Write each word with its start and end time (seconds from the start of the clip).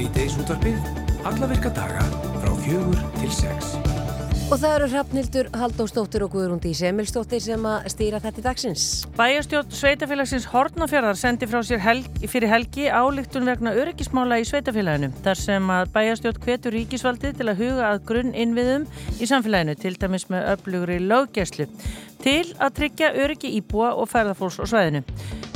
Sýteis 0.00 0.32
útvarpið, 0.40 0.76
alla 1.28 1.46
virka 1.50 1.68
daga 1.76 2.00
frá 2.40 2.52
fjögur 2.62 3.00
til 3.18 3.32
sex. 3.36 3.74
Og 4.48 4.54
það 4.56 4.72
eru 4.78 4.86
Hrafnildur, 4.94 5.50
Haldósdóttir 5.60 6.24
og 6.24 6.32
Guðrúndi 6.32 6.72
Semilsdóttir 6.78 7.42
sem 7.44 7.66
að 7.68 7.90
stýra 7.92 8.20
þetta 8.24 8.40
í 8.40 8.44
dagsins. 8.46 8.86
Bæjastjótt 9.18 9.76
Sveitafélagsins 9.76 10.46
Hortnafjörðar 10.54 11.20
sendi 11.20 11.50
frá 11.50 11.60
sér 11.68 11.84
helgi, 11.84 12.30
fyrir 12.32 12.48
helgi 12.48 12.88
álíktun 12.88 13.44
vegna 13.44 13.76
öryggismála 13.76 14.40
í 14.40 14.48
Sveitafélaginu. 14.48 15.12
Þar 15.20 15.42
sem 15.42 15.70
að 15.76 15.92
Bæjastjótt 15.98 16.40
hvetur 16.46 16.78
ríkisvaldið 16.78 17.36
til 17.36 17.50
að 17.52 17.60
huga 17.60 17.92
að 17.92 18.02
grunn 18.08 18.32
innviðum 18.32 18.88
í 19.20 19.28
samfélaginu, 19.28 19.76
til 19.84 19.94
dæmis 20.00 20.30
með 20.32 20.48
öflugri 20.56 20.96
löggeslu, 21.04 21.68
til 22.24 22.46
að 22.56 22.74
tryggja 22.80 23.12
öryggi 23.20 23.52
íbúa 23.60 23.92
og 24.00 24.08
ferðarfólks 24.08 24.64
á 24.64 24.66
sveðinu. 24.72 25.04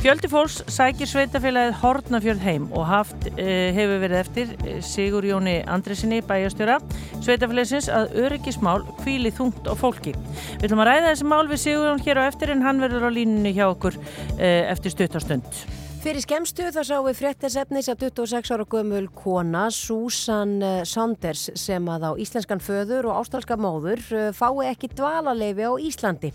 Fjöldi 0.04 0.28
fólks 0.28 0.58
sækir 0.68 1.08
Sveitafélagið 1.08 1.78
Hortnafjörð 1.80 2.42
heim 2.44 2.64
og 2.76 2.82
haft 2.84 3.22
e, 3.40 3.46
hefur 3.72 4.02
verið 4.02 4.18
eftir 4.18 4.50
e, 4.60 4.74
Sigur 4.84 5.24
Jóni 5.24 5.54
Andresinni 5.64 6.18
Bæjastjóra 6.28 6.74
Sveitafélagsins 7.24 7.88
að 7.88 8.12
öryggismál 8.26 8.84
kvíli 8.98 9.32
þungt 9.32 9.64
á 9.64 9.72
fólki. 9.72 10.12
Við 10.58 10.66
ætlum 10.68 10.82
að 10.84 10.90
ræða 10.90 11.06
þessi 11.06 11.28
mál 11.30 11.48
við 11.48 11.62
Sigurjón 11.62 12.04
hér 12.04 12.20
á 12.20 12.28
eftir 12.28 12.52
en 12.52 12.66
hann 12.66 12.84
verður 12.84 13.08
á 13.08 13.16
línunni 13.16 13.54
hjá 13.56 13.64
okkur 13.70 13.96
eh, 14.36 14.68
eftir 14.74 14.92
stuttastund. 14.92 15.64
Fyrir 16.04 16.20
skemstu 16.20 16.66
þá 16.68 16.82
sáum 16.84 17.06
við 17.06 17.14
fréttasefnis 17.16 17.86
að 17.88 18.02
26 18.10 18.50
ára 18.52 18.64
gömul 18.68 19.06
kona 19.16 19.62
Susan 19.72 20.58
eh, 20.60 20.82
Saunders 20.84 21.46
sem 21.56 21.86
að 21.88 22.04
á 22.04 22.10
íslenskan 22.20 22.60
föður 22.60 23.08
og 23.08 23.22
ástralska 23.22 23.56
móður 23.56 24.02
eh, 24.12 24.26
fái 24.36 24.66
ekki 24.68 24.90
dvalaleifi 24.92 25.64
á 25.64 25.72
Íslandi. 25.80 26.30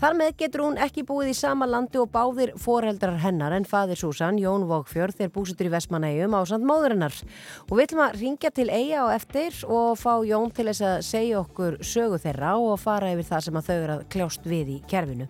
Þar 0.00 0.16
með 0.16 0.32
getur 0.40 0.64
hún 0.64 0.80
ekki 0.80 1.04
búið 1.04 1.34
í 1.34 1.36
sama 1.36 1.68
landi 1.68 2.00
og 2.00 2.08
báðir 2.14 2.54
foreldrar 2.56 3.20
hennar 3.20 3.52
en 3.52 3.68
fadir 3.68 4.00
Susan, 4.00 4.40
Jón 4.40 4.64
Vókfjörð, 4.70 5.20
þeir 5.20 5.34
búsutur 5.36 5.68
í 5.68 5.74
Vestmanægjum 5.76 6.32
á 6.32 6.40
samt 6.48 6.64
móðurinnar. 6.72 7.20
Og 7.68 7.76
við 7.76 7.90
ætlum 7.90 8.06
að 8.06 8.16
ringja 8.22 8.52
til 8.56 8.70
eiga 8.72 9.04
og 9.04 9.12
eftir 9.18 9.60
og 9.68 9.92
fá 10.00 10.14
Jón 10.24 10.56
til 10.56 10.70
þess 10.70 10.88
að 10.88 11.04
segja 11.10 11.44
okkur 11.44 11.82
sögu 11.84 12.22
þeirra 12.24 12.56
og 12.64 12.80
fara 12.80 13.12
yfir 13.12 13.28
það 13.28 13.44
sem 13.50 13.60
að 13.60 13.68
þau 13.68 13.76
eru 13.76 13.98
að 13.98 14.08
kljást 14.16 14.48
við 14.56 14.78
í 14.78 14.80
kerfinu. 14.88 15.28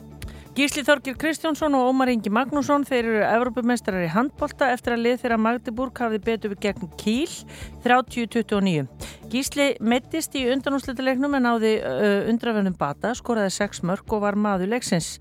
Gísli 0.52 0.82
Þorgir 0.84 1.14
Kristjánsson 1.16 1.72
og 1.78 1.86
Ómar 1.88 2.10
Ingi 2.12 2.28
Magnússon 2.28 2.82
þeir 2.84 3.06
eru 3.06 3.20
Evrópumestrar 3.24 4.02
í 4.04 4.10
handbolta 4.12 4.66
eftir 4.74 4.92
að 4.92 5.06
lið 5.06 5.22
þeirra 5.22 5.38
Magdeburg 5.40 5.96
hafði 5.96 6.18
betur 6.26 6.52
gegn 6.60 6.90
Kíl 7.00 7.30
30-29. 7.86 8.82
Gísli 9.32 9.70
mittist 9.80 10.36
í 10.36 10.42
undanúsletilegnum 10.52 11.38
en 11.38 11.48
áði 11.54 11.70
uh, 11.80 12.28
undrafennum 12.28 12.76
bata, 12.76 13.14
skoraði 13.16 13.54
6 13.56 13.80
mörg 13.88 14.12
og 14.12 14.20
var 14.26 14.36
maður 14.36 14.74
leiksins. 14.74 15.14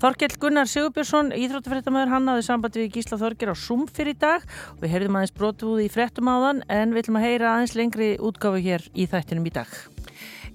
Þorkell 0.00 0.40
Gunnar 0.40 0.72
Sigurbjörnsson, 0.72 1.34
íþróttafrættamöður, 1.36 2.14
hann 2.14 2.32
hafði 2.32 2.48
sambandi 2.48 2.86
við 2.86 2.96
Gísla 2.96 3.20
Þorgir 3.20 3.52
á 3.52 3.56
Zoom 3.60 3.84
fyrir 3.92 4.16
í 4.16 4.20
dag 4.24 4.48
og 4.72 4.80
við 4.86 4.96
heyrðum 4.96 5.20
aðeins 5.20 5.36
brotuð 5.36 5.84
í 5.84 5.92
frettum 5.92 6.32
áðan 6.32 6.64
en 6.72 6.96
við 6.96 7.04
ætlum 7.04 7.20
að 7.20 7.28
heyra 7.28 7.54
aðeins 7.58 7.76
lengri 7.76 8.14
útgáfu 8.16 8.64
hér 8.64 8.88
í 8.96 9.04
þættinum 9.04 9.52
í 9.52 9.56
dag. 9.60 9.76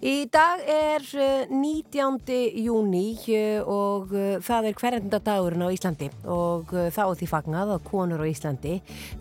Í 0.04 0.26
dag 0.28 0.60
er 0.68 1.04
19. 1.48 2.34
júni 2.60 3.04
og 3.64 4.10
uh, 4.12 4.34
það 4.44 4.66
er 4.68 4.76
hverjandadagurinn 4.76 5.64
á 5.64 5.72
Íslandi 5.72 6.10
og 6.28 6.74
þá 6.92 7.06
því 7.16 7.28
fagnað 7.32 7.72
að 7.78 7.86
konur 7.88 8.20
á 8.20 8.28
Íslandi 8.28 8.74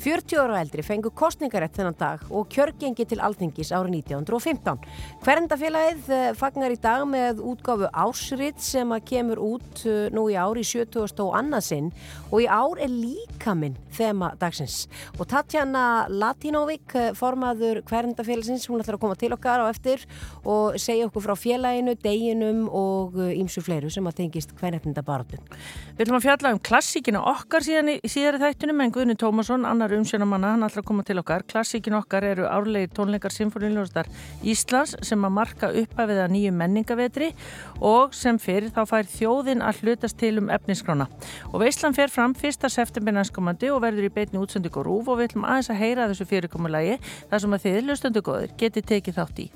40 0.03 0.41
ára 0.42 0.58
eldri 0.58 0.83
fengu 0.83 1.12
kostningarætt 1.14 1.78
þennan 1.78 1.98
dag 2.00 2.25
og 2.34 2.48
kjörgengi 2.50 3.06
til 3.06 3.20
alþingis 3.22 3.70
árið 3.70 4.00
1915. 4.00 4.83
Hverjandafélagið 5.22 6.10
fagnar 6.41 6.75
í 6.75 6.80
dag 6.83 7.05
með 7.06 7.44
útgáfu 7.53 7.86
ásriðt 7.86 8.66
sem 8.66 8.91
að 8.91 9.06
kemur 9.12 9.42
út 9.53 9.84
nú 10.10 10.27
í 10.33 10.34
ár 10.34 10.58
í 10.58 10.66
70. 10.66 11.14
og 11.22 11.38
annarsinn 11.38 11.92
og 12.33 12.42
í 12.42 12.50
ár 12.50 12.83
er 12.83 12.91
líkaminn 12.91 13.78
þema 13.94 14.32
dagsins 14.41 14.88
og 15.15 15.31
Tatjana 15.31 16.09
Latinovic 16.10 16.98
formaður 17.15 17.84
hverjandafélagsins, 17.87 18.66
hún 18.66 18.82
ætlar 18.82 18.98
að 18.98 19.04
koma 19.06 19.21
til 19.21 19.31
okkar 19.37 19.62
á 19.62 19.71
eftir 19.71 20.03
og 20.42 20.72
segja 20.81 21.06
okkur 21.09 21.25
frá 21.27 21.34
félaginu, 21.38 21.94
deginum 22.03 22.65
og 22.69 23.19
ímsu 23.33 23.60
uh, 23.60 23.66
fleiru 23.66 23.91
sem 23.93 24.06
að 24.09 24.19
tengist 24.22 24.55
hvernefninda 24.59 25.05
barátun. 25.06 25.43
Við 25.97 26.05
ætlum 26.06 26.19
að 26.19 26.27
fjalla 26.27 26.53
um 26.55 26.60
klassíkinu 26.62 27.22
okkar 27.33 27.66
síðan 27.66 27.93
í 27.94 27.97
síðari 28.09 28.41
þættunum 28.43 28.83
en 28.84 28.94
Guðni 28.94 29.16
Tómasson, 29.21 29.66
annar 29.69 29.94
umsjónamanna, 29.97 30.55
hann 30.56 30.66
ætlar 30.66 30.83
að 30.84 30.88
koma 30.88 31.05
til 31.06 31.19
okkar. 31.21 31.44
Klassíkinu 31.49 31.99
okkar 32.00 32.27
eru 32.31 32.49
árlegir 32.49 32.93
tónleikar 32.97 33.34
Sinfoníljóðstar 33.34 34.10
Íslands 34.43 34.97
sem 35.05 35.27
að 35.27 35.37
marka 35.37 35.72
upphafið 35.83 36.22
að 36.25 36.34
nýju 36.37 36.55
menningavetri 36.56 37.33
og 37.81 38.16
sem 38.16 38.39
fyrir 38.43 38.72
þá 38.75 38.83
fær 38.89 39.09
þjóðin 39.12 39.65
að 39.65 39.83
hlutast 39.83 40.19
til 40.21 40.37
um 40.43 40.50
efniskrána. 40.53 41.09
Og 41.53 41.60
Veislan 41.62 41.97
fer 41.97 42.12
fram 42.12 42.37
1. 42.39 42.69
september 42.72 43.15
næstkomandi 43.16 43.71
og 43.72 43.83
verður 43.84 44.09
í 44.09 44.12
beitni 44.15 44.41
útsöndug 44.43 44.81
og 44.81 44.89
rúf 44.89 45.10
og 45.12 45.21
við 45.21 45.33
ætlum 45.33 45.49
aðeins 45.49 45.71
að 45.72 45.81
heyra 45.83 46.09
þessu 46.10 46.28
fyrirkomulagi 46.31 46.99
þar 47.31 47.44
sem 47.44 47.56
að 47.56 47.66
þið, 47.66 47.81
hlustöndugoður, 47.87 48.54
geti 48.60 48.87
tekið 48.93 49.19
þátt 49.21 49.43
í 49.43 49.50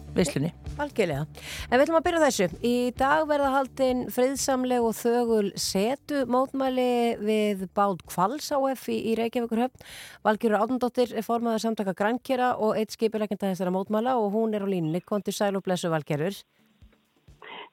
Veislunni. 1.07 1.17
Algjörlega. 1.17 1.27
En 1.71 1.79
við 1.79 1.85
ætlum 1.85 1.99
að 1.99 2.07
byrja 2.07 2.23
þessu. 2.25 2.47
Í 2.67 2.75
dag 2.99 3.27
verða 3.29 3.53
haldinn 3.55 4.03
friðsamleg 4.13 4.85
og 4.87 4.97
þögul 4.99 5.53
setu 5.61 6.25
mótmæli 6.31 7.17
við 7.21 7.67
Báld 7.77 8.03
Kvalls 8.09 8.51
áf 8.53 8.89
í, 8.89 8.99
í 9.13 9.17
Reykjavíkur 9.19 9.63
höfn. 9.67 9.87
Valgjörur 10.27 10.65
Átundóttir 10.65 11.15
er 11.15 11.27
formaður 11.27 11.65
samtaka 11.67 11.97
grænkjera 11.97 12.55
og 12.59 12.77
eitt 12.79 12.95
skipilegenda 12.95 13.53
þessara 13.53 13.75
mótmæla 13.75 14.17
og 14.21 14.33
hún 14.35 14.55
er 14.57 14.67
á 14.67 14.69
línni. 14.69 15.03
Kontur 15.05 15.37
sæl 15.37 15.57
og 15.57 15.65
blessu 15.67 15.91
Valgjörur. 15.93 16.43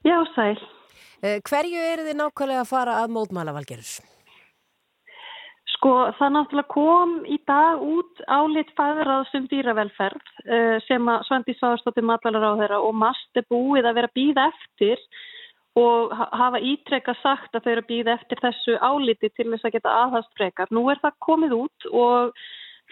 Já, 0.04 0.18
sæl. 0.36 0.58
Eh, 1.24 1.40
hverju 1.40 1.86
eru 1.94 2.10
þið 2.10 2.20
nákvæmlega 2.20 2.66
að 2.66 2.74
fara 2.74 3.00
að 3.04 3.16
mótmæla 3.16 3.56
Valgjörur? 3.56 4.12
Sko 5.84 6.14
það 6.16 6.30
náttúrulega 6.32 6.72
kom 6.72 7.10
í 7.28 7.36
dag 7.44 7.82
út 7.84 8.22
álit 8.32 8.70
fæðuráðsum 8.78 9.50
dýravelferð 9.52 10.30
uh, 10.48 10.78
sem 10.86 11.10
að 11.12 11.26
Svandi 11.28 11.56
Sváðstóttir 11.58 12.06
matvalar 12.08 12.46
á 12.56 12.60
þeirra 12.62 12.78
og 12.88 12.96
MAST 12.96 13.42
er 13.42 13.44
búið 13.52 13.90
að 13.90 13.98
vera 13.98 14.12
býð 14.16 14.40
eftir 14.46 15.04
og 15.76 16.16
hafa 16.16 16.64
ítrekka 16.64 17.18
sagt 17.20 17.60
að 17.60 17.68
þau 17.68 17.74
eru 17.74 17.86
býð 17.90 18.14
eftir 18.16 18.44
þessu 18.46 18.78
áliti 18.80 19.34
til 19.36 19.50
þess 19.50 19.68
að 19.68 19.76
geta 19.76 19.98
aðhast 20.06 20.32
frekar. 20.40 20.72
Nú 20.72 20.86
er 20.88 21.04
það 21.04 21.20
komið 21.28 21.60
út 21.60 21.92
og 21.92 22.42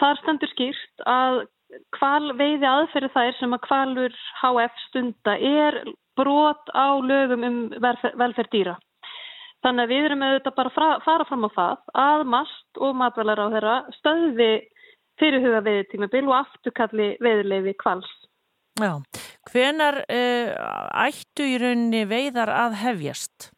þar 0.04 0.20
stendur 0.26 0.52
skýrt 0.52 1.08
að 1.08 1.42
hval 1.96 2.36
veiði 2.44 2.72
aðferði 2.74 3.14
þær 3.16 3.40
sem 3.40 3.56
að 3.56 3.68
hvalur 3.72 4.22
HF 4.44 4.86
stunda 4.90 5.40
er 5.40 5.84
brot 6.20 6.76
á 6.76 7.00
lögum 7.00 7.48
um 7.48 7.60
velferð 7.80 8.52
dýra. 8.52 8.76
Þannig 9.62 9.86
að 9.86 9.92
við 9.94 10.06
erum 10.08 10.26
auðvitað 10.26 10.58
bara 10.58 10.72
að 10.88 11.04
fara 11.06 11.26
fram 11.30 11.46
á 11.46 11.50
það 11.54 11.82
að 12.04 12.24
MAST 12.34 12.82
og 12.82 12.96
matvælar 12.98 13.42
á 13.46 13.48
þeirra 13.54 13.76
stöði 14.00 14.52
fyrirhuga 15.22 15.62
veðitímabil 15.68 16.24
og 16.26 16.36
afturkalli 16.40 17.10
veðileifi 17.22 17.76
kvals. 17.78 18.10
Já, 18.82 18.96
hvenar 19.52 20.00
uh, 20.08 20.52
ættu 21.06 21.46
í 21.46 21.58
rauninni 21.62 22.06
veiðar 22.10 22.50
að 22.56 22.78
hefjast? 22.82 23.52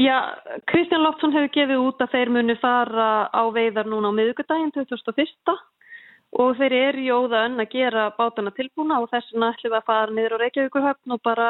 Já, 0.00 0.16
Kristján 0.70 1.04
Loftsson 1.04 1.34
hefur 1.34 1.52
gefið 1.54 1.82
út 1.84 2.02
að 2.02 2.14
þeir 2.14 2.30
muni 2.32 2.56
fara 2.58 3.28
á 3.30 3.42
veiðar 3.52 3.90
núna 3.90 4.10
á 4.10 4.16
miðugudaginn 4.16 4.72
2001 4.74 5.52
og 6.40 6.54
þeir 6.58 6.74
eru 6.78 7.02
í 7.02 7.10
óðan 7.10 7.58
að 7.60 7.72
gera 7.74 8.06
bátana 8.16 8.52
tilbúna 8.56 9.00
og 9.02 9.10
þess 9.10 9.32
vegna 9.34 9.50
ætlum 9.52 9.74
við 9.74 9.78
að 9.78 9.88
fara 9.90 10.14
niður 10.16 10.36
á 10.38 10.42
Reykjavíkurhöfn 10.42 11.16
og 11.16 11.22
bara 11.26 11.48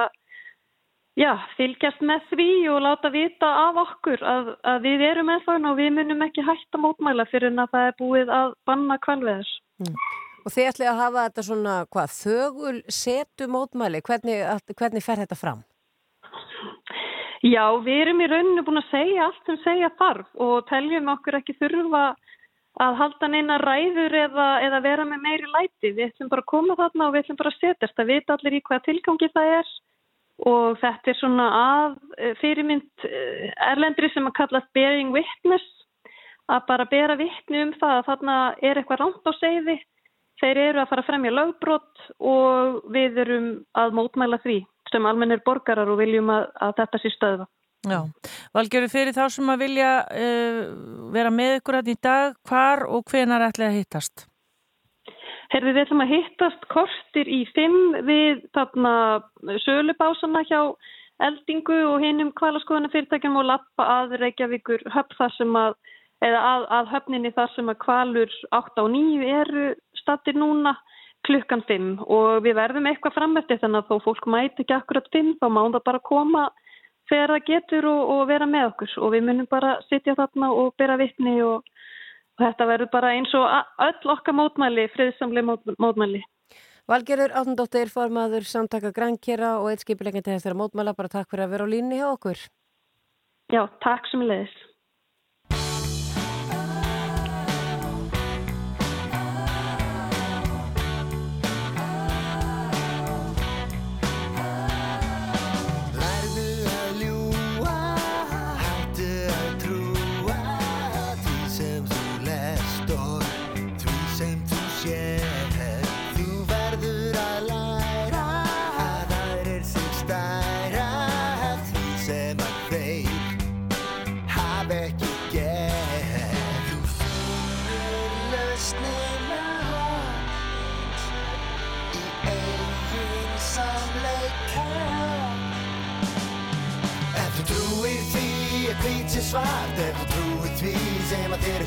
já, 1.21 1.33
fylgjast 1.59 2.01
með 2.07 2.25
því 2.33 2.49
og 2.73 2.81
láta 2.87 3.11
vita 3.13 3.51
af 3.67 3.79
okkur 3.85 4.25
að, 4.25 4.55
að 4.73 4.81
við 4.87 5.05
erum 5.11 5.31
með 5.31 5.45
þann 5.49 5.69
og 5.71 5.77
við 5.81 5.93
munum 5.99 6.25
ekki 6.27 6.47
hætta 6.47 6.81
mótmæla 6.81 7.29
fyrir 7.31 7.53
en 7.53 7.65
að 7.65 7.77
það 7.77 7.91
er 7.91 7.99
búið 8.01 8.35
að 8.41 8.57
banna 8.69 8.99
kvalveðis. 9.05 9.53
Mm. 9.83 10.01
Og 10.41 10.55
þið 10.55 10.71
ætli 10.71 10.89
að 10.89 11.03
hafa 11.03 11.27
þetta 11.27 11.45
svona, 11.45 11.75
hvað, 11.93 12.15
þögul 12.17 12.79
setu 12.89 13.49
mótmæli, 13.53 14.01
hvernig, 14.07 14.73
hvernig 14.79 15.05
fer 15.05 15.21
þetta 15.21 15.37
fram? 15.37 15.61
Já, 17.41 17.65
við 17.81 18.03
erum 18.03 18.21
í 18.21 18.29
rauninu 18.29 18.65
búin 18.65 18.81
að 18.81 18.91
segja 18.91 19.29
allt 19.29 19.47
sem 19.49 19.57
segja 19.65 19.89
þarf 19.97 20.43
og 20.45 20.67
teljum 20.69 21.09
okkur 21.09 21.39
ekki 21.39 21.57
þurfa 21.57 22.03
að 22.81 22.99
halda 23.01 23.29
neina 23.33 23.57
ræður 23.61 24.17
eða, 24.27 24.49
eða 24.65 24.81
vera 24.85 25.07
með 25.09 25.23
meiri 25.25 25.49
læti. 25.49 25.93
Við 25.97 26.11
ætlum 26.11 26.31
bara 26.33 26.45
að 26.45 26.51
koma 26.53 26.77
þarna 26.79 27.07
og 27.07 27.15
við 27.15 27.25
ætlum 27.25 27.39
bara 27.41 27.53
að 27.53 27.63
setjast. 27.63 27.97
Það 27.97 28.11
vita 28.13 28.37
allir 28.37 28.57
í 28.57 28.61
hvaða 28.69 28.85
tilgangi 28.87 29.31
það 29.35 29.55
er 29.59 29.73
og 30.49 30.79
þetta 30.81 31.13
er 31.13 31.19
svona 31.19 31.47
að 31.59 31.99
eh, 32.19 32.35
fyrirmynd 32.41 33.07
eh, 33.09 33.51
erlendri 33.71 34.11
sem 34.15 34.27
að 34.29 34.37
kallast 34.41 34.73
bearing 34.77 35.13
witness. 35.15 35.67
Að 36.51 36.67
bara 36.67 36.89
bera 36.91 37.15
vittni 37.15 37.61
um 37.63 37.73
það 37.79 37.97
að 37.97 38.07
þarna 38.09 38.37
er 38.59 38.81
eitthvað 38.81 39.03
rámt 39.05 39.29
á 39.29 39.33
segði 39.39 39.77
þeir 40.41 40.61
eru 40.65 40.83
að 40.83 40.91
fara 40.91 41.05
að 41.05 41.11
fremja 41.11 41.33
lögbrott 41.37 42.05
og 42.19 42.81
við 42.95 43.21
erum 43.23 43.49
að 43.79 43.97
mótmæla 43.99 44.41
því 44.43 44.59
sem 44.91 45.07
almennir 45.07 45.43
borgarar 45.47 45.91
og 45.93 46.01
viljum 46.01 46.33
að, 46.35 46.49
að 46.59 46.77
þetta 46.81 47.03
sé 47.03 47.13
stöða 47.15 47.47
Já, 47.89 48.03
Valgjöru 48.53 48.91
fyrir 48.93 49.15
þá 49.17 49.23
sem 49.33 49.49
að 49.49 49.63
vilja 49.63 49.91
uh, 50.05 50.65
vera 51.15 51.31
með 51.33 51.61
ykkur 51.61 51.79
að 51.79 51.95
í 51.95 51.95
dag, 52.03 52.35
hvar 52.49 52.85
og 52.93 53.07
hvenar 53.09 53.47
ætlaði 53.47 53.71
að 53.71 53.79
hittast? 53.79 54.27
Herði 55.51 55.75
við 55.75 55.83
ætlum 55.85 56.05
að 56.05 56.13
hittast 56.15 56.67
kortir 56.71 57.29
í 57.29 57.41
fimm 57.57 57.97
við 58.07 58.45
þarna 58.55 58.93
sölubásana 59.65 60.45
hjá 60.47 60.61
eldingu 61.21 61.79
og 61.91 62.05
hinnum 62.05 62.31
kvalaskoðuna 62.39 62.91
fyrirtækjum 62.93 63.41
og 63.41 63.49
lappa 63.49 63.87
að 63.99 64.15
Reykjavíkur 64.23 64.87
höfn 64.95 65.19
þar 65.19 65.35
sem 65.37 65.59
að, 65.59 65.75
eða 66.25 66.45
að, 66.53 66.69
að 66.79 66.95
höfninni 66.95 67.35
þar 67.37 67.51
sem 67.57 67.73
að 67.73 67.81
kvalur 67.83 68.39
8 68.61 68.85
og 68.85 68.95
9 68.95 69.35
eru 69.41 69.67
stattir 70.01 70.39
núna 70.39 70.77
klukkan 71.29 71.63
5 71.69 71.91
og 72.07 72.41
við 72.47 72.57
verðum 72.57 72.89
eitthvað 72.89 73.19
framöftið 73.19 73.61
þannig 73.65 73.83
að 73.83 73.91
þó 73.91 74.07
fólk 74.07 74.31
mæti 74.33 74.65
ekki 74.65 74.79
akkurat 74.79 75.11
5 75.13 75.35
þá 75.43 75.47
má 75.53 75.63
það 75.67 75.83
bara 75.91 76.07
koma 76.13 76.47
þegar 77.11 77.35
það 77.35 77.47
getur 77.49 77.89
og, 77.91 78.01
og 78.15 78.23
vera 78.31 78.49
með 78.49 78.69
okkur. 78.71 78.95
Og 79.05 79.15
við 79.15 79.27
munum 79.27 79.49
bara 79.51 79.77
sitja 79.89 80.17
þarna 80.19 80.53
og 80.55 80.73
bera 80.81 80.97
vittni 81.01 81.37
og, 81.45 81.67
og 82.41 82.47
þetta 82.47 82.69
verður 82.73 82.91
bara 82.95 83.13
eins 83.17 83.33
og 83.37 83.45
öll 83.85 84.13
okkar 84.15 84.37
mótmæli, 84.37 84.87
friðsamlega 84.95 85.47
mót, 85.51 85.75
mótmæli. 85.79 86.23
Valgerður 86.91 87.35
Átundóttir, 87.37 87.91
formaður 87.93 88.47
samtaka 88.49 88.91
grænkjera 88.97 89.59
og 89.61 89.69
eitt 89.71 89.85
skipilegin 89.85 90.25
til 90.25 90.35
þessara 90.35 90.59
mótmæla, 90.59 90.97
bara 90.97 91.13
takk 91.13 91.29
fyrir 91.31 91.45
að 91.47 91.53
vera 91.55 91.69
á 91.69 91.73
línni 91.73 92.01
hjá 92.01 92.09
okkur. 92.09 92.41
Já, 93.53 93.63
takk 93.85 94.09
sem 94.11 94.25
leiðis. 94.25 94.57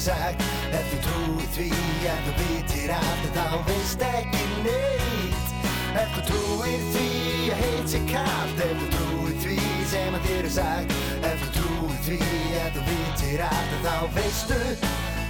Sagt 0.03 0.43
Ef 0.73 0.89
þú 0.91 0.99
trúir 1.05 1.49
því 1.55 1.67
að 2.11 2.25
þú 2.25 2.33
vitir 2.41 2.93
allt 2.97 3.23
En 3.27 3.35
þá 3.37 3.45
veist 3.69 4.03
ekki 4.09 4.43
neitt. 4.65 5.53
Ef 6.01 6.17
þú 6.17 6.25
trúir 6.31 6.83
því 6.95 7.07
að 7.53 7.63
heit 7.63 7.93
sér 7.93 8.05
kallt 8.11 8.65
Ef 8.67 8.75
þú 8.81 8.89
trúir 8.97 9.39
því 9.45 9.57
sem 9.93 10.19
að 10.19 10.27
þér 10.27 10.49
er 10.49 10.53
sagt. 10.57 10.99
Ef 11.31 11.45
þú 11.45 11.53
trúir 11.59 12.03
því 12.09 12.19
að 12.65 12.77
þú 12.77 12.85
vitir 12.91 13.47
allt 13.47 13.73
En 13.79 13.87
þá 13.87 13.95
veistu, 14.19 14.61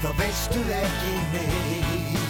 þá 0.02 0.12
veistu 0.24 0.68
ekki 0.82 1.16
neitt 1.38 2.23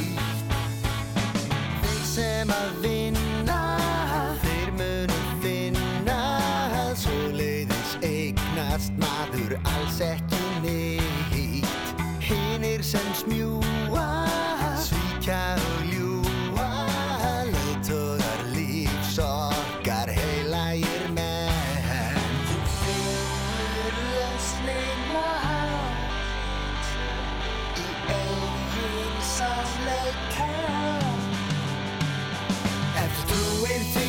sem 12.93 13.13
smjúa 13.17 14.09
Svíkja 14.77 15.57
og 15.57 15.85
ljúa 15.89 16.67
Leitogar 17.49 18.41
lífs 18.53 19.17
okkar 19.17 20.11
heilagir 20.13 21.07
menn. 21.15 22.35
Þú 22.49 22.57
fyrir 22.83 23.97
lausnina 24.11 25.25
Í 27.81 27.87
eigin 28.19 29.17
sannleika 29.31 30.51
Ef 33.01 33.17
þú 33.17 33.25
trúir 33.33 33.89
því 33.95 34.07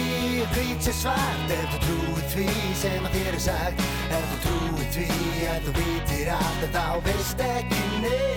hvít 0.52 0.90
sé 0.90 0.96
svart. 1.00 1.56
Ef 1.56 1.72
þú 1.72 1.82
trúir 1.88 2.30
því 2.36 2.48
sem 2.84 3.08
að 3.08 3.16
þér 3.16 3.32
er 3.32 3.42
sagt. 3.48 3.84
Ef 4.12 4.28
þú 4.28 4.38
trúir 4.44 4.94
því 4.98 5.10
að 5.56 5.68
þú 5.70 5.76
vitir 5.80 6.32
allt 6.36 6.64
En 6.68 6.74
þá 6.76 6.88
veist 7.08 7.46
ekki 7.48 7.84
neitt 8.04 8.33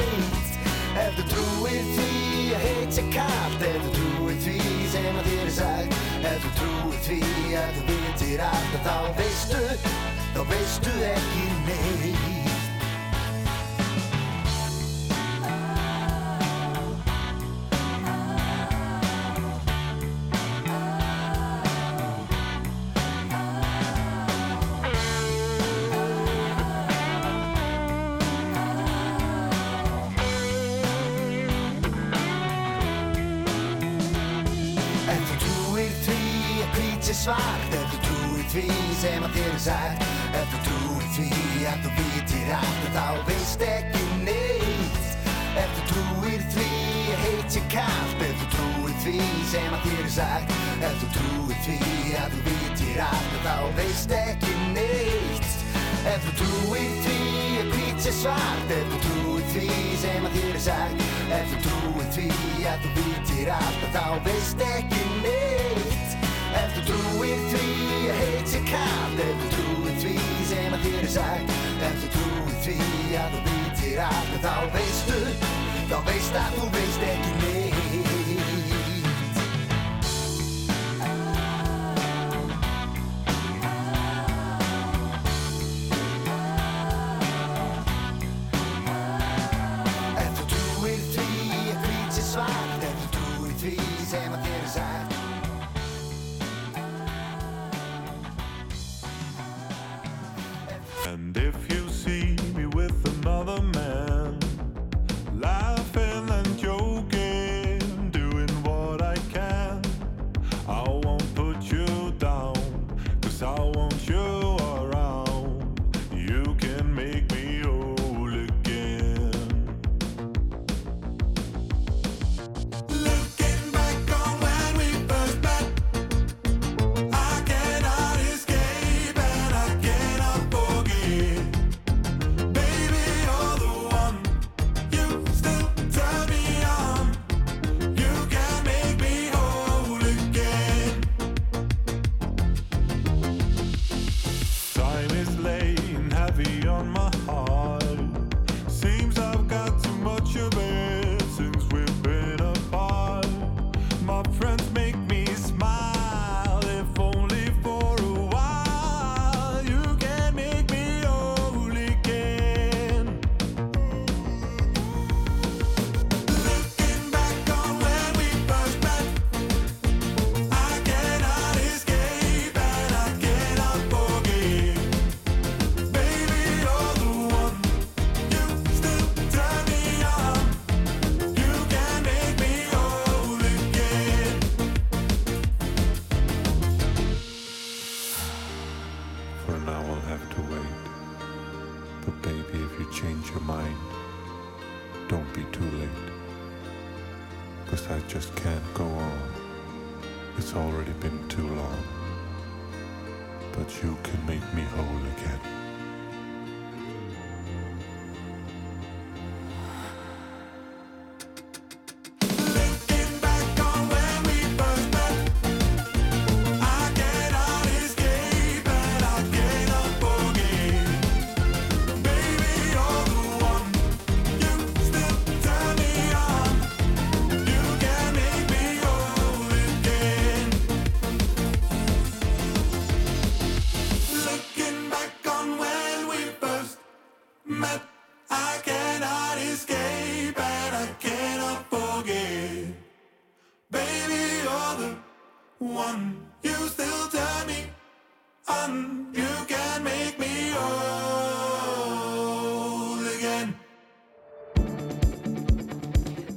Ef 0.98 1.18
þú 1.18 1.26
trúir 1.32 1.90
því 1.96 2.12
að 2.58 2.64
heit 2.66 2.96
sé 2.98 3.04
kallt 3.14 3.66
Ef 3.70 3.82
þú 3.84 3.92
trúir 3.98 4.40
því 4.46 4.62
sem 4.94 5.20
að 5.22 5.30
þér 5.32 5.44
er 5.44 5.54
sagt? 5.60 6.00
Ef 6.32 6.46
þú 6.46 6.54
trúir 6.62 7.04
því 7.10 7.20
að 7.62 7.76
þú 7.76 7.86
vitir 7.92 8.48
allt 8.48 8.80
En 8.80 8.88
þá 8.88 8.96
veistu, 9.20 9.68
þá 10.34 10.42
veistu 10.54 10.98
ekki 11.12 11.46
neitt 11.70 12.27
svart. 37.28 37.74
Ef 37.76 37.92
þú 37.92 37.98
trúir 38.06 38.46
því 38.54 38.66
sem 39.02 39.26
að 39.26 39.34
þér 39.36 39.50
er 39.52 39.62
sagt? 39.66 40.04
Ef 40.38 40.54
þú 40.54 40.60
trúir 40.68 41.08
því 41.16 41.30
að 41.72 41.84
þú 41.84 41.92
vitir 41.98 42.52
allt 42.56 42.86
En 42.88 42.94
þá 42.96 43.08
veist 43.28 43.66
ekki 43.68 44.04
neitt? 44.24 45.02
Ef 45.60 45.74
þú 45.76 45.84
trúir 45.92 46.46
því 46.54 46.70
heit 47.24 47.56
sé 47.56 47.64
kallt 47.74 48.24
Ef 48.28 48.40
þú 48.44 48.48
trúir 48.56 48.96
því 49.04 49.18
sem 49.52 49.76
að 49.76 49.88
þér 49.88 50.06
er 50.06 50.14
sagt? 50.16 50.56
Ef 50.78 50.96
þú 51.02 51.12
trúir 51.18 51.60
því 51.66 51.80
að 52.22 52.38
þú 52.38 52.44
vitir 52.48 53.04
allt 53.10 53.36
En 53.36 53.46
þá 53.48 53.58
veist 53.82 54.16
ekki 54.22 54.56
neitt? 54.78 55.54
Ef 56.08 56.24
þú 56.24 56.36
trúir 56.40 56.98
því 57.04 57.20
að 57.58 57.76
hvít 57.76 58.08
sé 58.08 58.16
svart? 58.22 58.74
Ef 58.78 58.90
þú 58.94 59.04
trúir 59.10 59.46
því 59.52 59.70
sem 60.06 60.32
að 60.32 60.40
þér 60.40 60.56
er 60.56 60.66
sagt? 60.70 61.06
Ef 61.42 61.54
þú 61.54 61.62
trúir 61.68 62.10
því 62.16 62.32
að 62.72 62.88
þú 62.88 62.96
vitir 63.02 63.56
allt 63.60 63.88
En 63.90 63.96
þá 64.00 64.06
veist 64.30 64.68
ekki 64.72 65.06
neitt 65.26 65.57
Ef 66.58 66.78
þú 66.78 66.84
trúir 66.90 67.42
því? 67.52 67.66
Að 68.08 68.22
heit 68.22 68.52
sé 68.54 68.62
kallt 68.70 69.24
Ef 69.24 69.42
þú 69.42 69.50
trúir 69.56 69.98
því 70.04 70.16
sem 70.52 70.78
að 70.78 70.86
þér 70.88 71.00
er 71.04 71.12
sagt? 71.18 71.58
Ef 71.90 72.04
þú 72.04 72.14
trúir 72.18 72.62
því 72.68 72.78
að 73.24 73.36
þú 73.36 73.44
vitir 73.50 74.06
allt 74.10 74.38
En 74.38 74.46
þá 74.46 74.54
veistu, 74.78 75.20
þá 75.92 75.98
veist 76.12 76.40
að 76.44 76.62
þú 76.62 76.72
veist 76.78 77.12
ekki 77.14 77.37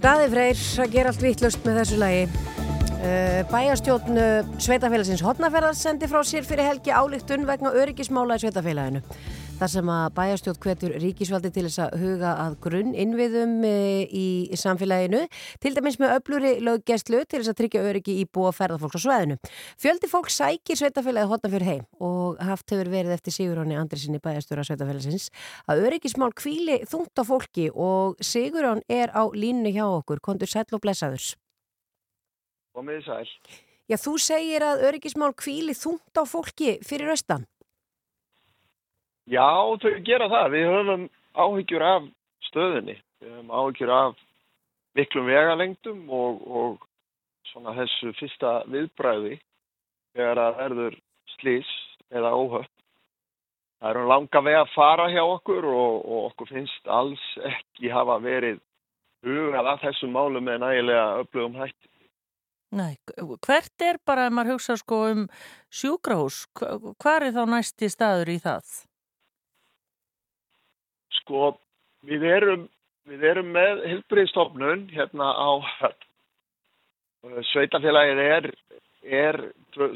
Daði 0.00 0.30
Freyr 0.32 0.60
að 0.80 0.94
gera 0.94 1.10
allt 1.12 1.20
vittlust 1.20 1.66
með 1.66 1.82
þessu 1.82 1.96
lagi. 2.00 2.20
Uh, 3.00 3.40
bæjarstjórn 3.50 4.16
uh, 4.20 4.48
Sveitafélagsins 4.60 5.20
Hotnaferðar 5.24 5.76
sendi 5.76 6.08
frá 6.08 6.22
sér 6.24 6.46
fyrir 6.48 6.68
helgi 6.68 6.92
álíktun 6.92 7.44
vegna 7.48 7.72
öryggismála 7.76 8.38
í 8.40 8.42
Sveitafélaginu. 8.46 9.02
Þar 9.60 9.68
sem 9.68 9.88
að 9.92 10.04
bæjarstjórn 10.16 10.58
hvetur 10.64 10.92
ríkisvaldi 11.02 11.48
til 11.52 11.66
þess 11.66 11.80
að 11.84 11.96
huga 12.00 12.30
að 12.46 12.54
grunn 12.64 12.94
innviðum 12.96 13.58
uh, 13.68 14.06
í 14.08 14.56
samfélaginu, 14.56 15.20
til 15.60 15.72
dæmis 15.76 15.98
með 16.00 16.14
öfluri 16.14 16.52
löggæslu 16.64 17.20
til 17.26 17.42
þess 17.42 17.52
að 17.52 17.58
tryggja 17.58 17.82
öryggi 17.90 18.14
í 18.22 18.24
búa 18.24 18.54
ferðarfólks 18.56 18.96
á 18.96 19.00
sveðinu. 19.04 19.36
Fjöldi 19.84 20.08
fólk 20.08 20.32
sækir 20.32 20.80
Sveitafélagi 20.80 21.28
Hotnafjörð 21.28 21.68
heim 21.68 21.84
og 22.00 22.40
haft 22.40 22.72
hefur 22.72 22.88
verið 22.88 23.18
eftir 23.18 23.36
Sigurjóni 23.36 23.76
Andrisinni 23.76 24.22
bæjarstjóra 24.24 24.64
Sveitafélagsins 24.64 25.28
að 25.68 25.84
öryggismál 25.90 26.32
kvíli 26.40 26.80
þungt 26.88 27.20
á 27.20 27.24
fólki 27.28 27.68
og 27.76 28.16
Sigurjón 28.24 28.80
er 28.88 29.12
á 29.12 29.28
línu 29.28 29.76
hjá 29.76 29.84
okkur, 29.90 30.24
kontur 30.24 30.48
sæll 30.48 30.72
og 30.72 30.80
blessaðurs. 30.80 31.34
Komið 32.72 33.04
sæl. 33.12 33.28
Já, 33.92 34.00
þú 34.00 34.16
segir 34.22 34.64
að 34.64 34.88
öryggismál 34.88 35.34
kvíli 35.36 35.76
þungt 35.76 36.16
á 36.16 36.24
fólki 36.24 36.78
fyrir 36.80 37.12
austan. 37.12 37.49
Já, 39.28 39.50
þau 39.82 39.92
gera 40.06 40.28
það. 40.30 40.46
Við 40.54 40.66
höfum 40.70 41.06
áhyggjur 41.36 41.84
af 41.86 42.08
stöðunni. 42.48 42.96
Við 43.20 43.34
höfum 43.34 43.52
áhyggjur 43.52 43.92
af 43.94 44.24
miklum 44.98 45.28
vegalengdum 45.30 46.02
og, 46.10 46.40
og 46.46 46.88
svona 47.50 47.74
þessu 47.78 48.14
fyrsta 48.18 48.60
viðbræði 48.70 49.38
þegar 50.16 50.40
það 50.40 50.58
verður 50.62 50.98
slís 51.36 51.70
eða 52.10 52.32
óhöpp. 52.34 52.72
Það 53.80 53.94
eru 53.94 54.08
langa 54.10 54.42
veg 54.44 54.58
að 54.58 54.72
fara 54.74 55.06
hjá 55.08 55.22
okkur 55.24 55.68
og, 55.70 55.94
og 56.04 56.26
okkur 56.30 56.50
finnst 56.50 56.90
alls 56.90 57.22
ekki 57.48 57.92
hafa 57.92 58.18
verið 58.20 58.58
hugað 59.24 59.70
að 59.72 59.86
þessum 59.86 60.12
málum 60.16 60.44
með 60.44 60.60
nægilega 60.64 61.06
öflugum 61.22 61.56
hætti. 61.60 61.88
Nei, 62.76 62.94
hvert 63.42 63.82
er 63.82 63.98
bara 64.06 64.28
ef 64.28 64.34
maður 64.36 64.54
hugsa 64.54 64.76
sko 64.78 65.00
um 65.10 65.24
sjúkrahús, 65.74 66.44
hvað 66.54 67.26
er 67.26 67.34
þá 67.34 67.42
næsti 67.50 67.88
staður 67.90 68.30
í 68.30 68.38
það? 68.44 68.76
Sko, 71.20 71.54
við 72.06 72.24
erum, 72.28 72.68
við 73.08 73.26
erum 73.32 73.50
með 73.54 73.84
hilbriðstofnun 73.90 74.86
hérna 74.94 75.32
á 75.36 75.50
höfn. 75.80 76.06
Sveitafélagið 77.50 78.20
er, 78.24 78.46
er 79.04 79.38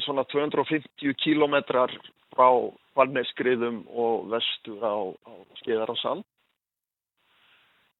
svona 0.05 0.25
250 0.29 1.15
kílometrar 1.23 1.93
frá 2.35 2.49
Valneskriðum 2.95 3.81
og 3.91 4.29
vestur 4.31 4.83
á, 4.85 4.95
á 5.09 5.33
Skeiðar 5.59 5.91
og 5.91 5.99
Sand. 5.99 6.25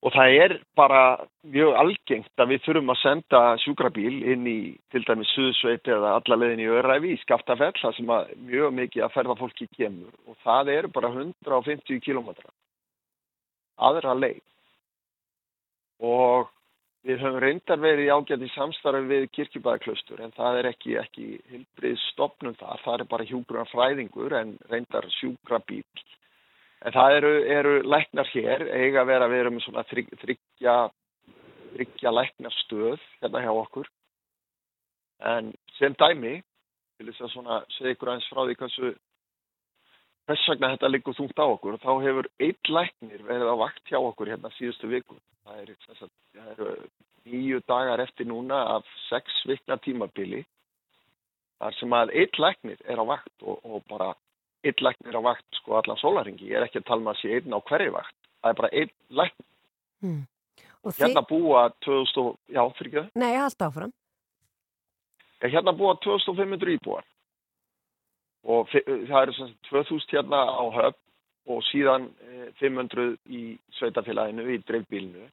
Og 0.06 0.14
það 0.14 0.36
er 0.38 0.54
bara 0.78 1.02
mjög 1.50 1.80
algengt 1.82 2.42
að 2.44 2.52
við 2.54 2.62
þurfum 2.68 2.92
að 2.94 3.00
senda 3.02 3.40
sjúkrabíl 3.64 4.20
inn 4.36 4.46
í 4.46 4.60
til 4.94 5.02
dæmis 5.08 5.32
Suðsveit 5.34 5.90
eða 5.90 6.14
alla 6.20 6.38
leiðin 6.38 6.62
í 6.62 6.70
Öræfi 6.70 7.16
í 7.16 7.22
Skaftafell, 7.24 7.74
það 7.80 7.98
sem 7.98 8.14
mjög 8.46 8.76
mikið 8.78 9.08
að 9.08 9.16
ferðafólki 9.16 9.68
kemur. 9.74 10.14
Og 10.30 10.38
það 10.46 10.72
eru 10.76 10.94
bara 10.94 11.10
150 11.16 12.04
kílometrar 12.06 12.54
aðra 13.78 14.16
leið. 14.18 14.44
Og 16.06 16.52
við 17.06 17.22
höfum 17.22 17.40
reyndar 17.44 17.80
verið 17.80 18.08
í 18.08 18.14
ágæti 18.14 18.50
samstarfi 18.56 19.06
við 19.10 19.28
kirkjubæðaklaustur 19.38 20.24
en 20.26 20.34
það 20.36 20.60
er 20.60 20.70
ekki, 20.72 20.96
ekki 21.00 21.28
hilbrið 21.52 21.98
stopnum 22.10 22.56
þar, 22.60 22.82
það 22.84 23.00
er 23.00 23.10
bara 23.14 23.28
hjúgrunar 23.30 23.70
fræðingur 23.72 24.36
en 24.40 24.56
reyndar 24.72 25.08
sjúkrabíl. 25.20 25.86
En 26.86 26.94
það 26.94 27.18
eru, 27.20 27.34
eru 27.50 27.76
læknar 27.86 28.30
hér, 28.34 28.66
eiga 28.74 29.04
að 29.04 29.12
vera, 29.14 29.30
við 29.32 29.44
erum 29.44 29.56
með 29.58 29.66
svona 29.66 29.86
þryg- 29.90 30.18
þryggja, 30.22 30.76
þryggja 31.76 32.14
læknarstöð 32.14 33.08
hérna 33.22 33.46
hjá 33.46 33.54
okkur. 33.54 33.90
En 35.26 35.54
sem 35.80 35.96
dæmi, 35.98 36.36
til 36.98 37.08
þess 37.10 37.26
að 37.26 37.34
svona 37.34 37.62
segja 37.78 37.96
ykkur 37.96 38.12
aðeins 38.12 38.30
frá 38.32 38.42
því 38.44 38.58
hversu 38.60 38.92
hvers 40.26 40.44
vegna 40.50 40.72
þetta 40.74 40.90
liggur 40.92 41.16
þungt 41.18 41.38
á 41.38 41.46
okkur. 41.46 41.78
Þá 41.82 41.92
hefur 42.04 42.30
einn 42.42 42.72
læknir 42.78 43.24
verið 43.28 43.52
á 43.52 43.56
vakt 43.62 43.90
hjá 43.92 44.00
okkur 44.02 44.32
hérna 44.34 44.52
síðustu 44.58 44.90
viku. 44.90 45.18
Það 45.46 45.62
eru, 45.62 45.76
eru 46.42 46.70
nýju 47.30 47.62
dagar 47.70 48.02
eftir 48.04 48.28
núna 48.30 48.62
af 48.76 48.86
sex 49.10 49.42
vikna 49.50 49.78
tímabili 49.82 50.44
þar 51.62 51.76
sem 51.80 51.94
að 51.98 52.14
einn 52.22 52.40
læknir 52.42 52.82
er 52.90 53.02
á 53.02 53.06
vakt 53.08 53.46
og, 53.46 53.60
og 53.64 53.84
bara 53.90 54.12
einn 54.66 54.82
læknir 54.88 55.18
á 55.18 55.22
vakt 55.26 55.60
sko 55.60 55.78
allan 55.80 56.02
sólaringi 56.02 56.50
ég 56.50 56.58
er 56.60 56.66
ekki 56.68 56.82
að 56.82 56.88
tala 56.90 57.06
um 57.06 57.12
að 57.14 57.22
sé 57.22 57.36
einn 57.38 57.54
á 57.54 57.60
hverju 57.62 57.94
vakt. 57.96 58.18
Það 58.42 58.50
er 58.52 58.60
bara 58.62 58.74
einn 58.74 58.96
læknir. 59.22 59.52
Hmm. 60.02 60.24
Og 60.86 60.94
hérna 61.00 61.22
búa 61.26 61.70
2000, 61.82 62.22
og- 62.22 62.38
já 62.50 62.62
fyrir 62.78 62.90
ekki 62.92 63.02
það 63.02 63.22
Nei, 63.22 63.34
haldt 63.38 63.62
áfram. 63.66 63.94
Hérna 65.42 65.74
búa 65.78 65.96
2500 66.02 66.78
íbúar 66.78 67.06
og 68.46 68.70
það 68.72 69.22
eru 69.22 69.36
sagt 69.38 69.70
2000 69.70 70.14
hérna 70.14 70.42
á 70.46 70.66
höfn 70.78 71.02
og 71.46 71.62
síðan 71.70 72.10
eh, 72.26 72.50
500 72.62 73.16
í 73.30 73.44
sveitafélaginu, 73.78 74.46
í 74.50 74.58
dreifbílinu 74.66 75.28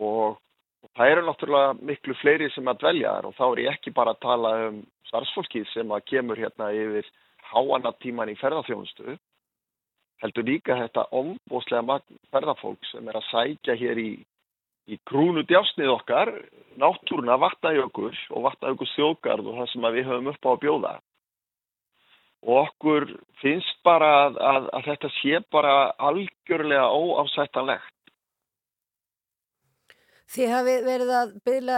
og, 0.00 0.36
og 0.36 0.90
það 0.96 1.12
eru 1.12 1.26
náttúrulega 1.26 1.76
miklu 1.90 2.16
fleiri 2.20 2.50
sem 2.54 2.68
að 2.68 2.82
dvelja 2.84 3.14
þar 3.16 3.30
og 3.30 3.38
þá 3.38 3.46
er 3.48 3.62
ég 3.64 3.76
ekki 3.76 3.94
bara 3.96 4.16
að 4.16 4.22
tala 4.24 4.52
um 4.68 4.82
starfsfólkið 5.10 5.68
sem 5.72 5.92
að 5.92 6.06
kemur 6.12 6.40
hérna 6.40 6.70
yfir 6.76 7.10
háanatíman 7.52 8.32
í 8.32 8.38
ferðarþjónustu 8.40 9.18
heldur 10.24 10.48
líka 10.48 10.78
þetta 10.80 11.10
ombóslega 11.12 11.84
magn 11.84 12.22
ferðarfólk 12.32 12.88
sem 12.90 13.08
er 13.08 13.20
að 13.20 13.28
sækja 13.30 13.76
hér 13.76 14.00
í 14.00 14.10
í 14.86 14.98
krúnu 15.08 15.42
djásnið 15.46 15.90
okkar, 15.96 16.30
náttúruna 16.78 17.36
vatnajökul 17.42 18.12
og 18.30 18.44
vatnajökul 18.44 18.88
þjóðgarð 18.94 19.50
og 19.50 19.58
það 19.60 19.70
sem 19.72 19.86
við 19.96 20.08
höfum 20.10 20.30
upp 20.30 20.46
á 20.46 20.50
að 20.52 20.60
bjóða. 20.62 20.92
Og 22.46 22.62
okkur 22.62 23.08
finnst 23.42 23.82
bara 23.86 24.08
að, 24.26 24.38
að, 24.38 24.70
að 24.78 24.88
þetta 24.92 25.12
sé 25.18 25.42
bara 25.50 25.74
algjörlega 25.98 26.86
óafsættanlegt. 26.94 27.96
Þið 30.26 30.48
hafið 30.50 30.86
verið 30.88 31.10
að 31.14 31.32
byðla, 31.46 31.74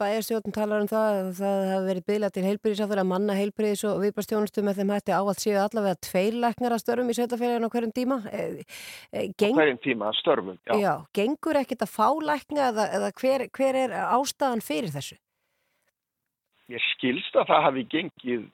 bæjarstjórn 0.00 0.54
talar 0.54 0.82
um 0.82 0.88
það, 0.90 1.18
að 1.20 1.28
það 1.38 1.60
hafi 1.70 1.86
verið 1.86 2.06
byðla 2.10 2.30
til 2.34 2.42
heilbyrðisáþur 2.48 3.00
að 3.02 3.08
manna 3.12 3.36
heilbyrðis 3.38 3.84
og 3.86 4.00
viðbárstjónustu 4.02 4.64
með 4.66 4.80
þeim 4.80 4.90
hætti 4.96 5.14
á 5.14 5.22
allt 5.22 5.42
séu 5.42 5.60
allavega 5.62 6.00
tveir 6.08 6.38
læknar 6.42 6.74
að 6.74 6.82
störfum 6.82 7.12
í 7.12 7.16
sveitafélaginu 7.18 7.70
á 7.70 7.74
hverjum 7.76 7.92
tíma. 7.94 8.18
E, 8.26 8.40
e, 9.14 9.22
geng, 9.38 9.54
Hverjum 9.54 9.78
tíma 9.86 10.08
að 10.10 10.18
störfum. 10.18 10.58
Já. 10.66 10.74
já, 10.82 10.92
gengur 11.14 11.60
ekkit 11.62 11.86
að 11.86 11.94
fá 11.94 12.08
lækna 12.26 12.66
eða, 12.72 12.88
eða 12.98 13.12
hver, 13.22 13.46
hver 13.54 13.78
er 13.84 13.94
ástæðan 14.02 14.66
fyrir 14.66 14.90
þessu? 14.96 15.20
Ég 16.74 16.82
skilst 16.96 17.38
að 17.38 17.52
það 17.52 17.66
hafi 17.68 17.86
gengið 17.94 18.42
eh, 18.42 18.50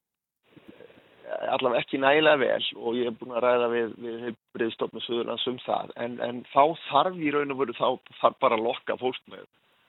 allavega 1.55 1.83
ekki 1.83 2.01
nægilega 2.03 2.41
vel 2.43 2.69
og 2.77 2.99
ég 2.99 3.11
er 3.11 3.17
búin 3.19 3.35
að 3.37 3.45
ræða 3.45 3.71
við, 3.73 3.97
við 4.05 4.21
heilbriðstofnum 4.27 5.05
Suðurlands 5.05 5.49
um 5.51 5.59
það 5.65 5.93
en, 6.05 6.15
en 6.25 6.45
þá 6.53 6.63
þarf 6.89 7.19
í 7.19 7.33
raun 7.35 7.55
og 7.55 7.61
veru 7.63 7.77
þá 7.79 8.15
þarf 8.21 8.39
bara 8.45 8.59
að 8.59 8.65
lokka 8.69 8.97
fólk 9.01 9.21
með, 9.33 9.45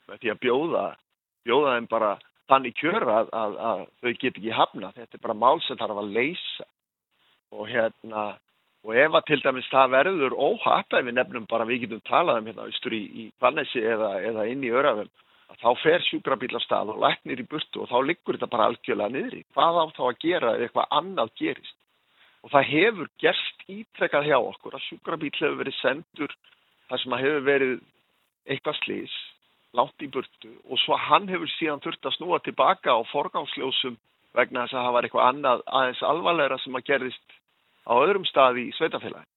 með 0.09 0.23
því 0.23 0.33
að 0.33 0.41
bjóða, 0.45 0.83
bjóða 1.47 1.77
þeim 1.77 1.89
bara 1.93 2.11
þannig 2.49 2.75
kjör 2.81 3.05
að, 3.05 3.31
að, 3.37 3.57
að 3.69 3.81
þau 4.01 4.11
get 4.11 4.37
ekki 4.39 4.53
hafna. 4.57 4.91
Þetta 4.97 5.17
er 5.17 5.25
bara 5.25 5.39
mál 5.45 5.59
sem 5.65 5.79
þarf 5.79 6.01
að 6.01 6.13
leysa 6.17 6.67
og 7.53 7.69
hérna 7.69 8.25
og 8.87 8.95
ef 8.95 9.15
að 9.17 9.25
til 9.27 9.39
dæmis 9.43 9.69
það 9.71 9.95
verður 9.97 10.35
óhapp 10.39 10.95
ef 10.95 11.05
við 11.05 11.17
nefnum 11.17 11.47
bara 11.49 11.67
við 11.67 11.85
getum 11.85 12.03
talað 12.07 12.41
um 12.41 12.49
hérna 12.49 12.67
austur 12.67 12.95
í, 12.95 13.01
í 13.05 13.23
Valnesi 13.41 13.81
eða, 13.83 14.13
eða 14.29 14.45
inn 14.51 14.63
í 14.63 14.71
Örafum 14.71 15.09
að 15.49 15.61
þá 15.63 15.69
fer 15.83 16.05
sjúkrabíl 16.07 16.53
á 16.55 16.61
stað 16.63 16.93
og 16.93 17.01
læknir 17.03 17.41
í 17.41 17.47
burtu 17.49 17.83
og 17.83 17.89
þá 17.91 17.97
liggur 18.05 18.37
þetta 18.37 18.51
bara 18.53 18.69
algjörlega 18.69 19.13
niðri. 19.15 19.43
Hvað 19.55 19.79
á 19.81 19.85
þá 19.97 20.03
að 20.07 20.19
gera 20.23 20.53
ef 20.55 20.65
eitthvað 20.67 20.95
annað 20.99 21.33
gerist? 21.41 21.77
Og 22.43 22.53
það 22.53 22.69
hefur 22.73 23.09
gerst 23.19 23.65
ítrekkað 23.67 24.29
hjá 24.29 24.37
okkur 24.39 24.77
að 24.77 24.85
sjúkrabíl 24.87 25.33
hefur 25.35 25.59
verið 25.59 25.79
sendur 25.81 26.35
þar 26.89 27.03
sem 27.03 27.15
að 27.17 27.25
hefur 27.25 27.47
verið 27.49 27.75
eitthvað 28.49 28.79
slís 28.83 29.17
langt 29.77 30.01
í 30.01 30.09
burtu 30.09 30.51
og 30.65 30.79
svo 30.81 30.97
hann 30.97 31.27
hefur 31.29 31.51
síðan 31.57 31.81
þurft 31.83 32.07
að 32.07 32.15
snúa 32.17 32.39
tilbaka 32.45 32.95
á 32.95 32.99
forgangsljósum 33.11 33.99
vegna 34.37 34.65
þess 34.65 34.77
að 34.77 34.85
það 34.85 34.95
var 34.95 35.07
eitthvað 35.07 35.29
annað 35.29 35.63
aðeins 35.79 36.01
alvarlegra 36.09 36.57
sem 36.63 36.79
að 36.79 36.87
gerðist 36.89 37.37
á 37.85 37.93
öðrum 37.97 38.25
staði 38.29 38.67
í 38.69 38.75
sveitafélagi. 38.77 39.27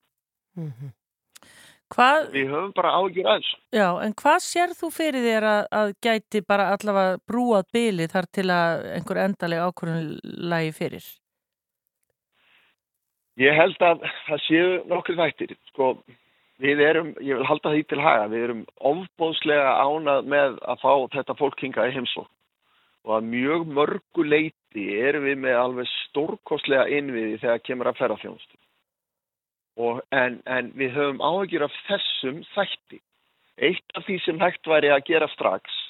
Hvað, 1.93 2.31
Við 2.33 2.47
höfum 2.49 2.71
bara 2.73 2.93
ágjur 2.97 3.27
aðeins. 3.29 3.49
já, 3.77 3.89
en 4.01 4.15
hvað 4.17 4.39
sér 4.47 4.71
þú 4.79 4.89
fyrir 4.97 5.27
þér 5.27 5.47
að, 5.51 5.63
að 5.81 5.91
gæti 6.07 6.41
bara 6.49 6.71
allavega 6.73 7.19
brúað 7.29 7.67
bili 7.77 8.07
þar 8.09 8.29
til 8.33 8.47
að 8.55 8.87
einhver 8.97 9.21
endaleg 9.27 9.61
ákvörðun 9.67 10.09
lagi 10.53 10.73
fyrir? 10.79 11.05
Ég 13.41 13.57
held 13.57 13.81
að 13.81 14.03
það 14.29 14.43
séu 14.47 14.73
nokkur 14.89 15.17
þættir. 15.21 15.55
Sko, 15.73 15.93
við 16.63 16.83
erum, 16.85 17.13
ég 17.25 17.41
vil 17.41 17.49
halda 17.49 17.73
því 17.75 17.85
til 17.91 18.01
haga, 18.05 18.29
við 18.33 18.45
erum 18.47 18.65
ofbóðslega 18.93 19.73
ánað 19.85 20.29
með 20.33 20.59
að 20.69 20.83
fá 20.85 20.93
þetta 21.17 21.39
fólk 21.41 21.65
hinga 21.65 21.89
í 21.89 21.95
heimsókn 21.97 22.31
og 23.03 23.17
að 23.17 23.31
mjög 23.33 23.65
mörgu 23.67 24.25
leiti 24.31 24.85
erum 24.95 25.25
við 25.27 25.41
með 25.43 25.57
alveg 25.59 25.89
stórkostlega 26.07 26.85
innviði 27.01 27.41
þegar 27.43 27.65
kemur 27.67 27.89
að 27.91 27.97
ferðarþjónustu. 27.99 28.62
Og, 29.83 30.03
en, 30.15 30.39
en 30.47 30.71
við 30.79 30.95
höfum 30.97 31.23
áhyggjur 31.25 31.67
af 31.67 31.79
þessum 31.89 32.43
þætti. 32.53 33.01
Eitt 33.63 33.97
af 33.99 34.07
því 34.07 34.19
sem 34.25 34.41
hægt 34.41 34.69
væri 34.69 34.93
að 34.93 35.07
gera 35.09 35.29
strax 35.33 35.81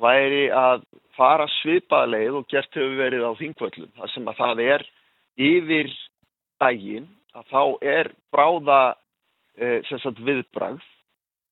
væri 0.00 0.46
að 0.52 0.84
fara 1.16 1.46
svipaða 1.60 2.10
leið 2.12 2.40
og 2.40 2.48
gert 2.52 2.76
hefur 2.76 2.98
verið 3.00 3.24
á 3.24 3.32
þingvöllum. 3.40 3.92
Það 3.96 4.12
sem 4.12 4.28
að 4.30 4.40
það 4.42 4.62
er 4.66 4.84
yfir 5.46 5.94
daginn 6.60 7.08
að 7.36 7.48
þá 7.52 7.62
er 7.96 8.12
bráða 8.32 8.80
eh, 9.60 9.80
sagt 9.88 10.22
viðbragð 10.24 10.84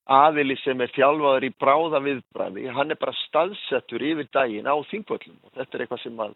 aðili 0.04 0.56
sem 0.60 0.80
er 0.84 0.92
þjálfaður 0.92 1.46
í 1.48 1.52
bráða 1.60 2.00
viðbræði, 2.04 2.66
hann 2.76 2.92
er 2.92 3.00
bara 3.00 3.14
staðsettur 3.22 4.04
yfir 4.04 4.28
daginn 4.36 4.68
á 4.68 4.76
þingvöllum 4.90 5.38
og 5.40 5.54
þetta 5.56 5.76
er 5.76 5.84
eitthvað 5.84 6.02
sem 6.02 6.20
að 6.20 6.34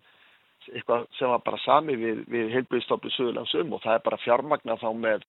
eitthvað 0.73 1.07
sem 1.19 1.31
var 1.33 1.45
bara 1.45 1.61
sami 1.65 1.97
við, 1.99 2.25
við 2.31 2.51
heilbriðstoflu 2.57 3.13
Suðurlandsum 3.15 3.73
og 3.77 3.85
það 3.85 3.95
er 3.99 4.03
bara 4.07 4.23
fjármagna 4.25 4.77
þá 4.81 4.89
með, 4.97 5.25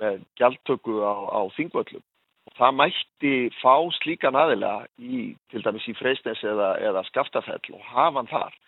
með 0.00 0.18
gjaldtöku 0.40 0.98
á, 1.04 1.14
á 1.30 1.40
þingvöllum 1.56 2.04
og 2.44 2.58
það 2.58 2.76
mætti 2.80 3.34
fá 3.60 3.74
slíkan 4.00 4.36
aðila 4.36 4.74
í, 4.98 5.30
til 5.52 5.62
dæmis 5.64 5.88
í 5.88 5.96
Freisnes 5.98 6.42
eða, 6.44 6.74
eða 6.90 7.04
Skaftafell 7.08 7.72
og 7.72 7.86
hafa 7.92 8.20
hann 8.20 8.30
þar. 8.30 8.58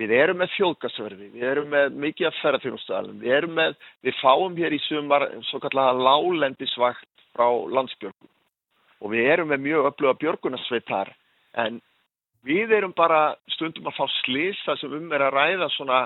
Við 0.00 0.12
erum 0.16 0.38
með 0.40 0.52
fjóðgasverði, 0.54 1.26
við 1.34 1.48
erum 1.50 1.72
með 1.72 1.96
mikið 2.00 2.28
af 2.30 2.36
ferðarfjónustæðalum, 2.40 3.18
við 3.20 3.34
erum 3.36 3.56
með, 3.58 3.74
við 4.00 4.20
fáum 4.22 4.54
hér 4.56 4.72
í 4.72 4.78
sumar 4.86 5.26
svo 5.50 5.60
kallega 5.60 5.96
lálendisvakt 6.00 7.26
frá 7.36 7.48
landsbjörgum 7.76 8.30
og 9.02 9.12
við 9.12 9.28
erum 9.34 9.50
með 9.52 9.64
mjög 9.66 9.88
öfluga 9.90 10.18
björgunarsveit 10.22 10.86
þar 10.88 11.10
en 11.64 11.80
við 12.46 12.74
erum 12.76 12.94
bara 12.96 13.36
stundum 13.54 13.88
að 13.90 13.98
fá 14.00 14.06
slisa 14.22 14.76
sem 14.80 14.92
um 14.96 15.12
er 15.14 15.26
að 15.28 15.36
ræða 15.36 15.68
svona 15.76 16.00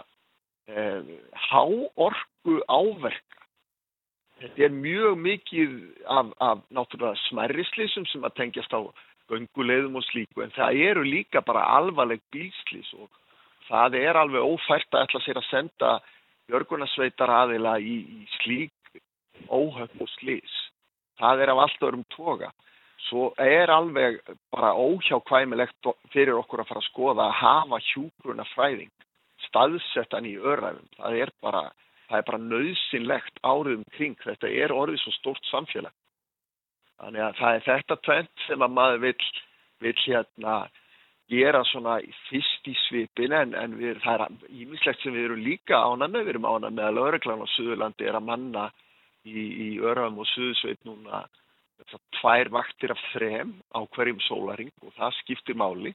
eh, 0.69 1.03
háorku 1.49 2.61
áverka. 2.69 3.43
Þetta 4.37 4.67
er 4.67 4.75
mjög 4.75 5.21
mikið 5.25 5.77
af, 6.13 6.33
af 6.45 6.65
náttúrulega 6.69 7.17
smerri 7.25 7.65
slísum 7.71 8.05
sem 8.11 8.25
að 8.27 8.37
tengjast 8.43 8.75
á 8.77 8.85
gönguleiðum 9.31 9.97
og 9.99 10.05
slíku 10.07 10.45
en 10.45 10.53
það 10.55 10.83
eru 10.91 11.07
líka 11.07 11.41
bara 11.43 11.65
alvarleg 11.79 12.21
bílslís 12.35 12.93
og 13.01 13.09
það 13.67 13.97
er 14.03 14.21
alveg 14.21 14.45
ófært 14.45 14.93
að 14.93 15.07
ætla 15.07 15.23
sér 15.25 15.41
að 15.41 15.49
senda 15.49 15.95
björgunarsveitar 16.51 17.33
aðila 17.33 17.79
í, 17.81 17.97
í 18.05 18.29
slík 18.37 19.01
óhöfn 19.49 20.05
og 20.05 20.13
slís. 20.19 20.53
Það 21.17 21.43
er 21.43 21.53
af 21.55 21.65
allt 21.65 21.89
öðrum 21.89 22.05
toga 22.13 22.53
svo 23.09 23.31
er 23.39 23.71
alveg 23.71 24.21
bara 24.51 24.73
óhjákvæmilegt 24.75 25.91
fyrir 26.13 26.39
okkur 26.41 26.63
að 26.63 26.71
fara 26.71 26.83
að 26.83 26.89
skoða 26.91 27.27
að 27.29 27.39
hafa 27.41 27.83
hjúgruna 27.93 28.47
fræðing 28.55 28.93
staðsettan 29.49 30.29
í 30.29 30.37
öræfum. 30.37 30.89
Það 30.97 31.21
er 31.23 31.33
bara, 31.45 31.63
bara 32.11 32.41
nöðsynlegt 32.41 33.41
árið 33.43 33.81
um 33.81 33.85
kring. 33.97 34.17
Þetta 34.23 34.51
er 34.51 34.75
orðið 34.75 35.03
svo 35.05 35.15
stórt 35.19 35.51
samfélag. 35.51 35.95
Þannig 36.97 37.27
að 37.27 37.39
það 37.41 37.55
er 37.55 37.65
þetta 37.67 38.01
tvent 38.09 38.45
sem 38.47 38.65
að 38.65 38.75
maður 38.79 39.03
vill, 39.05 39.31
vill 39.85 39.97
hérna 40.07 40.57
gera 41.29 41.63
svona 41.67 41.99
fyrst 42.29 42.69
í 42.71 42.75
svipin 42.87 43.35
en, 43.35 43.53
en 43.59 43.75
við, 43.77 43.99
það 44.05 44.25
er 44.25 44.55
ímislegt 44.63 45.03
sem 45.03 45.13
við 45.13 45.29
erum 45.29 45.43
líka 45.45 45.81
ánað 45.83 46.15
með. 46.15 46.25
Við 46.25 46.35
erum 46.35 46.49
ánað 46.49 46.77
með 46.79 46.89
að 46.89 47.01
lauruglan 47.01 47.45
á 47.45 47.55
Suðurlandi 47.57 48.09
er 48.09 48.21
að 48.21 48.29
manna 48.31 48.69
í, 49.27 49.35
í 49.37 49.69
öræfum 49.83 50.23
og 50.23 50.31
Suðursveit 50.33 50.81
núna 50.89 51.27
tvær 52.21 52.51
vaktir 52.55 52.95
af 52.95 53.03
þrem 53.13 53.53
á 53.75 53.81
hverjum 53.95 54.21
sólaring 54.27 54.73
og 54.83 54.95
það 54.97 55.19
skiptir 55.21 55.59
máli. 55.59 55.93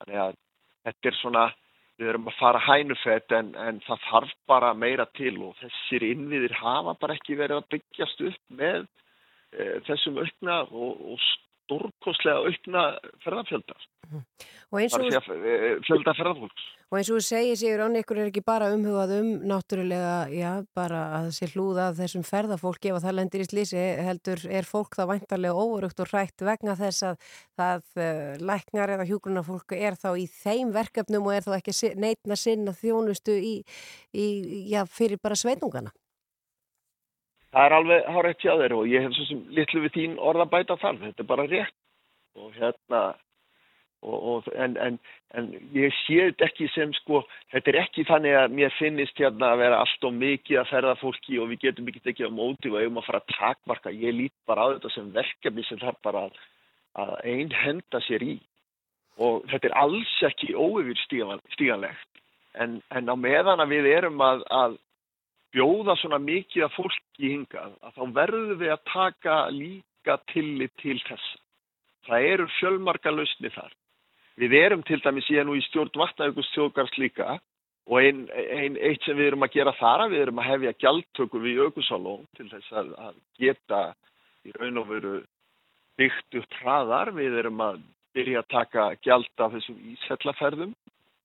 Þannig 0.00 0.22
að 0.24 0.38
þetta 0.86 1.10
er 1.10 1.18
svona, 1.18 1.44
við 1.98 2.12
erum 2.12 2.30
að 2.30 2.38
fara 2.38 2.62
hænufett 2.66 3.36
en, 3.36 3.52
en 3.54 3.80
það 3.86 4.06
þarf 4.08 4.34
bara 4.50 4.72
meira 4.74 5.06
til 5.18 5.36
og 5.46 5.54
þessir 5.60 6.06
innviðir 6.08 6.56
hafa 6.58 6.96
bara 7.00 7.16
ekki 7.18 7.38
verið 7.38 7.60
að 7.60 7.70
byggjast 7.76 8.24
upp 8.30 8.42
með 8.62 8.86
e, 9.52 9.66
þessum 9.88 10.18
aukna 10.22 10.62
og, 10.70 11.04
og 11.12 11.26
stórkoslega 11.62 12.42
aukna 12.48 12.84
ferðarfjöldar. 13.24 13.88
Og 14.72 14.78
eins 14.80 14.92
Það 14.92 15.02
og, 15.02 15.06
að 15.06 15.26
segja 15.26 15.74
fjölda 15.86 16.12
ferðarfólks. 16.16 16.64
og 16.92 16.96
eins 16.98 17.08
og 17.12 17.16
þú 17.16 17.22
segir, 17.24 17.58
Sigur 17.60 17.82
Ánni, 17.84 18.02
ykkur 18.02 18.18
er 18.20 18.28
ekki 18.28 18.42
bara 18.44 18.70
umhugað 18.74 19.14
um 19.18 19.28
náttúrulega, 19.48 20.16
já, 20.32 20.50
bara 20.76 21.00
að 21.18 21.28
sé 21.36 21.48
hlúða 21.52 21.86
þessum 21.96 22.24
ferðafólki 22.28 22.90
ef 22.90 22.98
að 22.98 23.06
það 23.06 23.16
lendir 23.18 23.44
í 23.44 23.48
slísi, 23.48 23.84
heldur 24.08 24.44
er 24.48 24.68
fólk 24.68 24.98
þá 24.98 25.04
væntarlega 25.12 25.64
óurugt 25.64 26.04
og 26.04 26.12
hrætt 26.12 26.44
vegna 26.44 26.76
þess 26.80 27.06
að 27.08 27.32
það 27.60 28.04
uh, 28.04 28.44
læknar 28.52 28.94
eða 28.96 29.08
hjúgrunafólk 29.12 29.76
er 29.78 29.96
þá 29.96 30.10
í 30.20 30.28
þeim 30.28 30.74
verkefnum 30.76 31.28
og 31.30 31.38
er 31.38 31.48
þá 31.48 31.56
ekki 31.60 31.94
neitna 31.96 32.36
sinna 32.36 32.76
þjónustu 32.76 33.38
í, 33.38 33.54
í, 34.12 34.28
já, 34.72 34.82
fyrir 34.88 35.20
bara 35.22 35.38
sveitungana. 35.38 35.92
Það 37.52 37.66
er 37.66 37.74
alveg 37.76 38.06
hárætt 38.14 38.44
hjá 38.44 38.54
þér 38.60 38.74
og 38.78 38.86
ég 38.88 39.04
hef 39.04 39.16
svo 39.16 39.26
sem 39.28 39.42
litlu 39.56 39.82
við 39.84 39.96
þín 39.96 40.14
orða 40.30 40.46
bæta 40.48 40.78
þar. 40.80 41.00
Þetta 41.02 41.22
er 41.22 41.28
bara 41.28 41.48
rétt 41.50 42.40
og 42.40 42.54
hérna 42.56 43.02
og, 44.02 44.14
og, 44.16 44.46
en, 44.58 44.78
en, 44.82 44.96
en 45.38 45.50
ég 45.76 45.92
sé 46.00 46.16
þetta 46.30 46.46
ekki 46.48 46.68
sem 46.72 46.94
sko, 46.96 47.20
þetta 47.52 47.70
er 47.70 47.78
ekki 47.84 48.06
þannig 48.08 48.38
að 48.40 48.56
mér 48.56 48.72
finnist 48.78 49.20
hérna 49.20 49.52
að 49.52 49.60
vera 49.62 49.82
allt 49.84 50.08
og 50.08 50.16
mikið 50.16 50.62
að 50.62 50.70
ferða 50.72 50.94
fólki 51.02 51.38
og 51.38 51.52
við 51.52 51.66
getum 51.66 51.92
ekki 51.92 52.02
tekið 52.08 52.32
á 52.32 52.38
móti 52.38 52.72
og 52.72 52.80
eigum 52.80 53.02
að 53.02 53.06
fara 53.10 53.20
að 53.22 53.36
takmarka. 53.36 53.92
Ég 53.92 54.16
lít 54.16 54.34
bara 54.48 54.66
á 54.66 54.72
þetta 54.72 54.94
sem 54.96 55.12
verkefni 55.14 55.66
sem 55.68 55.82
þarf 55.82 56.00
bara 56.08 56.24
að, 56.26 56.40
að 57.04 57.14
einn 57.34 57.54
henda 57.62 58.02
sér 58.08 58.26
í 58.26 58.38
og 59.20 59.44
þetta 59.50 59.68
er 59.68 59.76
alls 59.76 60.14
ekki 60.24 60.54
óyfirstíganlegt 60.56 62.22
en, 62.60 62.80
en 62.90 63.12
á 63.12 63.16
meðan 63.16 63.60
að 63.60 63.74
við 63.76 63.88
erum 63.92 64.22
að, 64.24 64.44
að 64.48 64.78
bjóða 65.52 65.96
svona 66.00 66.18
mikið 66.22 66.66
af 66.66 66.74
fólki 66.76 67.30
hingað 67.34 67.76
að 67.84 67.94
þá 67.96 68.02
verðum 68.18 68.58
við 68.60 68.74
að 68.74 68.84
taka 68.92 69.36
líka 69.52 70.18
tillit 70.32 70.74
til 70.80 70.98
þessa. 71.04 71.38
Það 72.08 72.28
eru 72.32 72.48
fjölmarga 72.58 73.12
lausni 73.14 73.50
þar. 73.54 73.72
Við 74.40 74.54
erum 74.58 74.82
til 74.88 74.98
dæmis 75.04 75.28
ég 75.30 75.44
nú 75.46 75.54
í 75.58 75.64
stjórn 75.68 75.92
vatnaugust 76.00 76.54
þjóðgars 76.56 76.94
líka 76.98 77.36
og 77.86 77.98
ein, 78.00 78.24
ein, 78.32 78.78
eitt 78.80 79.04
sem 79.04 79.18
við 79.18 79.32
erum 79.32 79.44
að 79.44 79.58
gera 79.58 79.74
þar 79.76 80.06
að 80.06 80.14
við 80.14 80.24
erum 80.24 80.40
að 80.40 80.48
hefja 80.48 80.72
gjaldtöku 80.84 81.42
við 81.42 81.60
aukusalón 81.66 82.24
til 82.38 82.48
þess 82.50 82.72
að, 82.80 82.92
að 82.96 83.18
geta 83.42 83.82
í 84.48 84.54
raun 84.56 84.80
og 84.80 84.88
veru 84.88 85.14
byggt 86.00 86.38
upp 86.40 86.56
hraðar. 86.62 87.12
Við 87.18 87.38
erum 87.42 87.60
að 87.62 87.82
byrja 88.16 88.42
að 88.42 88.50
taka 88.56 88.88
gjald 89.04 89.44
af 89.44 89.54
þessum 89.56 89.84
ísellaferðum 89.92 90.74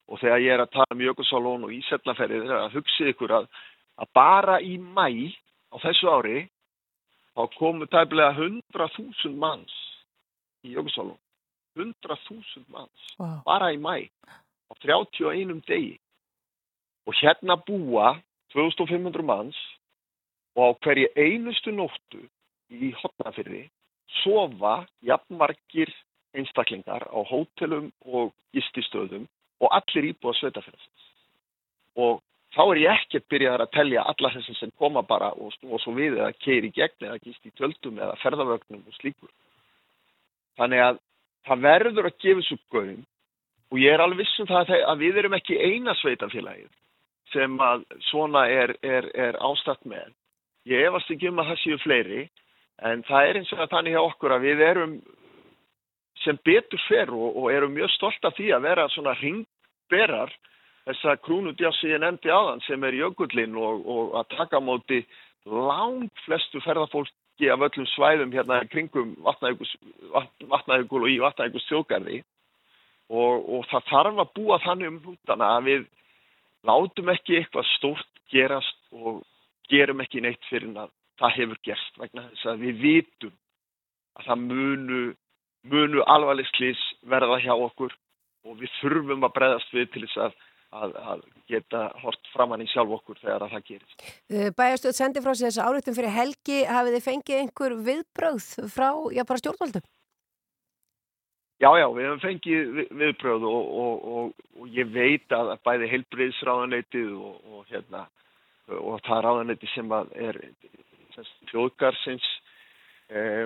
og 0.08 0.22
þegar 0.22 0.44
ég 0.44 0.54
er 0.54 0.64
að 0.64 0.74
tala 0.76 0.96
um 0.98 1.08
aukusalón 1.08 1.66
og 1.68 1.74
ísellaferðið 1.78 2.46
er 2.52 2.60
að 2.60 2.78
hugsið 2.78 3.14
ykkur 3.14 3.36
að 3.40 3.50
að 3.98 4.12
bara 4.14 4.60
í 4.62 4.78
mæ 4.78 5.08
á 5.74 5.76
þessu 5.84 6.10
ári 6.12 6.40
þá 7.36 7.42
komu 7.58 7.86
tæplega 7.92 8.34
100.000 8.38 9.36
manns 9.38 9.74
í 10.66 10.74
Jökulsálum. 10.76 11.18
100.000 11.78 12.66
manns 12.74 13.14
Wow. 13.18 13.42
bara 13.46 13.72
í 13.74 13.78
mæ 13.82 14.10
á 14.70 14.74
31 14.82 15.62
degi. 15.68 15.98
Og 17.08 17.14
hérna 17.22 17.56
búa 17.68 18.18
2500 18.54 19.24
manns 19.24 19.58
og 20.56 20.64
á 20.64 20.78
hverju 20.84 21.08
einustu 21.16 21.72
nóttu 21.72 22.22
í 22.74 22.92
hotnafyrði 23.02 23.68
sofa 24.24 24.86
jafnmargir 25.06 25.92
einstaklingar 26.38 27.08
á 27.10 27.20
hótelum 27.30 27.92
og 28.06 28.34
gististöðum 28.54 29.28
og 29.62 29.70
allir 29.74 30.12
íbúa 30.14 30.34
sveitafélagsins. 30.38 31.04
Og 31.98 32.22
þá 32.56 32.62
er 32.64 32.80
ég 32.82 33.02
ekkert 33.02 33.28
byrjaðar 33.32 33.66
að 33.66 33.74
telja 33.76 34.06
alla 34.12 34.32
þessum 34.36 34.58
sem 34.60 34.72
koma 34.80 35.04
bara 35.08 35.34
og 35.36 35.52
snúa 35.58 35.80
svo 35.84 35.94
við 35.98 36.18
eða 36.20 36.32
keiri 36.40 36.72
í 36.72 36.76
gegn 36.76 37.10
eða 37.10 37.20
gist 37.24 37.46
í 37.46 37.54
tjöldum 37.58 38.00
eða 38.00 38.16
ferðavögnum 38.24 38.86
og 38.88 38.98
slíkur. 39.00 39.32
Þannig 40.58 40.84
að 40.86 41.00
það 41.48 41.64
verður 41.68 42.10
að 42.10 42.20
gefa 42.24 42.46
svo 42.48 42.58
göðum 42.74 43.04
og 43.68 43.80
ég 43.82 43.94
er 43.94 44.04
alveg 44.04 44.24
viss 44.24 44.40
um 44.42 44.50
það 44.50 44.74
að, 44.74 44.84
að 44.94 45.04
við 45.04 45.22
erum 45.22 45.38
ekki 45.38 45.60
eina 45.60 45.96
sveitafélagið 46.00 46.72
sem 47.34 47.60
að 47.60 47.84
svona 48.08 48.46
er, 48.48 48.74
er, 48.82 49.10
er 49.12 49.38
ástatt 49.44 49.84
með. 49.86 50.14
Ég 50.68 50.88
efast 50.88 51.12
ekki 51.12 51.30
um 51.30 51.42
að 51.44 51.52
það 51.52 51.62
séu 51.64 51.80
fleiri 51.84 52.26
en 52.88 53.04
það 53.08 53.30
er 53.30 53.40
eins 53.40 53.54
og 53.54 53.64
þannig 53.72 53.96
hjá 53.96 54.02
okkur 54.04 54.36
að 54.36 54.46
við 54.48 54.64
erum 54.64 54.98
sem 56.24 56.40
betur 56.48 56.82
fer 56.88 57.12
og, 57.14 57.38
og 57.38 57.50
erum 57.54 57.76
mjög 57.76 57.92
stolt 57.96 58.28
af 58.28 58.36
því 58.38 58.52
að 58.56 58.68
vera 58.68 58.88
svona 58.94 59.16
ringberar 59.20 60.34
þessa 60.88 61.18
krúnudjássi 61.26 61.92
ég 61.92 62.02
nefndi 62.02 62.32
áðan 62.32 62.64
sem 62.66 62.84
er 62.88 62.96
jökullin 62.96 63.56
og, 63.60 63.84
og 63.88 64.18
að 64.22 64.36
taka 64.38 64.62
móti 64.64 65.04
langt 65.48 66.24
flestu 66.26 66.62
ferðarfólki 66.64 67.52
af 67.52 67.66
öllum 67.68 67.88
svæðum 67.94 68.34
hérna 68.36 68.64
kringum 68.72 69.16
vatnaðugul 69.24 71.04
og 71.04 71.12
í 71.12 71.20
vatnaðugus 71.24 71.68
þjókarði 71.70 72.22
og, 73.10 73.36
og 73.44 73.68
það 73.72 73.90
þarf 73.92 74.22
að 74.24 74.34
búa 74.40 74.60
þannig 74.64 74.92
um 74.92 75.02
hútana 75.06 75.52
að 75.58 75.70
við 75.70 75.86
látum 76.68 77.12
ekki 77.14 77.38
eitthvað 77.40 77.70
stórt 77.76 78.24
gerast 78.32 78.80
og 78.92 79.22
gerum 79.72 80.02
ekki 80.04 80.24
neitt 80.24 80.44
fyrir 80.50 80.74
að 80.76 80.92
það 81.20 81.38
hefur 81.38 81.62
gerst 81.66 82.02
vegna 82.02 82.28
þess 82.32 82.50
að 82.52 82.66
við 82.66 82.82
vitum 82.84 83.38
að 84.18 84.28
það 84.28 84.44
munu, 84.50 85.02
munu 85.64 86.04
alvarleg 86.10 86.50
slís 86.54 86.82
verða 87.08 87.40
hjá 87.44 87.54
okkur 87.56 87.96
og 88.48 88.60
við 88.62 88.74
þurfum 88.82 89.26
að 89.28 89.36
breyðast 89.38 89.74
við 89.76 89.90
til 89.94 90.04
þess 90.06 90.22
að, 90.28 90.38
að, 90.76 90.96
að 91.12 91.22
geta 91.48 91.84
hort 92.02 92.32
framann 92.34 92.64
í 92.64 92.68
sjálf 92.72 92.92
okkur 93.00 93.20
þegar 93.22 93.46
að 93.46 93.54
það 93.56 93.68
gerist. 93.70 94.08
Bæjastöð 94.58 94.98
sendi 94.98 95.24
frá 95.24 95.34
sig 95.36 95.48
þessu 95.48 95.64
áriðtum 95.68 95.96
fyrir 95.98 96.16
helgi, 96.16 96.58
hafið 96.68 96.98
þið 96.98 97.06
fengið 97.08 97.40
einhver 97.44 97.78
viðbröð 97.88 98.50
frá, 98.74 98.90
já 99.16 99.24
bara 99.24 99.42
stjórnvaldum? 99.44 99.86
Já, 101.58 101.72
já, 101.74 101.88
við 101.90 102.06
hefum 102.06 102.20
fengið 102.22 102.68
vi- 102.78 102.90
viðbrögð 103.00 103.46
og, 103.50 103.70
og, 103.84 104.04
og, 104.18 104.50
og 104.62 104.76
ég 104.78 104.92
veit 104.94 105.32
að 105.34 105.56
bæði 105.66 105.88
heilbriðsráðanleitið 105.96 107.16
og, 107.18 107.40
og 107.56 107.64
hérna 107.72 108.04
og 108.68 109.00
það 109.08 109.24
ráðanleiti 109.26 109.70
sem 109.72 109.96
að 109.96 110.12
er 110.28 110.38
þjóðgarsins 111.50 112.28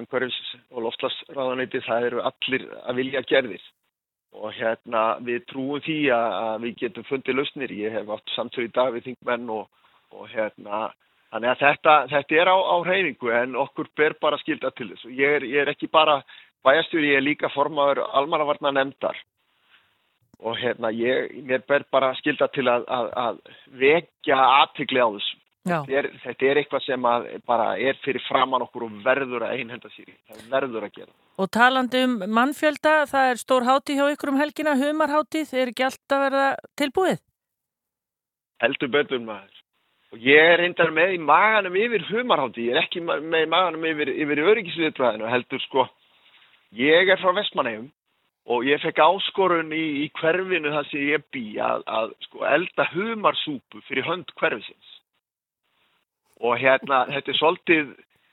umhverfis 0.01 0.39
og 0.73 0.87
loftlagsráðanleiti 0.87 1.83
það 1.85 2.07
eru 2.09 2.23
allir 2.25 2.65
að 2.81 2.97
vilja 2.99 3.21
gerðir 3.29 3.67
og 4.31 4.53
hérna 4.55 5.03
við 5.25 5.45
trúum 5.49 5.81
því 5.83 5.97
að, 6.15 6.61
við 6.63 6.77
getum 6.85 7.07
fundið 7.09 7.37
lausnir. 7.37 7.73
Ég 7.75 7.97
hef 7.97 8.11
átt 8.15 8.35
samtölu 8.35 8.69
í 8.69 8.73
dag 8.75 8.93
við 8.95 9.09
þingmenn 9.09 9.49
og, 9.51 9.67
og 10.15 10.29
hérna 10.31 10.91
þannig 11.31 11.51
að 11.53 11.63
þetta, 11.65 11.97
þetta 12.11 12.39
er 12.41 12.51
á, 12.51 12.57
á 12.59 12.75
reyningu 12.87 13.33
en 13.35 13.59
okkur 13.59 13.91
ber 13.97 14.15
bara 14.21 14.39
skilda 14.41 14.71
til 14.75 14.89
þess 14.91 15.07
og 15.07 15.19
ég 15.19 15.35
er, 15.37 15.45
ég 15.47 15.63
er 15.63 15.71
ekki 15.71 15.87
bara 15.91 16.21
bæjastjóri, 16.65 17.13
ég 17.13 17.21
er 17.21 17.25
líka 17.25 17.51
formaður 17.53 18.03
almannavarna 18.05 18.73
nefndar 18.75 19.19
og 20.41 20.57
hérna 20.57 20.91
ég, 20.95 21.31
mér 21.45 21.63
ber 21.69 21.85
bara 21.93 22.13
skilda 22.19 22.49
til 22.53 22.65
að, 22.69 22.87
að, 22.89 23.11
að 23.23 23.39
vekja 23.79 24.39
aðtikli 24.61 25.01
á 25.01 25.07
þessu. 25.07 25.40
Þetta 25.61 25.93
er, 25.93 26.07
þetta 26.23 26.45
er 26.49 26.57
eitthvað 26.57 26.83
sem 26.87 27.03
bara 27.45 27.65
er 27.77 27.97
fyrir 28.01 28.23
framann 28.25 28.63
okkur 28.65 28.87
og 28.87 28.93
verður 29.05 29.45
að 29.45 29.59
einhenda 29.59 29.91
sér. 29.93 30.09
Það 30.25 30.45
verður 30.49 30.87
að 30.87 30.95
gera. 30.95 31.11
Og 31.37 31.49
talandi 31.53 32.01
um 32.07 32.15
mannfjölda, 32.33 32.93
það 33.11 33.29
er 33.29 33.41
stór 33.41 33.67
hátíð 33.67 33.99
hjá 33.99 34.15
ykkur 34.15 34.31
um 34.33 34.39
helgina, 34.41 34.73
humarhátíð, 34.79 35.53
er 35.61 35.71
ekki 35.73 35.85
allt 35.85 36.15
að 36.15 36.23
verða 36.25 36.47
tilbúið? 36.81 37.21
Heldur 38.61 38.91
betur 38.93 39.21
maður. 39.21 39.59
Og 40.11 40.25
ég 40.25 40.49
er 40.53 40.59
reyndar 40.59 40.91
með 40.91 41.13
í 41.15 41.19
maganum 41.23 41.77
yfir 41.79 42.03
humarhátti, 42.09 42.65
ég 42.67 42.75
er 42.75 42.81
ekki 42.81 43.03
með 43.05 43.45
í 43.45 43.49
maganum 43.53 43.85
yfir, 43.93 44.11
yfir 44.25 44.41
öryggisviðbræðinu, 44.51 45.29
heldur 45.31 45.61
sko, 45.67 45.85
ég 46.75 47.11
er 47.13 47.21
frá 47.21 47.31
Vestmannegjum 47.37 47.91
og 48.51 48.65
ég 48.65 48.81
fekk 48.81 48.99
áskorun 49.05 49.71
í, 49.77 49.83
í 50.03 50.09
hverfinu 50.17 50.73
þar 50.73 50.89
sem 50.89 51.05
ég 51.05 51.23
bý 51.31 51.45
að, 51.63 51.85
að 51.85 52.15
sko, 52.25 52.43
elda 52.49 52.87
humarsúpu 52.95 53.85
fyrir 53.87 54.09
hönd 54.09 54.33
hverfisins. 54.41 54.97
Og 56.41 56.57
hérna, 56.57 57.03
þetta 57.11 57.31
er 57.31 57.37
svolítið, 57.37 57.91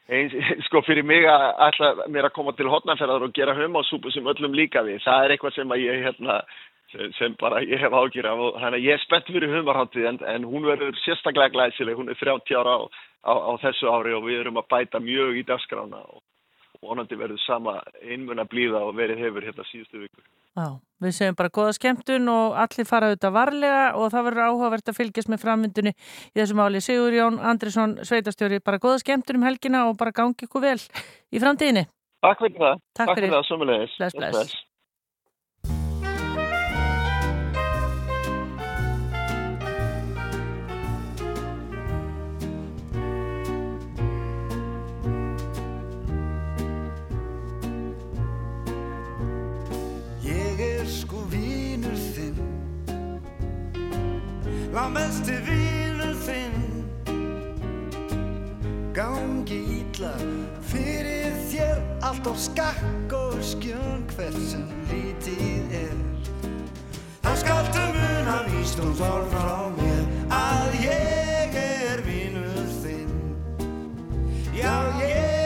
eins, 0.09 0.37
sko 0.69 0.83
fyrir 0.87 1.07
mig 1.07 1.27
að 1.29 1.47
ætla 1.69 2.09
mér 2.09 2.31
að 2.31 2.37
koma 2.39 2.55
til 2.57 2.71
hotnanferðar 2.73 3.27
og 3.29 3.37
gera 3.37 3.57
humarsúpu 3.59 4.13
sem 4.15 4.33
öllum 4.33 4.57
líka 4.57 4.85
við. 4.87 5.03
Það 5.05 5.25
er 5.25 5.35
eitthvað 5.35 5.57
sem 5.59 5.77
að 5.77 5.85
ég 5.85 6.07
hérna, 6.07 6.39
sem, 6.93 7.13
sem 7.19 7.37
bara 7.41 7.61
ég 7.65 7.83
hef 7.83 7.93
ágjur 7.93 8.31
af 8.31 8.45
og 8.47 8.59
þannig 8.63 8.81
að 8.81 8.89
ég 8.89 8.97
er 8.97 9.05
spennt 9.05 9.29
fyrir 9.33 9.55
humarháttið 9.57 10.09
en, 10.13 10.23
en 10.35 10.49
hún 10.49 10.67
verður 10.69 10.97
sérstaklega 11.05 11.55
glæsileg, 11.57 11.99
hún 11.99 12.13
er 12.13 12.19
30 12.21 12.57
ára 12.61 12.79
á, 12.81 12.83
á, 13.29 13.33
á 13.37 13.53
þessu 13.65 13.93
ári 13.93 14.17
og 14.17 14.25
við 14.29 14.43
erum 14.43 14.61
að 14.63 14.71
bæta 14.73 15.03
mjög 15.05 15.41
í 15.41 15.45
dagskrána 15.49 16.01
og 16.07 16.23
vonandi 16.85 17.19
verður 17.19 17.41
sama 17.45 17.79
einmuna 18.03 18.45
blíða 18.49 18.85
og 18.87 18.95
verið 18.99 19.25
hefur 19.25 19.47
hérna 19.49 19.67
síðustu 19.69 20.03
vikur. 20.05 20.25
Já, 20.59 20.67
við 21.05 21.15
segjum 21.15 21.39
bara 21.39 21.53
góða 21.55 21.75
skemmtun 21.77 22.31
og 22.33 22.57
allir 22.59 22.89
fara 22.89 23.11
auðvitað 23.11 23.35
varlega 23.37 23.83
og 23.99 24.13
það 24.15 24.27
verður 24.29 24.49
áhugavert 24.49 24.91
að 24.91 24.99
fylgjast 24.99 25.33
með 25.33 25.45
framvindunni 25.45 25.93
í 25.95 26.39
þessu 26.39 26.59
máli. 26.59 26.83
Sigur 26.85 27.19
Jón 27.19 27.39
Andrisson, 27.39 27.99
sveitastjóri, 28.07 28.63
bara 28.65 28.83
góða 28.83 29.03
skemmtun 29.05 29.41
um 29.41 29.47
helgina 29.47 29.87
og 29.91 29.99
bara 30.01 30.15
gangi 30.15 30.49
ykkur 30.49 30.67
vel 30.67 30.79
í 30.79 31.43
framtíðinni. 31.43 31.87
Takk 32.25 32.43
fyrir 32.43 32.59
það. 32.65 32.81
Takk 32.99 33.15
fyrir. 33.15 33.37
það, 33.37 33.47
sömulegis. 33.53 34.01
Bless, 34.01 34.19
bless. 34.19 34.57
Ég 34.57 34.68
Lámesti 54.79 55.35
vínur 55.43 56.13
þinn 56.23 56.85
Gangi 58.95 59.57
ítla 59.81 60.13
fyrir 60.71 61.35
þér 61.51 61.81
Allt 62.07 62.29
á 62.31 62.35
skakk 62.39 63.17
og 63.19 63.35
skjön 63.43 64.07
Hvert 64.13 64.39
sem 64.39 64.69
lítið 64.93 65.75
er. 65.81 65.99
Það 67.27 67.37
skaltu 67.43 67.89
muna 67.97 68.39
vístum 68.53 68.95
orð 69.03 69.35
frá 69.35 69.59
mér 69.81 70.07
Að 70.39 70.79
ég 70.85 71.59
er 71.65 72.05
vínur 72.07 72.71
þinn. 72.79 73.11
Já, 74.55 74.77
ég 75.03 75.11
er 75.11 75.39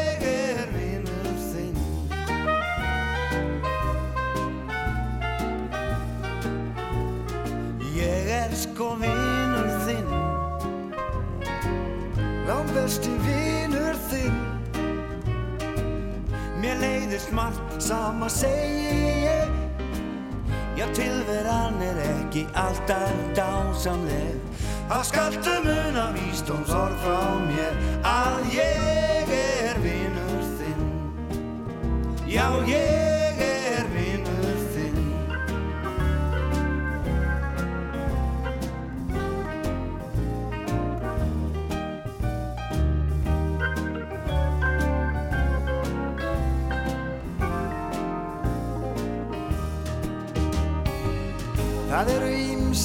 Lámbesti 12.73 13.11
vinur 13.21 13.97
þinn. 14.09 14.37
Mér 16.57 16.79
leiðist 16.81 17.29
margt 17.37 17.75
sama 17.85 18.31
segi 18.33 19.03
ég. 19.27 19.53
Já, 20.81 20.87
tilveran 20.97 21.77
er 21.85 22.01
ekki 22.07 22.47
alltaf 22.57 23.13
dásamleg. 23.37 24.41
Það 24.89 25.05
skaltu 25.11 25.61
muna 25.69 26.09
vístóms 26.17 26.73
orð 26.73 26.97
frá 27.05 27.21
mér 27.45 27.77
Að 28.09 28.41
ég 28.57 29.37
er 29.37 29.85
vinur 29.85 30.53
þinn. 30.57 30.93
Já, 32.25 32.47
ég 32.73 33.12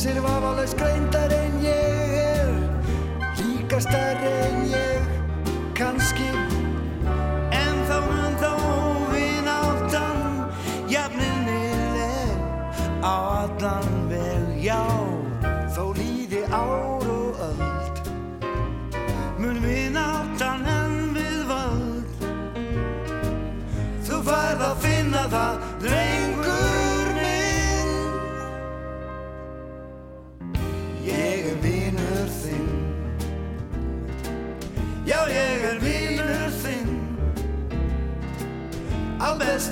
ímsir 0.08 0.22
vafalaus 0.22 0.74
greindar 0.74 1.32
en 1.32 1.56
ég 1.64 2.12
er 2.24 2.52
líkastar 3.38 4.18
en 4.24 4.64
ég 4.72 5.04
kannski. 5.76 6.30
En 7.52 7.76
þá 7.90 7.98
mun 8.08 8.38
þá 8.40 8.52
vináttan 9.12 10.20
jafninnileg 10.88 12.40
á 13.04 13.16
allan 13.44 14.08
veg, 14.10 14.64
já 14.64 14.84
Þó 15.76 15.92
líði 16.00 16.46
ár 16.52 16.97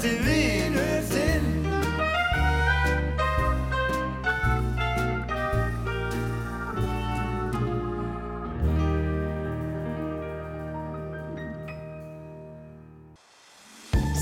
besti 0.05 0.17
vinnur 0.25 1.01
þinn. 1.09 1.45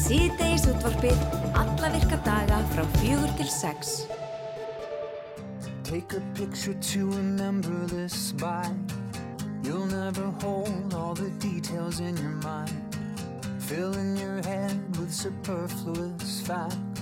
Síðdeis 0.04 0.68
útvarpið, 0.68 1.20
alla 1.56 1.92
virka 1.94 2.20
daga 2.26 2.62
frá 2.74 2.84
fjögur 3.00 3.32
til 3.40 3.50
sex. 3.50 4.06
Take 5.84 6.18
a 6.18 6.22
picture 6.34 6.74
to 6.74 7.10
remember 7.12 7.86
this 7.88 8.32
by 8.34 8.66
You'll 9.64 9.86
never 9.86 10.34
hold 10.42 10.94
all 10.94 11.14
the 11.14 11.30
details 11.40 12.00
in 12.00 12.18
your 12.18 12.36
mind. 12.44 12.83
Filling 13.68 14.18
your 14.18 14.42
head 14.44 14.98
with 14.98 15.14
superfluous 15.14 16.42
facts. 16.42 17.02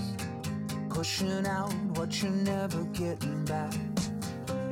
Pushing 0.90 1.48
out 1.48 1.74
what 1.96 2.22
you're 2.22 2.32
never 2.32 2.84
getting 2.94 3.44
back. 3.46 3.74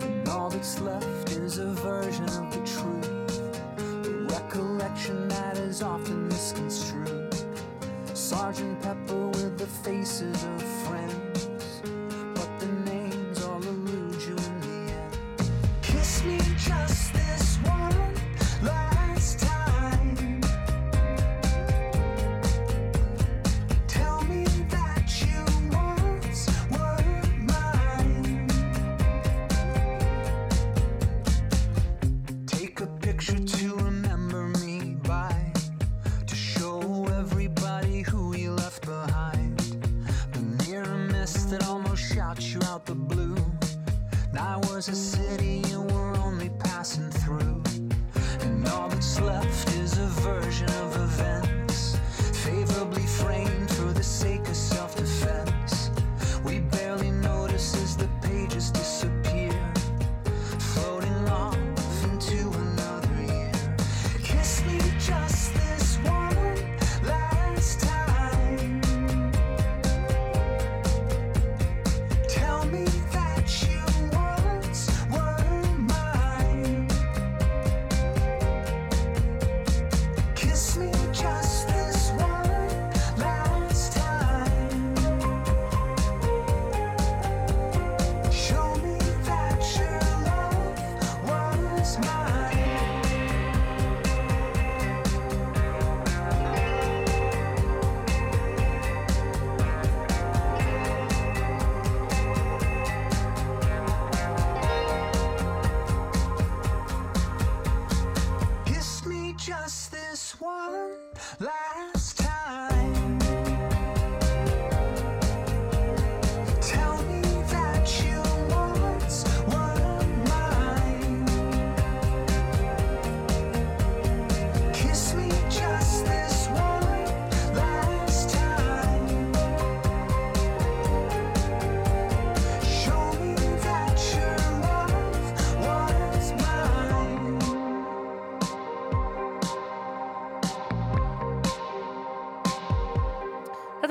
And 0.02 0.30
all 0.30 0.52
that's 0.52 0.80
left 0.82 1.32
is 1.32 1.58
a 1.58 1.65
version 1.73 2.25
of 2.25 2.52
the 2.52 2.62
truth. 2.63 3.41
A 4.06 4.12
recollection 4.36 5.28
that 5.30 5.58
is 5.58 5.82
often 5.82 6.28
misconstrued. 6.28 7.34
Sergeant 8.13 8.80
Pepper 8.84 9.28
with 9.30 9.58
the 9.58 9.65
faces 9.65 10.43
of 10.43 10.62
friends. 10.86 11.29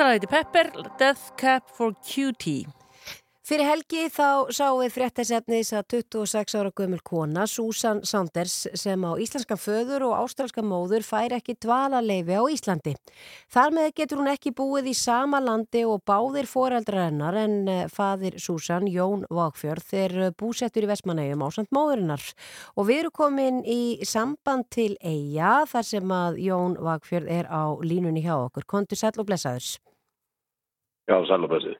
Þetta 0.08 0.14
lag 0.14 0.22
heiti 0.22 0.28
Pepper, 0.32 0.68
Death 0.96 1.24
Cap 1.36 1.68
for 1.76 1.92
Cutie. 2.00 2.64
Fyrir 3.44 3.68
helgi 3.68 4.06
þá 4.08 4.48
sáum 4.56 4.78
við 4.80 4.94
fréttasefnis 4.94 5.72
að 5.76 5.98
26 5.98 6.54
ára 6.56 6.70
gömul 6.72 7.00
kona, 7.04 7.44
Susan 7.44 8.00
Saunders, 8.08 8.54
sem 8.72 9.04
á 9.04 9.12
íslenskan 9.20 9.60
föður 9.60 10.06
og 10.06 10.14
ástralska 10.22 10.64
móður 10.64 11.04
fær 11.04 11.34
ekki 11.36 11.58
dvalarleifi 11.60 12.38
á 12.40 12.44
Íslandi. 12.48 12.94
Þar 13.52 13.76
með 13.76 13.90
getur 14.00 14.22
hún 14.22 14.30
ekki 14.32 14.54
búið 14.56 14.88
í 14.88 14.94
sama 14.96 15.42
landi 15.44 15.82
og 15.84 16.00
báðir 16.08 16.48
foreldrar 16.48 17.10
hennar 17.10 17.36
en 17.42 17.58
eh, 17.68 17.82
fadir 17.92 18.38
Susan, 18.40 18.88
Jón 18.88 19.26
Vágfjörð, 19.28 19.92
er 19.92 20.16
búsettur 20.40 20.88
í 20.88 20.92
Vestmanægjum 20.92 21.44
á 21.44 21.48
samt 21.52 21.68
móðurinnar. 21.76 22.24
Og 22.80 22.88
við 22.88 23.02
erum 23.02 23.16
komin 23.20 23.60
í 23.68 24.00
samband 24.08 24.70
til 24.72 24.94
Eija 25.04 25.66
þar 25.68 25.92
sem 25.92 26.16
að 26.16 26.40
Jón 26.48 26.80
Vágfjörð 26.80 27.36
er 27.42 27.52
á 27.52 27.76
línunni 27.84 28.24
hjá 28.24 28.38
okkur. 28.38 28.64
Kontur 28.64 28.96
sæl 28.96 29.12
og 29.18 29.28
blessaðurs. 29.28 29.76
Já, 31.08 31.16
sælubæsið. 31.28 31.76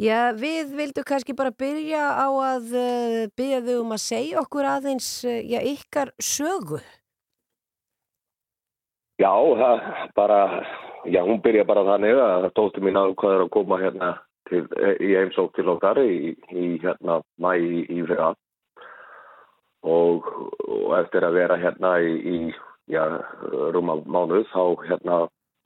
Já, 0.00 0.32
við 0.34 0.72
vildum 0.78 1.04
kannski 1.06 1.34
bara 1.36 1.52
byrja 1.54 2.02
á 2.18 2.28
að 2.30 2.72
uh, 2.72 3.28
byrja 3.36 3.60
þau 3.66 3.76
um 3.82 3.92
að 3.94 4.02
segja 4.02 4.40
okkur 4.40 4.68
aðeins 4.70 5.10
uh, 5.28 5.36
já, 5.44 5.60
ykkar 5.60 6.10
sögu. 6.18 6.80
Já, 9.20 9.30
það 9.60 9.84
bara, 10.16 10.40
já, 11.04 11.20
hún 11.26 11.42
byrja 11.44 11.66
bara 11.68 11.84
þannig 11.84 12.22
að 12.24 12.48
dóttir 12.56 12.86
mín 12.86 12.98
ákvaður 12.98 13.44
að 13.44 13.52
koma 13.54 13.78
hérna 13.82 14.14
til, 14.48 14.62
í 14.98 15.10
heimsók 15.12 15.52
til 15.58 15.68
okkar 15.68 16.00
í, 16.02 16.32
í 16.50 16.70
hérna 16.82 17.20
mæ 17.42 17.52
í, 17.60 17.84
í 17.92 18.00
fyrra 18.08 18.32
og, 19.84 20.30
og 20.64 20.96
eftir 20.98 21.26
að 21.28 21.36
vera 21.38 21.58
hérna 21.60 21.92
í, 22.00 22.14
í 22.16 22.38
já, 22.90 23.04
rúma 23.74 24.00
mánuð 24.06 24.48
þá 24.54 24.64
hérna 24.88 25.20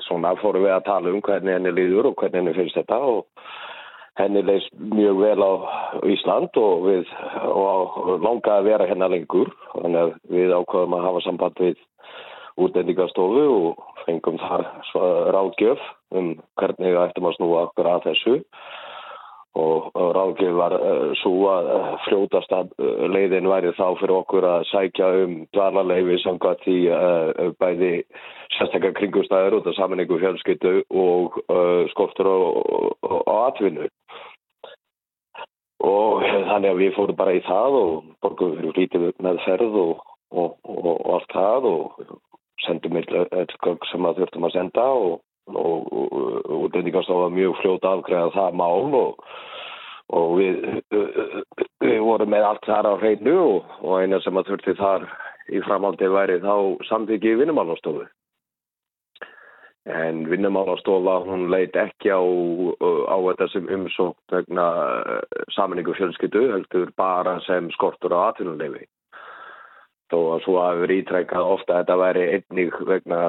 svona 0.09 0.35
fórum 0.41 0.65
við 0.67 0.75
að 0.77 0.87
tala 0.89 1.13
um 1.13 1.23
hvernig 1.25 1.57
henni 1.57 1.73
líður 1.75 2.11
og 2.11 2.19
hvernig 2.21 2.43
henni 2.43 2.57
finnst 2.57 2.79
þetta 2.79 2.99
og 3.13 3.25
henni 4.21 4.45
leist 4.47 4.71
mjög 4.79 5.23
vel 5.23 5.43
á 5.43 5.53
Ísland 6.15 6.61
og 6.61 6.87
við 6.87 7.11
og 7.51 8.21
langaði 8.23 8.55
að 8.61 8.69
vera 8.69 8.89
hérna 8.91 9.11
lengur. 9.11 9.51
Þannig 9.75 10.01
að 10.03 10.15
við 10.37 10.55
ákvaðum 10.55 10.97
að 10.99 11.07
hafa 11.09 11.25
samband 11.27 11.65
við 11.65 11.83
útlendingastofu 12.65 13.45
og 13.51 13.83
fengum 14.05 14.39
sva- 14.39 15.33
ráðgjöf 15.35 15.83
um 16.15 16.35
hvernig 16.61 16.95
við 16.95 17.03
ættum 17.03 17.29
að 17.31 17.37
snúa 17.39 17.65
okkur 17.67 17.91
að 17.91 18.07
þessu 18.11 18.37
og, 19.55 19.91
og 19.95 20.09
ráðgjöf 20.17 20.57
var 20.59 20.75
uh, 20.75 21.11
svo 21.21 21.35
að 21.53 21.69
uh, 21.75 21.91
fljótast 22.09 22.55
að 22.55 22.73
uh, 22.83 23.05
leiðin 23.15 23.49
væri 23.51 23.71
þá 23.79 23.87
fyrir 24.01 24.15
okkur 24.17 24.47
að 24.51 24.67
sækja 24.71 25.11
um 25.23 25.37
dvalarleifi 25.55 26.19
samkvæmt 26.25 26.67
í 26.71 26.79
bæði 27.63 27.93
sérstakar 28.57 28.95
kringustæður 28.99 29.61
út 29.61 29.69
af 29.71 29.77
saminningu 29.79 30.19
fjölskyttu 30.23 30.75
og 30.91 31.39
skortur 31.93 32.31
og, 32.31 32.59
og, 32.63 33.11
og 33.11 33.31
atvinnu. 33.49 33.89
Og 35.85 36.23
þannig 36.25 36.71
að 36.71 36.81
við 36.81 36.95
fórum 36.97 37.19
bara 37.19 37.35
í 37.37 37.43
það 37.45 37.79
og 37.81 37.95
borgum 38.25 38.55
fyrir 38.59 38.79
lítið 38.79 39.09
með 39.23 39.43
ferð 39.45 39.79
og, 39.83 40.05
og, 40.33 40.55
og, 40.65 40.87
og 40.95 41.11
allt 41.19 41.35
það 41.35 41.69
og 41.71 42.19
sendum 42.65 42.99
eitt 42.99 43.57
gögg 43.63 43.87
sem 43.91 44.07
að 44.07 44.23
þurftum 44.23 44.49
að 44.49 44.57
senda 44.57 44.87
og, 44.99 45.19
og, 45.53 45.93
útlendingarstofa 46.65 47.29
mjög 47.35 47.59
fljóta 47.61 47.93
afgreða 47.95 48.33
það 48.35 48.59
mál 48.59 48.97
og, 48.99 49.25
og 50.17 50.35
við, 50.39 50.59
við 51.85 52.01
vorum 52.05 52.33
með 52.35 52.49
allt 52.49 52.69
þar 52.69 52.91
á 52.91 52.95
hreinu 53.01 53.37
og, 53.43 53.79
og 53.83 54.03
eina 54.03 54.21
sem 54.25 54.41
að 54.41 54.53
þurfti 54.53 54.77
þar 54.81 55.09
í 55.53 55.63
framhaldi 55.65 56.11
væri 56.13 56.41
þá 56.45 56.55
samþyggi 56.89 57.39
vinnumálastofu. 57.41 58.07
En 59.85 60.23
vinnumálastofa 60.31 61.19
hún 61.27 61.51
leit 61.53 61.77
ekki 61.77 62.09
á, 62.09 62.25
á 62.25 63.17
þetta 63.29 63.49
sem 63.53 63.69
umsókn 63.69 64.33
vegna 64.33 64.69
saminningu 65.53 65.93
fjölskyldu 65.99 66.47
heldur 66.55 66.93
bara 66.97 67.37
sem 67.45 67.69
skortur 67.77 68.17
á 68.17 68.33
atvinnuleifi. 68.33 68.87
Þó 70.13 70.19
að 70.35 70.45
svo 70.45 70.59
hafi 70.61 70.83
verið 70.85 71.01
ítrekkað 71.03 71.55
ofta 71.55 71.75
að 71.75 71.81
þetta 71.83 71.97
væri 72.03 72.27
einnig 72.37 72.77
vegna 72.89 73.21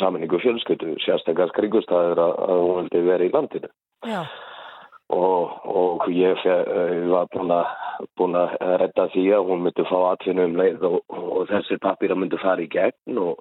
saminningu 0.00 0.40
fjölskyldu, 0.42 0.96
sérstaklega 1.04 1.52
skringustæður 1.52 2.22
að, 2.24 2.34
að 2.48 2.62
hún 2.64 2.76
vildi 2.80 3.06
vera 3.06 3.26
í 3.26 3.32
landinu. 3.34 3.72
Já. 4.06 4.20
Og, 5.14 5.52
og 5.70 6.08
ég 6.10 6.40
eh, 6.50 7.04
var 7.06 7.28
búin 7.30 8.34
að, 8.34 8.56
redda 8.82 9.06
því 9.12 9.26
að 9.36 9.50
hún 9.52 9.62
myndi 9.62 9.86
fá 9.86 9.96
atvinnu 10.10 10.48
um 10.48 10.56
leið 10.58 10.86
og, 10.88 10.98
og 11.14 11.46
þessi 11.52 11.78
pappir 11.82 12.14
myndi 12.18 12.40
fara 12.42 12.64
í 12.64 12.66
gegn 12.72 13.20
og, 13.22 13.38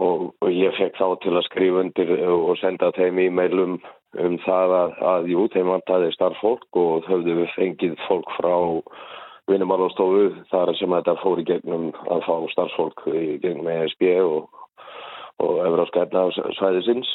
og, 0.00 0.32
ég 0.48 0.72
fekk 0.78 0.96
þá 0.96 1.20
til 1.20 1.36
að 1.36 1.46
skrifa 1.50 1.84
undir 1.84 2.14
og 2.32 2.56
senda 2.62 2.88
þeim 2.96 3.20
e-mailum 3.26 3.76
um 4.16 4.38
það 4.46 4.74
að, 4.78 4.96
að 5.12 5.30
jú, 5.34 5.44
þeim 5.52 5.72
vantaði 5.74 6.10
starffólk 6.16 6.80
og 6.80 7.08
höfðu 7.10 7.42
við 7.42 7.54
fengið 7.58 7.98
fólk 8.06 8.32
frá 8.38 8.54
vinnumálastofu 9.48 10.28
þar 10.52 10.74
sem 10.78 10.96
þetta 10.96 11.16
fór 11.22 11.42
í 11.42 11.46
gegnum 11.48 11.88
að 12.08 12.26
fá 12.26 12.34
starfsfólk 12.54 13.06
í 13.12 13.38
gegnum 13.42 13.70
ESB 13.72 14.04
og, 14.24 14.50
og 15.44 15.64
Evróska 15.66 16.04
efnaðsvæðisins 16.06 17.10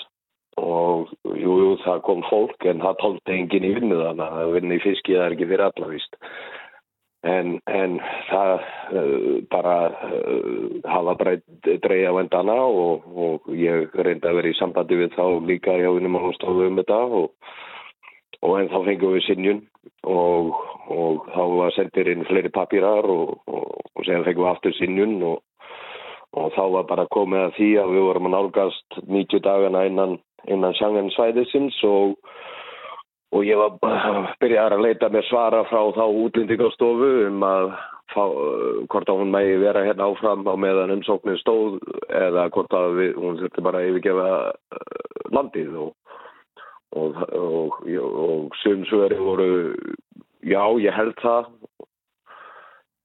og 0.61 1.13
jú, 1.25 1.53
jú, 1.61 1.69
það 1.83 2.01
kom 2.05 2.25
fólk 2.29 2.67
en 2.69 2.83
það 2.83 2.99
tólti 3.01 3.37
enginn 3.37 3.69
í 3.69 3.73
vinnu 3.77 4.01
þannig 4.01 4.35
að 4.41 4.51
vinnu 4.57 4.77
í 4.77 4.83
fiski 4.83 5.15
það 5.15 5.25
er 5.25 5.35
ekki 5.37 5.49
fyrir 5.49 5.65
allavist 5.67 6.19
en, 7.23 7.53
en 7.71 7.97
það 8.29 8.53
uh, 8.99 9.35
bara 9.51 9.75
uh, 10.11 10.77
hafa 10.89 11.15
dreyja 11.85 12.13
vendana 12.15 12.57
og, 12.67 13.07
og 13.15 13.53
ég 13.57 13.93
reyndi 13.95 14.29
að 14.29 14.41
vera 14.41 14.51
í 14.51 14.57
sambandi 14.59 14.99
við 14.99 15.15
þá 15.17 15.25
líka 15.47 15.77
hjá 15.79 15.89
vinnumálastofu 15.95 16.67
um 16.67 16.81
þetta 16.81 16.99
og 17.21 17.53
og 18.43 18.59
en 18.59 18.69
þá 18.71 18.77
fengum 18.87 19.15
við 19.15 19.25
sinjun 19.27 19.63
og, 20.09 20.53
og 20.91 21.25
þá 21.31 21.41
var 21.57 21.75
sendir 21.77 22.11
inn 22.11 22.27
fleiri 22.27 22.51
papírar 22.53 23.07
og, 23.07 23.37
og, 23.47 23.81
og 23.95 24.05
sen 24.07 24.25
fengum 24.27 24.45
við 24.45 24.51
aftur 24.51 24.77
sinjun 24.77 25.17
og 25.23 25.41
þá 26.55 26.63
var 26.77 26.87
bara 26.89 27.09
komið 27.13 27.45
að 27.47 27.55
því 27.57 27.69
að 27.81 27.93
við 27.93 28.05
vorum 28.07 28.29
að 28.29 28.35
nálgast 28.35 28.99
90 29.05 29.43
dagana 29.45 29.85
innan, 29.89 30.17
innan 30.49 30.75
sjangansvæðisins 30.79 31.79
og 31.87 33.45
ég 33.47 33.57
var 33.57 33.77
byrjar 34.41 34.75
að 34.75 34.85
leita 34.87 35.09
með 35.13 35.27
svara 35.29 35.63
frá 35.69 35.81
þá 35.95 36.03
útlendingarstofu 36.05 37.11
um 37.29 37.45
að 37.47 37.73
fá, 38.13 38.23
hvort 38.91 39.09
að 39.09 39.21
hún 39.21 39.33
megi 39.33 39.57
vera 39.61 39.85
hérna 39.87 40.09
áfram 40.09 40.45
á 40.45 40.53
meðan 40.59 40.93
umsóknin 40.97 41.39
stóð 41.41 41.79
eða 42.09 42.49
hvort 42.53 42.75
að 42.77 42.97
við, 42.99 43.11
hún 43.17 43.39
þurfti 43.41 43.65
bara 43.65 43.81
að 43.81 43.91
yfirgefa 43.91 44.29
landið 45.33 45.77
og 45.85 45.93
og, 46.95 47.19
og, 47.33 47.77
og 47.89 48.57
sumsveri 48.61 49.19
voru 49.19 49.49
já, 50.43 50.63
ég 50.83 50.95
held 50.95 51.15
það 51.21 51.51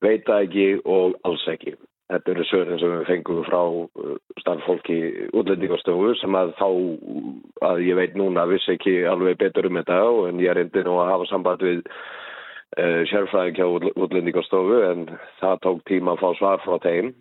veit 0.05 0.27
það 0.27 0.44
ekki 0.46 0.66
og 0.87 1.16
alls 1.27 1.46
ekki. 1.51 1.74
Þetta 2.09 2.33
eru 2.33 2.44
svörin 2.48 2.81
sem 2.81 2.92
við 2.94 3.09
fengum 3.11 3.42
frá 3.44 3.61
starffólki 4.40 4.98
útlendingarstofu 5.37 6.14
sem 6.16 6.38
að 6.38 6.55
þá 6.57 6.68
að 7.68 7.83
ég 7.85 7.98
veit 7.98 8.16
núna 8.16 8.46
vissi 8.48 8.72
ekki 8.79 9.03
alveg 9.11 9.37
betur 9.42 9.68
um 9.68 9.77
þetta 9.77 9.98
en 10.31 10.40
ég 10.40 10.62
indi 10.62 10.85
nú 10.87 10.96
að 11.03 11.11
hafa 11.12 11.29
samband 11.29 11.64
við 11.66 11.83
uh, 11.85 13.03
sérfræðing 13.12 13.61
hjá 13.61 13.66
útlendingarstofu 13.92 14.81
en 14.88 15.05
það 15.42 15.61
tók 15.66 15.85
tíma 15.90 16.14
að 16.14 16.22
fá 16.22 16.31
svar 16.40 16.64
frá 16.64 16.79
þeim 16.87 17.12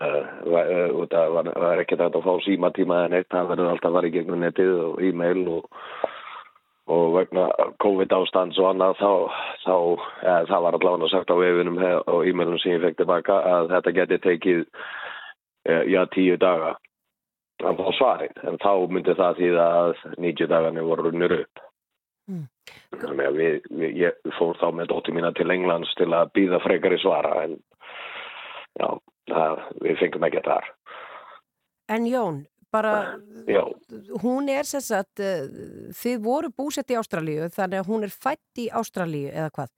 Uh, 0.00 1.06
það 1.10 1.32
var, 1.34 1.48
var 1.62 1.80
ekki 1.82 1.98
þetta 1.98 2.20
að 2.20 2.26
fá 2.26 2.44
síma 2.44 2.70
tíma 2.76 3.04
en 3.06 3.16
eitt, 3.18 3.28
það 3.32 3.50
verður 3.52 3.72
alltaf 3.72 3.90
að 3.90 3.98
fara 3.98 4.08
í 4.10 4.14
gegnum 4.14 4.42
netið 4.42 4.72
og 4.82 5.02
e-mail 5.06 5.42
og, 5.52 5.68
og 6.96 7.04
vegna 7.16 7.46
COVID 7.82 8.14
ástands 8.18 8.60
og 8.62 8.70
annað 8.70 8.98
þá, 9.00 9.12
þá 9.64 9.76
ja, 10.26 10.36
það 10.50 10.64
var 10.66 10.78
allavega 10.78 11.10
sagt 11.12 11.32
á 11.32 11.36
vefinum 11.40 11.78
og 11.82 12.28
e-mailum 12.28 12.60
sem 12.62 12.76
ég 12.76 12.84
fekk 12.84 13.00
tilbaka 13.02 13.38
að 13.52 13.70
þetta 13.74 13.94
geti 14.00 14.20
tekið 14.26 14.64
uh, 14.66 15.84
já 15.92 16.02
tíu 16.14 16.36
daga 16.40 16.74
að 17.64 17.80
fá 17.80 17.88
svarin 17.96 18.44
en 18.44 18.60
þá 18.60 18.72
myndi 18.92 19.16
það 19.16 19.40
því 19.40 19.50
að 19.64 19.92
90 20.18 20.52
dagarnir 20.52 20.88
voru 20.88 21.08
runnir 21.08 21.38
upp 21.40 21.66
mm. 22.28 22.46
þannig 23.00 23.28
að 23.30 23.40
við, 23.40 23.60
við, 23.80 23.98
ég 24.02 24.32
fór 24.36 24.58
þá 24.60 24.68
með 24.76 24.92
dóttir 24.92 25.16
mína 25.16 25.32
til 25.36 25.48
Englands 25.54 25.94
til 25.96 26.10
að 26.12 26.32
býða 26.36 26.60
frekar 26.64 26.96
í 26.96 27.00
svara 27.00 27.36
en 27.46 27.60
já 28.76 28.88
það, 29.30 29.64
við 29.84 29.98
fengum 30.02 30.26
ekki 30.28 30.42
þar. 30.46 30.68
En 31.96 32.06
Jón, 32.10 32.40
bara, 32.74 32.94
Já. 33.46 33.62
hún 34.22 34.50
er 34.50 34.66
sem 34.66 34.82
sagt, 34.82 35.22
uh, 35.22 35.46
þið 35.94 36.22
voru 36.24 36.50
búsett 36.50 36.90
í 36.90 36.98
Ástralíu, 36.98 37.50
þannig 37.54 37.82
að 37.82 37.92
hún 37.92 38.06
er 38.08 38.14
fætt 38.14 38.62
í 38.62 38.68
Ástralíu 38.70 39.30
eða 39.30 39.52
hvað? 39.54 39.72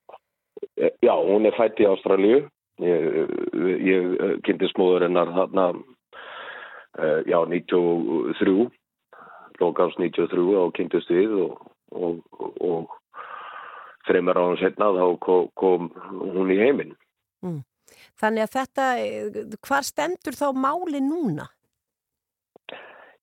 Já, 1.03 1.15
hún 1.15 1.47
er 1.47 1.57
fætt 1.59 1.81
í 1.83 1.89
Ástralíu. 1.89 2.47
Ég, 2.79 3.31
ég 3.83 4.43
kynnti 4.47 4.69
smóður 4.71 5.09
hennar 5.09 5.33
þarna, 5.35 5.65
já, 7.27 7.39
93, 7.51 8.69
lokals 9.59 9.97
93 9.99 10.55
og 10.61 10.71
kynntist 10.77 11.11
við 11.11 11.35
og, 11.43 11.57
og, 11.91 12.21
og, 12.39 12.61
og 12.63 12.95
þreymar 14.09 14.41
árum 14.41 14.61
setna 14.61 14.93
þá 14.95 15.05
kom, 15.25 15.49
kom 15.59 15.91
hún 16.37 16.55
í 16.55 16.61
heiminn. 16.61 16.95
Mm. 17.45 17.61
Þannig 18.19 18.45
að 18.45 18.55
þetta, 18.57 18.89
hvar 19.69 19.87
stendur 19.87 20.37
þá 20.39 20.49
máli 20.57 21.01
núna? 21.05 21.47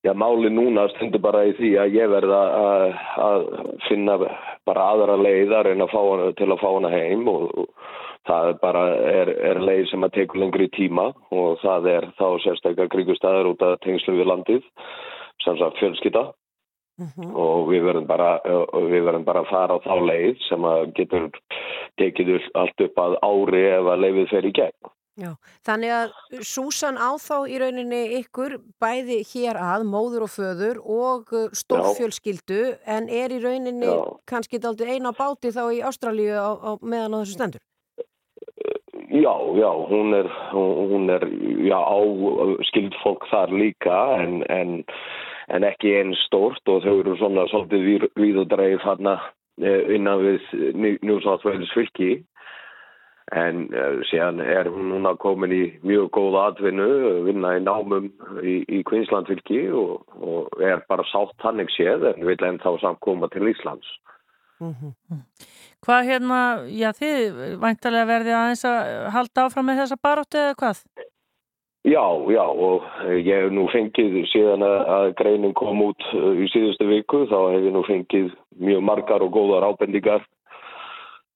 Já, 0.06 0.12
máli 0.14 0.48
núna 0.54 0.86
stendur 0.94 1.20
bara 1.20 1.42
í 1.48 1.52
því 1.58 1.72
að 1.82 1.96
ég 1.98 2.10
verða 2.12 2.40
að, 2.62 2.84
að 3.26 3.46
finna 3.88 4.16
bara 4.68 4.88
aðra 4.92 5.16
leiðar 5.18 5.68
en 5.72 5.82
að 5.82 5.92
fá 5.92 6.00
hana 6.00 6.28
til 6.38 6.50
að 6.52 6.60
fá 6.62 6.68
hana 6.68 6.92
heim 6.94 7.26
og, 7.32 7.48
og 7.58 7.94
það 8.28 8.52
bara 8.62 8.84
er, 9.10 9.32
er 9.50 9.60
leið 9.62 9.90
sem 9.90 10.06
að 10.06 10.14
tekur 10.18 10.42
lengri 10.42 10.68
tíma 10.76 11.10
og 11.34 11.58
það 11.62 11.90
er 11.92 12.08
þá 12.20 12.26
sérstaklega 12.44 12.92
kringustæður 12.94 13.52
út 13.52 13.64
af 13.66 13.78
tengslu 13.84 14.16
við 14.18 14.30
landið, 14.30 14.68
sem 15.44 15.58
sagt 15.60 15.80
fjölskytta. 15.82 16.24
Mm 16.96 17.08
-hmm. 17.12 17.32
og 17.36 17.68
við 17.68 17.82
verðum 17.84 18.06
bara, 18.08 18.40
bara 19.24 19.40
að 19.40 19.50
fara 19.50 19.74
á 19.76 19.84
þá 19.84 19.94
leið 20.10 20.36
sem 20.48 20.62
að 20.64 20.92
getur 20.96 21.30
tekið 22.00 22.30
allt 22.54 22.80
upp 22.80 22.96
að 22.98 23.16
ári 23.20 23.64
ef 23.68 23.90
að 23.92 24.00
leifið 24.04 24.30
fer 24.30 24.46
í 24.48 24.52
gegn. 24.52 24.92
Já, 25.16 25.30
þannig 25.64 25.92
að 25.96 26.10
Súsan 26.44 26.98
á 27.00 27.16
þá 27.16 27.48
í 27.48 27.56
rauninni 27.60 28.00
ykkur 28.18 28.58
bæði 28.76 29.22
hér 29.24 29.56
að, 29.56 29.86
móður 29.88 30.26
og 30.26 30.32
föður 30.34 30.80
og 30.84 31.32
uh, 31.32 31.46
stórfjölskyldu 31.56 32.76
en 32.84 33.08
er 33.08 33.32
í 33.32 33.40
rauninni 33.40 33.88
Já. 33.88 33.96
kannski 34.28 34.60
aldrei 34.60 34.98
eina 34.98 35.14
báti 35.16 35.54
þá 35.56 35.72
í 35.72 35.80
Ástralíu 35.80 36.36
á, 36.36 36.52
á 36.60 36.70
meðan 36.84 37.16
á 37.16 37.18
þessu 37.22 37.36
stendur? 37.38 37.64
Já, 39.08 39.32
já, 39.56 39.70
hún 39.88 40.12
er, 40.12 40.28
hún 40.52 41.08
er 41.08 41.24
já, 41.64 41.80
á 41.80 41.96
skildfólk 42.68 43.24
þar 43.32 43.56
líka 43.56 43.96
en, 44.20 44.42
en 44.52 44.82
en 45.48 45.64
ekki 45.64 45.94
einn 45.98 46.14
stórt 46.26 46.68
og 46.68 46.82
þau 46.84 47.00
eru 47.00 47.16
svona 47.16 47.46
svolítið 47.50 48.08
við 48.18 48.40
og 48.42 48.48
dreif 48.50 48.82
hann 48.86 49.12
innan 49.56 50.24
við 50.24 50.40
Wales 51.44 51.72
fylki 51.74 52.24
en 53.34 53.64
uh, 53.74 53.98
síðan 54.06 54.38
er 54.44 54.68
hún 54.70 54.92
núna 54.92 55.16
komin 55.18 55.50
í 55.50 55.62
mjög 55.82 56.12
góð 56.14 56.36
atvinnu, 56.44 56.90
vinna 57.26 57.56
í 57.58 57.62
námum 57.64 58.10
í, 58.38 58.60
í 58.70 58.82
Queensland 58.86 59.26
fylki 59.26 59.64
og, 59.74 60.04
og 60.22 60.62
er 60.62 60.84
bara 60.86 61.06
sátt 61.10 61.34
hannig 61.42 61.72
séð 61.74 62.06
en 62.12 62.26
vil 62.28 62.38
enn 62.46 62.62
þá 62.62 62.76
samt 62.82 63.02
koma 63.02 63.28
til 63.32 63.50
Íslands. 63.50 63.88
Mm 64.62 64.74
-hmm. 64.78 65.24
Hvað 65.84 66.06
hérna, 66.08 66.38
já 66.70 66.90
þið 66.92 67.58
væntalega 67.60 68.06
verði 68.06 68.32
aðeins 68.32 68.64
að 68.64 69.10
halda 69.10 69.44
áfram 69.44 69.66
með 69.66 69.78
þessa 69.80 69.98
baróttu 70.02 70.38
eða 70.38 70.54
hvað? 70.60 70.78
Já, 71.86 72.02
já 72.26 72.42
og 72.42 72.82
ég 73.14 73.28
hef 73.30 73.52
nú 73.54 73.68
fengið 73.70 74.24
síðan 74.32 74.64
að 74.66 75.12
greinin 75.20 75.52
kom 75.54 75.84
út 75.84 76.06
uh, 76.18 76.32
í 76.34 76.48
síðustu 76.50 76.88
viku 76.88 77.20
þá 77.30 77.36
hef 77.52 77.62
ég 77.62 77.74
nú 77.76 77.82
fengið 77.86 78.32
mjög 78.58 78.80
margar 78.82 79.22
og 79.22 79.30
góðar 79.36 79.68
ábendingar 79.68 80.24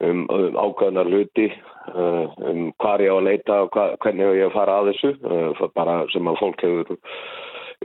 um, 0.02 0.24
um 0.26 0.56
ákvæðnar 0.58 1.06
hluti 1.06 1.46
uh, 1.94 2.26
um 2.50 2.72
hvað 2.82 3.04
ég 3.06 3.14
á 3.14 3.18
að 3.20 3.28
leita 3.28 3.60
og 3.62 3.70
hva, 3.76 3.84
hvernig 4.02 4.40
ég 4.40 4.48
að 4.48 4.56
fara 4.56 4.80
að 4.80 4.90
þessu 4.90 5.12
uh, 5.22 5.62
bara 5.78 5.94
sem 6.10 6.32
að 6.32 6.40
fólk 6.42 6.64
hefur 6.66 6.98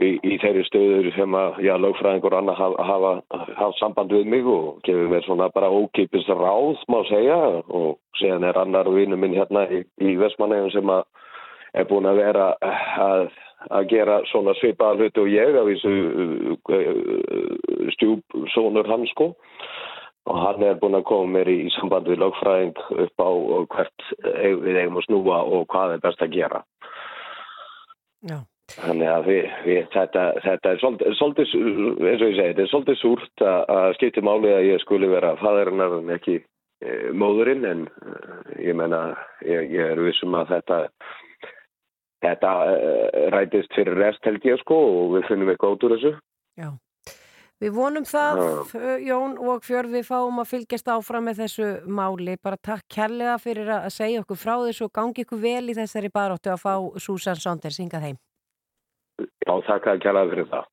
í, 0.02 0.10
í 0.26 0.38
þeirri 0.42 0.64
stöður 0.66 1.10
sem 1.14 1.36
að 1.38 1.62
lögfræðingur 1.84 2.34
annar 2.40 2.58
hafa, 2.58 2.88
hafa, 2.88 3.12
hafa 3.60 3.76
samband 3.78 4.10
við 4.10 4.26
mig 4.32 4.48
og 4.50 4.82
gefur 4.88 5.12
mér 5.14 5.22
svona 5.28 5.52
bara 5.54 5.70
ókipist 5.70 6.34
ráð 6.34 6.82
má 6.90 6.98
segja 7.12 7.38
og 7.62 7.94
síðan 8.18 8.50
er 8.50 8.58
annar 8.58 8.90
vinnu 8.90 9.14
minn 9.22 9.38
hérna 9.38 9.68
í, 9.70 9.84
í 10.02 10.18
Vestmannegjum 10.18 10.74
sem 10.74 10.92
að 10.98 11.06
er 11.76 11.88
búin 11.88 12.08
að 12.08 12.20
vera 12.20 12.46
eh, 12.64 12.88
að, 13.02 13.28
að 13.76 13.88
gera 13.92 14.16
svona 14.30 14.54
svipaða 14.60 15.00
hluti 15.00 15.22
og 15.22 15.30
ég 15.32 15.58
af 15.60 15.68
þessu 15.70 15.94
eh, 16.72 16.88
eh, 16.88 17.92
stjúpsónur 17.96 18.90
hans 18.90 19.12
sko. 19.14 19.32
Og 20.26 20.38
hann 20.42 20.64
er 20.66 20.80
búin 20.80 20.98
að 20.98 21.06
koma 21.06 21.36
mér 21.36 21.52
í, 21.52 21.60
í 21.68 21.72
samband 21.76 22.08
við 22.10 22.18
lögfræðing 22.18 22.78
upp 23.04 23.22
á 23.22 23.30
hvert 23.76 24.06
við 24.64 24.78
eigum 24.80 24.98
að 24.98 25.06
snúa 25.06 25.38
og 25.54 25.68
hvað 25.70 25.94
er 25.94 26.02
best 26.02 26.24
að 26.24 26.34
gera. 26.34 26.62
Já. 28.26 28.40
Þannig 28.74 29.06
að 29.06 29.28
við, 29.30 29.44
við, 29.62 29.78
þetta, 29.92 30.24
þetta 30.42 30.72
er 30.72 30.80
svolítið, 30.80 31.12
eins 31.14 31.22
og 31.22 32.08
ég 32.10 32.18
segi, 32.18 32.48
þetta 32.48 32.64
er 32.64 32.70
svolítið 32.72 32.98
súrt 32.98 33.44
að, 33.46 33.60
að 33.76 33.92
skipti 34.00 34.24
máli 34.26 34.50
að 34.50 34.66
ég 34.66 34.82
skuli 34.82 35.12
vera 35.12 35.36
fæðarinnar 35.38 35.94
en 36.00 36.10
ekki 36.16 36.40
móðurinn 37.14 37.62
en 37.70 37.86
ég 38.58 38.74
menna, 38.76 39.04
ég, 39.46 39.70
ég 39.70 39.94
er 39.94 40.02
vissum 40.02 40.34
að 40.36 40.56
þetta 40.56 40.80
þetta 42.32 42.50
eh, 42.72 43.28
rætist 43.34 43.76
fyrir 43.76 43.96
rest 44.00 44.26
held 44.26 44.44
ég 44.46 44.58
sko 44.62 44.76
og 44.88 45.14
við 45.16 45.30
finnum 45.30 45.52
eitthvað 45.52 45.76
út 45.76 45.86
úr 45.86 45.94
þessu. 45.96 46.12
Já, 46.56 46.68
við 47.62 47.74
vonum 47.76 48.06
það 48.08 48.42
Já. 48.42 48.52
Eh, 48.80 49.06
Jón 49.08 49.34
og 49.40 49.64
Fjörð 49.66 49.98
við 49.98 50.06
fáum 50.10 50.42
að 50.42 50.52
fylgjast 50.52 50.92
áfram 50.92 51.28
með 51.30 51.42
þessu 51.44 51.72
máli. 51.88 52.38
Bara 52.42 52.60
takk 52.70 52.86
kærlega 52.92 53.36
fyrir 53.42 53.72
að 53.78 53.90
segja 53.96 54.22
okkur 54.24 54.40
frá 54.44 54.54
þessu 54.68 54.88
og 54.88 54.94
gangi 55.00 55.26
ykkur 55.26 55.42
vel 55.42 55.66
í 55.72 55.76
þessari 55.78 56.12
baróttu 56.14 56.54
að 56.54 56.62
fá 56.64 56.74
Susan 57.02 57.40
Saunders 57.40 57.80
hingað 57.82 58.10
heim. 58.10 58.22
Já, 59.22 59.54
takk 59.68 59.92
að 59.92 60.02
kærlega 60.04 60.32
fyrir 60.34 60.50
það. 60.52 60.72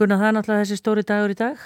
Gunnar, 0.00 0.16
það 0.16 0.30
er 0.30 0.34
náttúrulega 0.38 0.64
þessi 0.64 0.80
stóri 0.80 1.02
dagur 1.04 1.32
í 1.34 1.34
dag? 1.36 1.64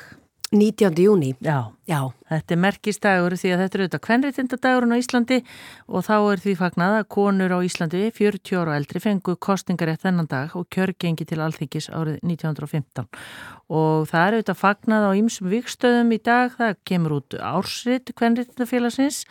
19. 0.55 0.97
júni. 0.99 1.35
Já. 1.39 1.71
Já. 1.87 2.01
Þetta 2.31 2.55
er 2.55 2.59
merkistagur 2.63 3.35
því 3.39 3.51
að 3.55 3.61
þetta 3.63 3.77
eru 3.77 3.85
auðvitað 3.85 4.03
kvenritindadagurinn 4.07 4.95
á 4.95 4.99
Íslandi 4.99 5.39
og 5.87 6.05
þá 6.07 6.15
er 6.19 6.43
því 6.43 6.55
fagnað 6.59 6.95
að 6.99 7.07
konur 7.15 7.55
á 7.55 7.59
Íslandi 7.67 8.03
40 8.15 8.59
ára 8.59 8.73
og 8.73 8.79
eldri 8.81 9.03
fengu 9.05 9.35
kostingarétt 9.39 10.03
þennan 10.03 10.31
dag 10.31 10.55
og 10.59 10.67
kjörgengi 10.75 11.27
til 11.31 11.39
alþykis 11.47 11.91
árið 11.95 12.19
1915. 12.27 13.07
Og 13.71 14.09
það 14.11 14.27
eru 14.27 14.41
auðvitað 14.41 14.61
fagnað 14.65 15.07
á 15.07 15.11
ýmsum 15.21 15.51
vikstöðum 15.55 16.15
í 16.15 16.21
dag, 16.27 16.55
það 16.59 16.81
kemur 16.91 17.19
út 17.21 17.39
ársrit 17.39 18.15
kvenritindafélagsins 18.19 19.23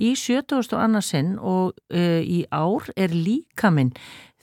í 0.00 0.14
70. 0.16 0.72
annarsinn 0.80 1.36
og 1.36 1.76
uh, 1.92 2.20
í 2.24 2.46
ár 2.48 2.88
er 2.96 3.12
líkaminn 3.12 3.92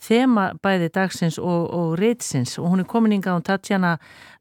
þema 0.04 0.50
bæði 0.64 0.90
dagsins 0.94 1.38
og, 1.42 1.70
og 1.74 1.94
reytsins 2.00 2.58
og 2.60 2.72
hún 2.74 2.84
er 2.84 2.90
komin 2.90 3.16
yngar 3.18 3.40
á 3.40 3.46
Tatjana 3.46 3.94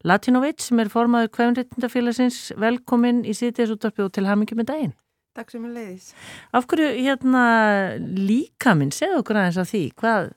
Latinovic 0.03 0.63
sem 0.63 0.81
er 0.83 0.91
formaður 0.91 1.31
kvefnréttindafélagsins 1.37 2.51
velkomin 2.59 3.23
í 3.23 3.35
sýtiðsúttarpi 3.37 4.05
og 4.05 4.11
til 4.15 4.27
hamingi 4.27 4.57
með 4.59 4.69
daginn. 4.71 4.93
Takk 5.33 5.49
sem 5.49 5.63
er 5.65 5.73
leiðis. 5.73 6.11
Af 6.53 6.67
hverju 6.69 6.91
hérna 6.99 7.45
líkaminn, 7.97 8.93
segðu 8.93 9.23
okkur 9.23 9.39
aðeins 9.41 9.57
af 9.63 9.71
því, 9.71 9.83
hvað, 9.97 10.29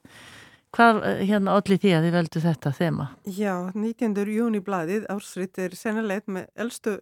hvað 0.77 1.03
hérna 1.21 1.57
allir 1.59 1.83
því 1.83 1.93
að 1.93 2.07
þið 2.07 2.17
veldu 2.17 2.43
þetta 2.47 2.75
þema? 2.79 3.09
Já, 3.29 3.55
19. 3.75 4.17
júni 4.39 4.63
bladið 4.65 5.09
ársrit 5.13 5.61
er 5.61 5.77
sennilegt 5.77 6.33
með 6.33 6.49
elstu 6.57 6.97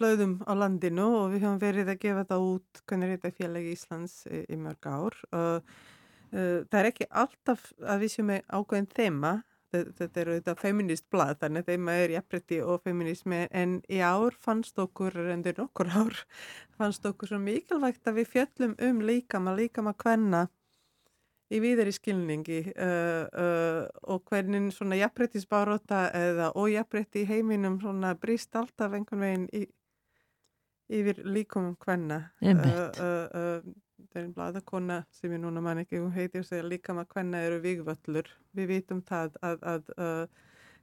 blöðum 0.00 0.38
á 0.48 0.52
landinu 0.56 1.10
og 1.20 1.34
við 1.34 1.44
höfum 1.44 1.60
verið 1.60 1.92
að 1.92 2.00
gefa 2.06 2.22
þetta 2.22 2.38
út 2.46 2.80
kvefnréttindafélagi 2.88 3.74
Íslands 3.76 4.22
í, 4.26 4.46
í 4.48 4.56
mörg 4.58 4.88
ár 4.88 5.20
og 5.34 5.58
Uh, 5.64 5.93
það 6.34 6.78
er 6.80 6.90
ekki 6.90 7.10
alltaf 7.22 7.68
að 7.78 8.00
við 8.04 8.14
séum 8.14 8.30
með 8.32 8.40
ákveðin 8.50 8.88
þema, 8.96 9.32
þetta 9.74 10.20
er 10.20 10.30
auðvitað 10.30 10.60
feminist 10.62 11.06
blad, 11.10 11.38
þannig 11.40 11.64
að 11.64 11.70
þema 11.72 11.94
er 12.00 12.14
jafnbrytti 12.14 12.58
og 12.62 12.82
feminismi, 12.84 13.40
en 13.50 13.78
í 13.90 14.00
ár 14.02 14.36
fannst 14.46 14.78
okkur, 14.82 15.16
endur 15.34 15.56
nokkur 15.58 15.90
ár, 15.94 16.20
fannst 16.78 17.06
okkur 17.08 17.32
svo 17.32 17.40
mikilvægt 17.42 18.10
að 18.10 18.20
við 18.20 18.30
fjöllum 18.34 18.76
um 18.88 19.00
líkama, 19.06 19.56
líkama 19.58 19.94
hvenna 20.02 20.46
í 21.54 21.60
viðari 21.62 21.92
skilningi. 21.94 22.60
Uh, 22.72 23.24
uh, 23.30 23.80
og 24.10 24.24
hvernig 24.30 24.72
svona 24.74 24.98
jafnbryttisbáróta 24.98 26.08
eða 26.16 26.50
ójafnbrytti 26.56 27.24
í 27.24 27.28
heiminum 27.30 27.78
svona 27.82 28.14
brist 28.18 28.54
alltaf 28.58 28.96
einhvern 28.96 29.24
veginn 29.24 29.48
í, 29.54 29.64
yfir 30.94 31.22
líkum 31.28 31.74
hvenna. 31.84 32.24
Það 34.14 34.20
er 34.20 34.26
einn 34.28 34.34
bladakonna 34.36 34.96
sem 35.10 35.32
ég 35.34 35.40
núna 35.42 35.58
man 35.58 35.80
ekki, 35.80 35.98
hún 35.98 36.12
heitir 36.14 36.44
segja 36.46 36.62
líka 36.62 36.94
maður 36.94 37.16
hvenna 37.16 37.38
eru 37.42 37.56
vigvöllur. 37.64 38.28
Við 38.54 38.68
vitum 38.70 39.00
það 39.08 39.32
að, 39.42 39.64
að, 39.66 39.88
að 39.98 40.20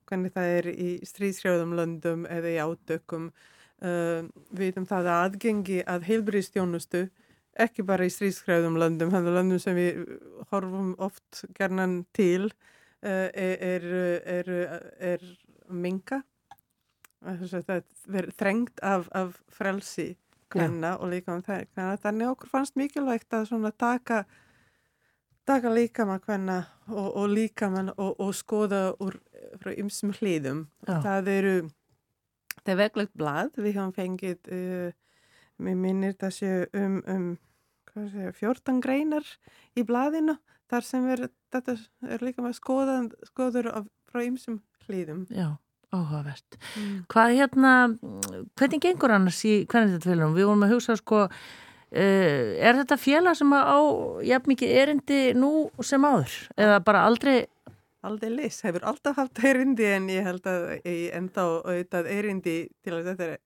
hvernig 0.09 0.33
það 0.35 0.55
er 0.55 0.65
í 0.73 0.87
stríðshrjóðum 1.07 1.75
löndum 1.79 2.25
eða 2.27 2.51
í 2.51 2.57
átökum. 2.59 3.29
Uh, 3.79 4.27
við 4.51 4.65
vitum 4.65 4.87
það 4.89 5.07
að 5.07 5.21
aðgengi 5.29 5.77
að 5.93 6.09
heilbríðstjónustu, 6.09 7.05
ekki 7.55 7.85
bara 7.87 8.09
í 8.09 8.11
stríðshrjóðum 8.11 8.75
löndum, 8.83 9.13
þannig 9.15 9.31
að 9.31 9.39
löndum 9.39 9.63
sem 9.63 9.79
við 9.79 10.01
horfum 10.51 10.91
oft 10.99 11.45
gernan 11.55 12.01
til, 12.11 12.49
uh, 12.99 13.29
er, 13.31 13.87
er, 13.87 14.51
er, 14.51 14.51
er 15.13 15.23
minga. 15.71 16.19
Það 17.23 17.79
er 17.79 18.29
þrengt 18.35 18.83
af, 18.83 19.07
af 19.15 19.39
frelsi 19.55 20.17
hvenna 20.53 20.95
og 20.99 21.11
líka 21.11 21.35
um 21.35 21.43
það 21.45 21.99
þannig 22.03 22.31
okkur 22.31 22.51
fannst 22.51 22.79
mikilvægt 22.79 23.33
að 23.33 23.69
taka 23.77 24.23
taka 25.47 25.73
líka 25.73 26.05
maður 26.05 26.25
hvenna 26.27 26.57
og, 26.87 27.07
og 27.15 27.29
líka 27.31 27.69
mann 27.73 27.91
og, 27.97 28.15
og 28.19 28.33
skoða 28.37 28.81
úr 29.01 29.17
ymsum 29.77 30.13
hlýðum 30.17 30.65
það 30.87 31.31
eru 31.35 31.55
það 32.61 32.73
er 32.73 32.81
veglegt 32.83 33.15
blad 33.17 33.57
við 33.57 33.77
hefum 33.77 33.95
fengið 33.95 34.51
uh, 34.51 34.91
mér 35.61 35.79
minnir 35.79 36.17
það 36.19 36.37
séu 36.37 36.67
um, 36.77 37.01
um 37.07 37.27
sé, 38.13 38.31
14 38.39 38.81
greinar 38.83 39.27
í 39.75 39.85
bladinu 39.87 40.37
þar 40.71 40.87
sem 40.87 41.09
er, 41.11 41.25
þetta 41.51 41.75
er 42.07 42.23
líka 42.23 42.43
maður 42.43 42.59
skoða, 42.61 43.01
skoður 43.27 43.73
af, 43.73 43.89
frá 44.11 44.23
ymsum 44.23 44.61
hlýðum 44.85 45.25
Já 45.33 45.57
Áhugavert. 45.91 46.55
Mm. 46.79 46.99
Hvað 47.11 47.33
hérna, 47.35 47.71
hvernig 48.55 48.79
gengur 48.85 49.11
annars 49.11 49.41
í 49.43 49.57
hvernig 49.67 49.97
þetta 49.97 50.07
félagum? 50.13 50.37
Við 50.37 50.47
vorum 50.47 50.63
að 50.63 50.71
hugsa 50.75 50.95
sko, 50.95 51.25
uh, 51.27 52.45
er 52.63 52.77
þetta 52.79 52.97
félag 53.01 53.35
sem 53.39 53.51
á 53.51 53.79
jafn 54.23 54.53
mikið 54.53 54.75
erindi 54.83 55.19
nú 55.35 55.51
sem 55.83 56.07
áður? 56.07 56.37
Eða 56.55 56.77
bara 56.87 57.03
aldrei? 57.09 57.35
Aldrei 58.07 58.31
lis, 58.31 58.61
hefur 58.63 58.87
alltaf 58.87 59.19
haft 59.19 59.43
erindi 59.45 59.89
en 59.91 60.07
ég 60.09 60.23
held 60.25 60.47
að 60.47 60.69
ég 60.79 61.11
enda 61.19 61.43
á 61.43 61.49
auðvitað 61.59 62.09
erindi 62.15 62.55
til 62.81 62.95
að 62.95 63.11
þetta 63.11 63.27
er 63.27 63.37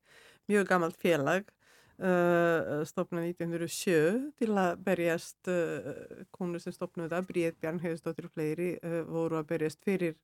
mjög 0.54 0.70
gammalt 0.70 1.02
félag. 1.02 1.50
Uh, 1.96 2.84
stopnað 2.86 3.32
1907 3.32 4.32
til 4.38 4.52
að 4.52 4.82
berjast 4.86 5.50
uh, 5.50 6.24
konu 6.36 6.60
sem 6.62 6.76
stopnaði 6.76 7.16
það, 7.16 7.28
Bríð 7.32 7.60
Bjarnhefistóttir 7.64 8.30
og 8.30 8.36
fleiri 8.36 8.72
voru 9.10 9.40
að 9.40 9.50
berjast 9.56 9.82
fyrir 9.82 10.18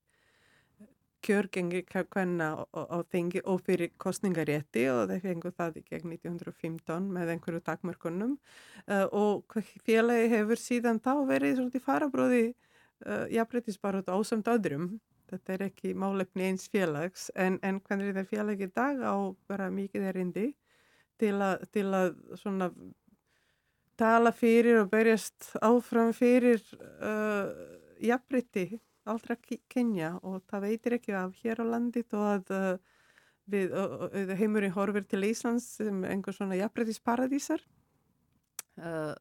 kjörgengi 1.25 1.83
hvenna 1.91 2.47
á, 2.73 2.97
þengi 3.11 3.43
og 3.49 3.61
fyrir 3.65 3.91
kostningarétti 4.01 4.87
og 4.91 5.11
þeir 5.11 5.23
fengu 5.23 5.51
það 5.55 5.79
í 5.79 5.83
gegn 5.89 6.15
1915 6.15 7.07
með 7.13 7.33
einhverju 7.35 7.61
takmörkunum. 7.67 8.35
Uh, 8.87 9.05
og 9.11 9.57
félagi 9.85 10.29
hefur 10.33 10.61
síðan 10.61 11.01
þá 11.03 11.13
verið 11.29 11.57
svolítið 11.59 11.85
farabróði 11.85 12.43
uh, 12.51 13.25
jafnbrytisbarot 13.33 14.11
ásamt 14.11 14.51
öðrum. 14.51 14.93
Þetta 15.31 15.53
er 15.55 15.65
ekki 15.69 15.93
málefni 15.95 16.49
eins 16.49 16.67
félags 16.71 17.29
en, 17.39 17.59
en 17.63 17.79
hvernig 17.79 18.11
þetta 18.11 18.27
félagi 18.27 18.67
í 18.67 18.73
dag 18.75 18.99
á 18.99 19.15
bara 19.47 19.69
mikið 19.71 20.09
erindi 20.11 20.49
til, 21.21 21.37
a, 21.39 21.55
til 21.71 21.87
að 21.95 22.17
svona 22.41 22.71
tala 24.01 24.33
fyrir 24.35 24.81
og 24.81 24.89
berjast 24.91 25.53
áfram 25.61 26.11
fyrir 26.17 26.61
uh, 26.99 27.51
jafnbryti 28.01 28.81
allra 29.09 29.37
kynja 29.71 30.15
og 30.21 30.41
það 30.49 30.65
veitir 30.67 30.97
ekki 30.97 31.13
af 31.17 31.35
hér 31.41 31.63
á 31.63 31.65
landit 31.65 32.13
og 32.13 32.25
að 32.35 32.51
uh, 32.55 32.97
við, 33.49 33.73
uh, 33.73 34.33
heimurinn 34.37 34.75
horfir 34.75 35.05
til 35.09 35.23
Íslands 35.25 35.67
sem 35.79 36.03
einhver 36.05 36.35
svona 36.35 36.59
jafnbrytisparadísar 36.59 37.63
uh, 38.81 39.13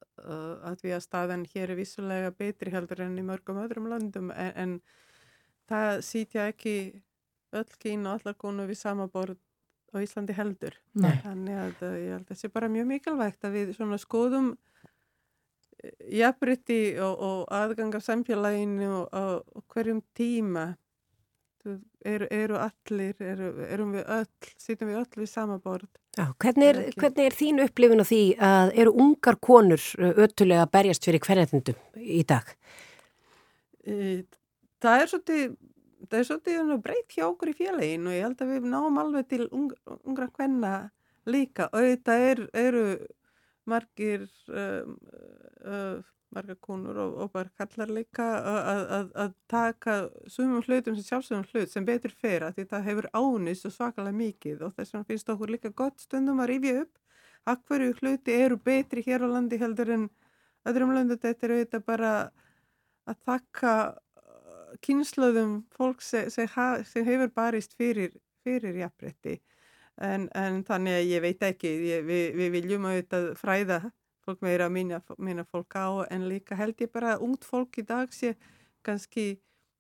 að 0.71 0.85
við 0.85 0.97
að 0.99 1.05
staðan 1.07 1.47
hér 1.53 1.73
er 1.73 1.81
vissulega 1.81 2.33
betri 2.37 2.75
heldur 2.75 3.05
enn 3.07 3.19
í 3.21 3.27
mörgum 3.27 3.63
öðrum 3.65 3.89
landum 3.93 4.33
en, 4.35 4.53
en 4.57 4.77
það 5.71 6.03
sýtja 6.07 6.51
ekki 6.53 6.75
öll 7.57 7.71
kín 7.83 8.07
og 8.07 8.21
allar 8.21 8.37
konu 8.39 8.69
við 8.69 8.83
sama 8.83 9.09
borð 9.11 9.41
á 9.91 9.99
Íslandi 9.99 10.37
heldur 10.37 10.77
Nei. 10.95 11.17
þannig 11.25 11.57
að 11.59 11.81
ég 11.99 12.13
held 12.15 12.27
að 12.27 12.29
það 12.31 12.43
sé 12.43 12.53
bara 12.53 12.71
mjög 12.71 12.91
mikilvægt 12.93 13.47
að 13.47 13.57
við 13.57 13.73
svona 13.79 13.99
skoðum 13.99 14.53
jafnbrytti 16.13 16.81
og, 17.01 17.25
og 17.25 17.41
aðgang 17.55 17.95
af 17.97 18.05
samfélaginu 18.05 18.91
og, 18.91 19.43
og 19.57 19.65
hverjum 19.73 20.03
tíma 20.17 20.73
eru, 22.05 22.27
eru 22.31 22.59
allir, 22.61 23.15
eru, 23.21 23.51
erum 23.69 23.95
við 23.97 24.13
öll, 24.17 24.51
sýtum 24.61 24.91
við 24.91 25.01
öll 25.03 25.23
við 25.23 25.31
sama 25.31 25.59
borð. 25.63 25.89
Já, 26.19 26.27
hvernig, 26.43 26.69
er, 26.71 26.79
hvernig 26.99 27.29
er 27.29 27.37
þín 27.37 27.63
upplifin 27.65 28.03
á 28.03 28.07
því 28.09 28.23
að 28.51 28.73
eru 28.83 28.95
ungar 29.05 29.39
konur 29.43 29.83
öttulega 30.11 30.65
að 30.67 30.73
berjast 30.77 31.07
fyrir 31.07 31.23
hverjandundum 31.27 32.01
í 32.01 32.23
dag? 32.29 32.49
Það 34.81 34.97
er 34.97 35.13
svolítið, 35.13 35.45
það 36.09 36.19
er 36.19 36.29
svolítið 36.31 36.75
breytt 36.87 37.15
hjá 37.17 37.27
okkur 37.29 37.53
í 37.53 37.57
félagin 37.61 38.09
og 38.09 38.17
ég 38.17 38.27
held 38.27 38.43
að 38.45 38.53
við 38.57 38.69
náum 38.73 39.01
alveg 39.03 39.31
til 39.31 39.47
ungra, 39.53 40.29
kvenna 40.33 40.75
líka 41.29 41.69
og 41.71 41.85
þetta 41.85 42.19
er, 42.31 42.45
eru 42.57 42.85
margir 43.71 44.27
um, 44.49 44.97
uh, 45.65 46.01
margar 46.35 46.59
konur 46.63 46.99
og, 47.03 47.15
og 47.25 47.33
bara 47.35 47.51
kallar 47.59 47.91
líka 47.91 48.27
að, 48.39 48.83
að, 48.97 49.09
að 49.25 49.33
taka 49.51 49.95
sumum 50.31 50.63
hlutum 50.63 50.97
sem 50.97 51.07
sjálfsögum 51.07 51.47
hlut 51.51 51.73
sem 51.73 51.87
betur 51.87 52.15
fer 52.15 52.47
að 52.47 52.59
því 52.59 52.67
það 52.71 52.87
hefur 52.91 53.09
ánist 53.19 53.67
og 53.67 53.75
svakalega 53.75 54.19
mikið 54.21 54.67
og 54.67 54.75
þess 54.77 54.95
vegna 54.95 55.09
finnst 55.09 55.33
okkur 55.35 55.55
líka 55.57 55.73
gott 55.83 56.03
stundum 56.03 56.43
að 56.43 56.53
rifja 56.53 56.85
upp 56.85 57.51
að 57.51 57.65
hverju 57.71 57.97
hluti 57.99 58.37
eru 58.37 58.61
betri 58.71 59.05
hér 59.07 59.27
á 59.27 59.29
landi 59.33 59.59
heldur 59.61 59.91
en 59.97 60.07
öðrum 60.69 60.95
landu 60.95 61.19
þetta 61.19 61.47
er 61.47 61.57
auðvitað 61.57 61.87
bara 61.89 62.15
að 63.11 63.21
þakka 63.27 63.75
kynnslöðum 64.87 65.55
fólk 65.75 66.03
sem, 66.05 66.29
sem 66.31 67.07
hefur 67.07 67.33
barist 67.35 67.75
fyrir, 67.79 68.13
fyrir 68.45 68.77
jafnbretti 68.85 69.41
en, 70.05 70.27
en 70.37 70.61
þannig 70.67 70.99
að 70.99 71.09
ég 71.11 71.25
veit 71.25 71.47
ekki 71.51 71.71
ég, 71.89 72.05
við, 72.09 72.25
við 72.39 72.53
viljum 72.57 72.89
auðvitað 72.89 73.31
fræða 73.41 73.81
fólk 74.25 74.43
meira 74.45 74.69
að 74.69 74.75
minna, 74.77 75.01
minna 75.19 75.45
fólk 75.49 75.77
á 75.77 76.05
en 76.11 76.29
líka 76.31 76.59
held 76.59 76.81
ég 76.83 76.93
bara 76.93 77.15
að 77.15 77.25
ungt 77.29 77.47
fólk 77.47 77.81
í 77.81 77.87
dag 77.89 78.13
sé 78.15 78.35
kannski 78.87 79.33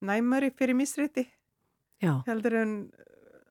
næmari 0.05 0.51
fyrir 0.57 0.77
misrætti 0.79 1.27
heldur 2.01 2.57
en 2.63 2.75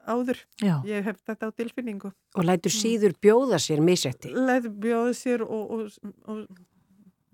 áður. 0.10 0.40
Já. 0.58 0.80
ég 0.90 1.06
hef 1.06 1.20
þetta 1.22 1.50
á 1.50 1.52
tilfinningu. 1.54 2.10
Og 2.34 2.46
lætur 2.48 2.74
síður 2.74 3.14
bjóða 3.22 3.60
sér 3.62 3.84
misrætti 3.86 4.34
lætur 4.34 4.74
bjóða 4.74 5.14
sér 5.18 5.46
og, 5.46 5.76
og, 5.76 6.18
og 6.26 6.46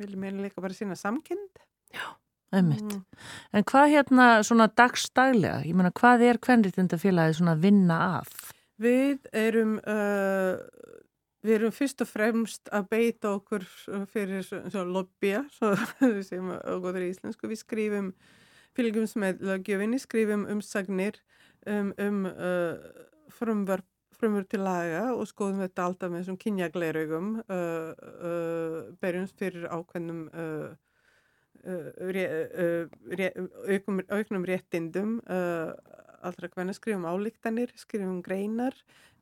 vil 0.01 0.19
mér 0.19 0.35
líka 0.43 0.63
bara 0.63 0.75
sína 0.75 0.97
samkend 0.99 1.63
Já 1.95 2.15
Einmitt. 2.55 2.93
En 3.55 3.65
hvað 3.67 3.91
hérna 3.91 4.27
svona 4.45 4.67
dagstaglega, 4.71 5.63
ég 5.65 5.75
meina 5.75 5.91
hvað 5.95 6.23
er 6.29 6.39
kvenritindafélagið 6.43 7.39
svona 7.39 7.55
vinna 7.59 7.97
að? 8.19 8.35
Við 8.81 9.29
erum, 9.31 9.77
uh, 9.87 10.59
við 11.45 11.57
erum 11.59 11.75
fyrst 11.75 12.03
og 12.03 12.09
fremst 12.09 12.71
að 12.75 12.89
beita 12.91 13.31
okkur 13.37 13.63
fyrir 14.11 14.43
svo 14.43 14.83
lobbya, 14.83 15.45
svo 15.55 15.73
við 16.01 16.23
segjum 16.27 16.53
á 16.55 16.73
góður 16.83 17.07
íslensku. 17.07 17.47
Við 17.51 17.61
skrifum, 17.63 18.13
fylgjumst 18.75 19.19
með 19.21 19.45
lögjöfinni, 19.47 20.01
skrifum 20.03 20.47
umsagnir 20.51 21.21
um, 21.65 21.93
um 22.01 22.25
uh, 22.31 22.75
frumvörp 23.31 23.87
frumur 24.15 24.45
til 24.49 24.63
laga 24.63 25.09
og 25.13 25.27
skoðum 25.29 25.61
þetta 25.65 25.85
alltaf 25.89 26.11
með 26.11 26.23
þessum 26.23 26.39
kynjagleiraugum 26.41 27.29
uh, 27.43 27.91
uh, 28.29 28.77
berjumst 29.01 29.37
fyrir 29.39 29.67
ákveðnum 29.67 30.21
uh, 30.31 30.69
uh, 31.65 31.89
ré, 32.15 32.25
uh, 32.63 32.95
ré, 33.19 33.31
auknum 34.15 34.47
réttindum 34.47 35.17
uh, 35.27 35.73
allra 36.25 36.49
hvernig 36.51 36.77
skrifum 36.77 37.07
álíktanir, 37.07 37.73
skrifum 37.79 38.21
greinar 38.25 38.75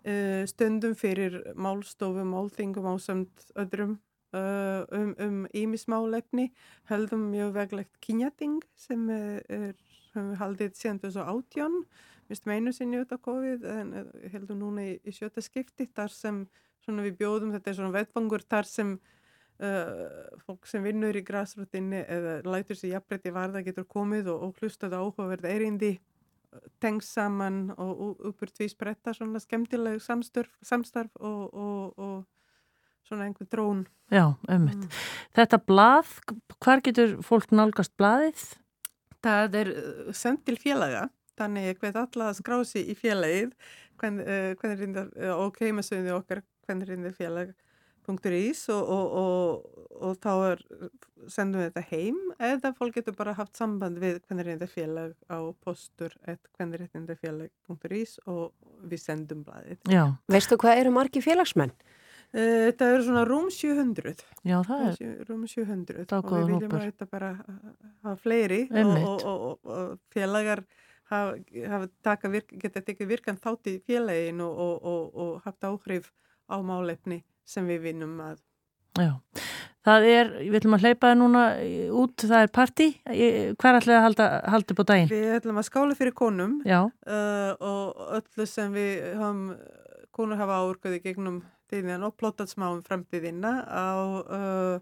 uh, 0.08 0.44
stundum 0.50 0.96
fyrir 1.00 1.40
málstofu, 1.56 2.26
málþingum 2.28 2.90
ásamt 2.94 3.48
öðrum 3.60 3.98
uh, 4.34 4.84
um, 4.92 5.14
um 5.20 5.44
ímismálefni 5.54 6.50
höldum 6.92 7.30
mjög 7.32 7.54
veglegt 7.58 8.02
kynjating 8.04 8.62
sem 8.76 9.10
er, 9.14 9.76
höfum 10.14 10.34
við 10.34 10.42
haldið 10.42 10.76
síðan 10.78 11.02
2018 11.04 11.80
mist 12.32 12.46
meinu 12.50 12.74
sinni 12.74 13.02
út 13.02 13.12
á 13.14 13.18
COVID 13.20 13.66
en 13.68 13.96
eh, 14.00 14.30
heldum 14.34 14.62
núna 14.62 14.86
í, 14.86 14.94
í 15.04 15.14
sjöta 15.16 15.44
skipti 15.44 15.90
þar 15.92 16.14
sem 16.14 16.46
við 16.88 17.18
bjóðum 17.20 17.54
þetta 17.56 17.72
er 17.72 17.78
svona 17.80 17.96
vettfangur 17.98 18.46
þar 18.48 18.70
sem 18.70 18.94
uh, 19.64 20.40
fólk 20.46 20.68
sem 20.70 20.84
vinnur 20.84 21.16
í 21.16 21.24
græsrútinni 21.26 22.02
eða 22.04 22.40
lætur 22.48 22.80
sér 22.80 22.98
jafnbreytti 22.98 23.34
varða 23.36 23.64
getur 23.66 23.88
komið 23.90 24.32
og, 24.34 24.48
og 24.48 24.62
hlustað 24.62 24.98
áhugaverð 25.00 25.50
erindi 25.52 25.94
tengst 26.84 27.14
saman 27.16 27.72
og, 27.78 27.92
og 27.92 28.30
uppur 28.30 28.52
tvís 28.52 28.76
bretta 28.78 29.14
svona 29.14 29.42
skemmtileg 29.42 30.02
samstarf, 30.04 30.52
samstarf 30.66 31.12
og, 31.20 31.54
og, 31.54 32.00
og 32.00 33.08
svona 33.08 33.28
einhver 33.28 33.48
drón 33.52 33.86
Já, 34.14 34.36
ummitt. 34.52 34.86
Þetta 35.34 35.58
blað, 35.66 36.12
hvar 36.62 36.84
getur 36.86 37.16
fólk 37.26 37.54
nálgast 37.56 37.96
blaðið? 37.98 38.44
Það 39.24 39.56
er 39.62 39.72
uh, 39.74 40.12
sendt 40.14 40.44
til 40.46 40.58
félaga, 40.60 41.08
þannig 41.40 41.72
ég 41.72 41.80
hvet 41.82 41.98
alla 41.98 42.30
að 42.30 42.40
skrá 42.42 42.60
sig 42.68 42.92
í 42.92 42.96
félagið 43.00 43.54
hvern, 44.02 44.20
uh, 44.22 44.52
hvernrindar, 44.60 45.10
uh, 45.18 45.34
og 45.40 45.58
heimasögðu 45.62 46.18
okkar 46.20 46.44
hvernrindarfélag.is 48.04 48.70
og, 48.70 48.90
og, 48.90 49.16
og, 49.22 49.88
og 50.04 50.18
þá 50.24 50.32
er, 50.52 50.64
sendum 51.32 51.62
við 51.62 51.70
þetta 51.70 51.84
heim 51.90 52.20
eða 52.44 52.74
fólk 52.78 52.98
getur 53.00 53.16
bara 53.18 53.34
haft 53.38 53.56
samband 53.58 54.00
við 54.02 54.20
hvernrindarfélag 54.28 55.14
á 55.32 55.38
postur 55.64 56.16
hvernrindarfélag.is 56.28 58.20
og 58.28 58.54
við 58.84 59.00
sendum 59.02 59.44
blaðið. 59.48 59.80
Já. 59.92 60.06
Veistu 60.32 60.58
hvað 60.60 60.84
eru 60.84 60.92
margi 60.96 61.24
félagsmenn? 61.24 61.74
Uh, 62.34 62.66
Þetta 62.72 62.88
eru 62.96 63.04
svona 63.06 63.24
rúm 63.30 63.50
700. 63.54 64.24
Já, 64.42 64.56
það 64.66 64.86
er 64.88 65.20
Rúm 65.28 65.44
700 65.46 66.08
Það 66.10 66.16
er 66.18 66.24
og 66.24 66.32
við 66.34 66.48
viljum 66.50 66.64
hópur. 66.72 66.80
að 66.80 66.88
þetta 66.88 67.08
bara 67.12 67.28
hafa 67.38 68.16
fleiri 68.24 68.62
og, 68.72 68.80
Einmitt. 68.82 69.04
og, 69.06 69.28
og, 69.30 69.44
og, 69.46 69.76
og 69.76 70.16
félagar 70.16 70.64
hafa, 71.12 71.36
hafa 71.70 71.90
taka 72.02 72.32
virk, 72.34 72.56
geta 72.58 72.82
tekið 72.82 73.12
virkan 73.12 73.38
þátt 73.38 73.70
í 73.70 73.76
félagin 73.86 74.42
og, 74.42 74.58
og, 74.66 74.74
og, 74.82 75.14
og 75.14 75.46
haft 75.46 75.68
áhrif 75.70 76.10
á 76.50 76.58
málefni 76.66 77.22
sem 77.46 77.68
við 77.70 77.88
vinnum 77.90 78.18
að. 78.24 78.42
Já, 79.00 79.16
það 79.88 80.08
er, 80.12 80.28
við 80.44 80.58
ætlum 80.60 80.78
að 80.78 80.86
hleypa 80.86 81.10
það 81.10 81.20
núna 81.22 81.44
út, 82.04 82.14
það 82.22 82.44
er 82.46 82.52
partí, 82.54 82.88
hver 83.10 83.80
ætlaði 83.80 83.96
að 83.98 84.06
halda, 84.08 84.28
halda 84.54 84.76
upp 84.76 84.84
á 84.84 84.86
daginn? 84.92 85.10
Við 85.10 85.38
ætlum 85.40 85.62
að 85.62 85.68
skála 85.70 85.98
fyrir 85.98 86.16
konum 86.18 86.60
uh, 86.68 86.84
og 87.58 88.04
öllu 88.20 88.48
sem 88.50 88.76
við 88.76 89.08
höfum, 89.18 89.42
konur 90.14 90.38
hafa 90.38 90.60
áurkaði 90.62 91.02
gegnum 91.08 91.42
tíðin 91.74 92.06
og 92.06 92.14
plottat 92.20 92.52
smá 92.52 92.70
um 92.70 92.84
framtíðina 92.86 93.54
á 93.66 93.90
uh, 94.22 94.78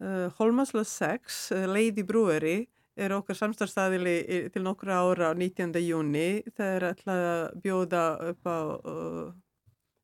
uh, 0.00 0.26
Holmaslöð 0.38 0.88
6, 0.88 1.40
uh, 1.52 1.66
Lady 1.68 2.04
Brewery 2.06 2.62
er 2.98 3.14
okkar 3.14 3.36
samstarfstæðili 3.38 4.48
til 4.54 4.64
nokkra 4.64 5.02
ára 5.04 5.30
á 5.30 5.32
19. 5.36 5.76
júni 5.84 6.42
þegar 6.56 6.88
ætlaði 6.94 7.28
að 7.34 7.44
bjóða 7.62 8.06
upp 8.32 8.48
á 8.50 8.58
uh, 8.58 9.28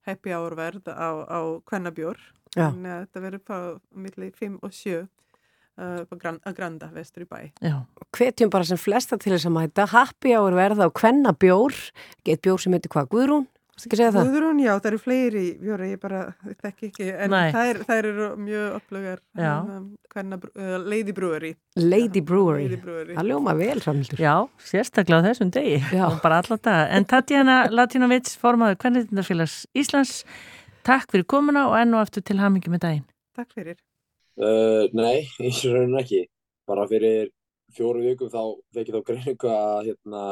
happy 0.07 0.35
hour 0.35 0.57
verð 0.59 0.89
á, 0.91 1.11
á 1.27 1.39
kvennabjór. 1.69 2.21
Þannig 2.55 2.93
að 2.95 3.05
þetta 3.07 3.23
verður 3.25 3.45
á 3.51 3.61
milli 4.05 4.31
5 4.39 4.59
og 4.63 4.75
7 4.77 5.01
uh, 5.03 6.17
Gran- 6.21 6.41
að 6.47 6.55
Granda 6.59 6.91
vestur 6.95 7.25
í 7.25 7.29
bæ. 7.31 7.41
Já. 7.65 7.75
Hvetjum 8.15 8.53
bara 8.53 8.69
sem 8.69 8.79
flesta 8.79 9.19
til 9.19 9.33
þess 9.35 9.49
að 9.49 9.57
mæta. 9.57 9.89
Happy 9.91 10.35
hour 10.37 10.55
verða 10.55 10.87
á 10.87 10.91
kvenna 10.95 11.35
bjór 11.35 11.75
get 12.27 12.45
bjór 12.45 12.63
sem 12.63 12.77
heitir 12.77 12.93
hvað, 12.95 13.11
Guðrún? 13.15 13.49
Guðrún, 13.75 14.61
já, 14.63 14.71
það 14.79 14.89
eru 14.91 14.99
fleiri 15.03 15.43
bjóri, 15.59 15.89
ég 15.91 16.01
bara 16.03 16.21
þekki 16.63 16.89
ekki, 16.91 17.07
en 17.25 17.33
þær, 17.55 17.81
þær 17.89 18.09
eru 18.11 18.29
mjög 18.39 18.77
upplugar 18.79 19.23
Já. 19.35 19.51
um, 19.61 19.89
hvenna, 20.15 20.39
uh, 20.55 20.77
Lady 20.79 21.15
Brewery 21.17 21.51
Lady 21.81 22.23
Brewery. 22.23 23.17
Það 23.17 23.31
ljóma 23.33 23.55
vel 23.59 23.83
framhildur. 23.83 24.23
Já, 24.23 24.35
sérstaklega 24.63 25.25
á 25.25 25.27
þessum 25.27 25.51
degi 25.57 25.81
og. 25.91 26.77
En 26.95 27.09
Tatjana 27.11 27.57
Latinovic, 27.73 28.31
formaður 28.39 28.79
Kvennitindarfélags 28.85 29.57
Íslands, 29.75 30.21
takk 30.87 31.11
fyrir 31.11 31.27
komuna 31.35 31.67
og 31.73 31.75
enn 31.81 31.99
og 31.99 32.05
aftur 32.05 32.23
til 32.23 32.39
hamingi 32.39 32.71
með 32.71 32.85
daginn. 32.87 33.09
Takk 33.35 33.51
fyrir. 33.59 33.81
Uh, 34.39 34.87
nei, 34.95 35.27
í 35.49 35.51
rauninu 35.51 35.99
ekki. 36.05 36.23
Bara 36.71 36.87
fyrir 36.91 37.33
fjóru 37.75 38.07
vikum 38.07 38.31
þá 38.31 38.41
ég 38.79 38.95
þá 38.95 39.03
greiningu 39.11 39.51
að, 39.51 39.91
hérna, 39.91 40.25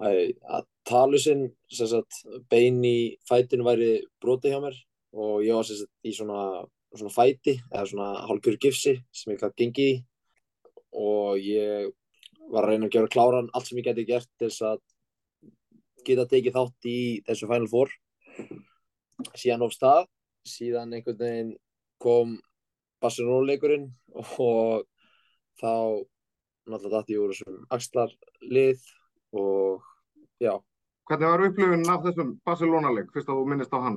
að, 0.00 0.20
að 0.48 0.68
talusinn, 0.88 1.46
sem 1.70 1.90
sagt, 1.90 2.22
bein 2.50 2.80
í 2.86 3.16
fætinu 3.28 3.66
væri 3.66 3.92
brotið 4.22 4.54
hjá 4.54 4.60
mér 4.64 4.76
og 5.18 5.44
ég 5.44 5.56
var 5.56 5.66
sem 5.68 5.80
sagt 5.82 6.08
í 6.08 6.14
svona, 6.16 6.42
svona 6.94 7.14
fæti 7.14 7.56
eða 7.70 7.86
svona 7.90 8.10
hálfgjör 8.28 8.58
gifsi 8.64 8.94
sem 9.12 9.34
ég 9.34 9.42
gæti 9.42 9.64
gengið 9.64 9.90
í 9.92 9.96
og 10.98 11.40
ég 11.44 11.90
var 12.48 12.64
að 12.64 12.72
reyna 12.72 12.88
að 12.88 12.94
gera 12.96 13.12
kláran 13.12 13.50
allt 13.52 13.68
sem 13.68 13.80
ég 13.80 13.88
geti 13.88 14.06
gert 14.08 14.28
til 14.38 14.48
þess 14.48 14.64
að 14.70 14.84
geta 16.08 16.28
tekið 16.30 16.56
þátt 16.56 16.88
í 16.88 16.98
þessu 17.26 17.48
Final 17.50 17.70
Four 17.72 17.92
síðan 19.36 19.66
of 19.66 19.74
stað 19.74 20.06
síðan 20.48 20.94
einhvern 20.96 21.20
veginn 21.20 21.56
kom 22.00 22.38
Barcelona-leikurinn 23.02 23.90
og 24.14 24.86
þá 25.58 25.74
náttúrulega 26.68 27.00
dætti 27.00 27.16
ég 27.16 27.22
úr 27.24 27.34
þessum 27.34 27.60
axlarlið 27.74 28.88
og 29.36 29.84
já. 30.42 30.54
Hvernig 31.08 31.24
var 31.24 31.40
upplifunin 31.40 31.88
af 31.88 32.02
þessum 32.04 32.32
Barcelona-leik, 32.44 33.06
fyrst 33.14 33.30
að 33.32 33.38
þú 33.38 33.44
minnist 33.48 33.72
á 33.72 33.80
hann? 33.80 33.94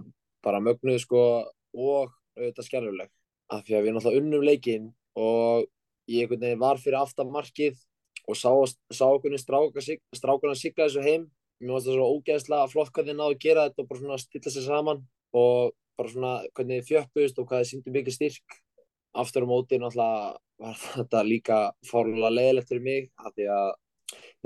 Bara 0.47 0.61
mögnuð 0.63 1.01
sko 1.03 1.21
og 1.43 2.13
auðvitað 2.37 2.67
skerruleg. 2.69 3.09
Af 3.51 3.65
því 3.67 3.73
að 3.75 3.81
við 3.83 3.95
náttúrulega 3.95 4.21
unnum 4.21 4.43
leikinn 4.47 4.85
og 5.19 5.65
ég 6.07 6.23
einhvern 6.23 6.45
veginn 6.45 6.61
var 6.61 6.77
fyrir 6.79 7.01
aftan 7.01 7.33
markið 7.33 7.81
og 8.31 8.37
sá, 8.39 8.47
sá 8.95 9.03
okkur 9.09 9.35
stráka, 9.41 9.83
strákuna 10.15 10.55
sigla 10.55 10.85
þessu 10.85 11.03
heim. 11.03 11.25
Mér 11.59 11.73
finnst 11.73 11.89
það 11.89 11.97
svo 11.97 12.05
ógeðslega 12.15 12.69
flott 12.71 12.93
hvað 12.95 13.09
þið 13.09 13.17
náðu 13.17 13.35
að 13.35 13.43
gera 13.43 13.65
þetta 13.67 13.83
og 13.83 13.89
bara 13.89 13.99
svona 13.99 14.19
stilla 14.21 14.53
sér 14.53 14.65
saman 14.69 15.01
og 15.41 15.73
bara 15.99 16.13
svona 16.13 16.31
hvernig 16.55 16.79
þið 16.79 16.87
fjöppust 16.93 17.41
og 17.41 17.49
hvað 17.49 17.65
þið 17.65 17.71
sýndu 17.73 17.95
mikið 17.97 18.15
styrk. 18.15 18.55
Aftur 19.19 19.43
á 19.43 19.51
móti 19.51 19.81
náttúrulega 19.81 20.31
var 20.63 20.79
þetta 20.95 21.25
líka 21.27 21.59
fárlega 21.91 22.31
leiðilegt 22.37 22.71
fyrir 22.71 22.87
mig 22.87 23.11
af 23.19 23.35
því 23.35 23.49
að 23.51 23.67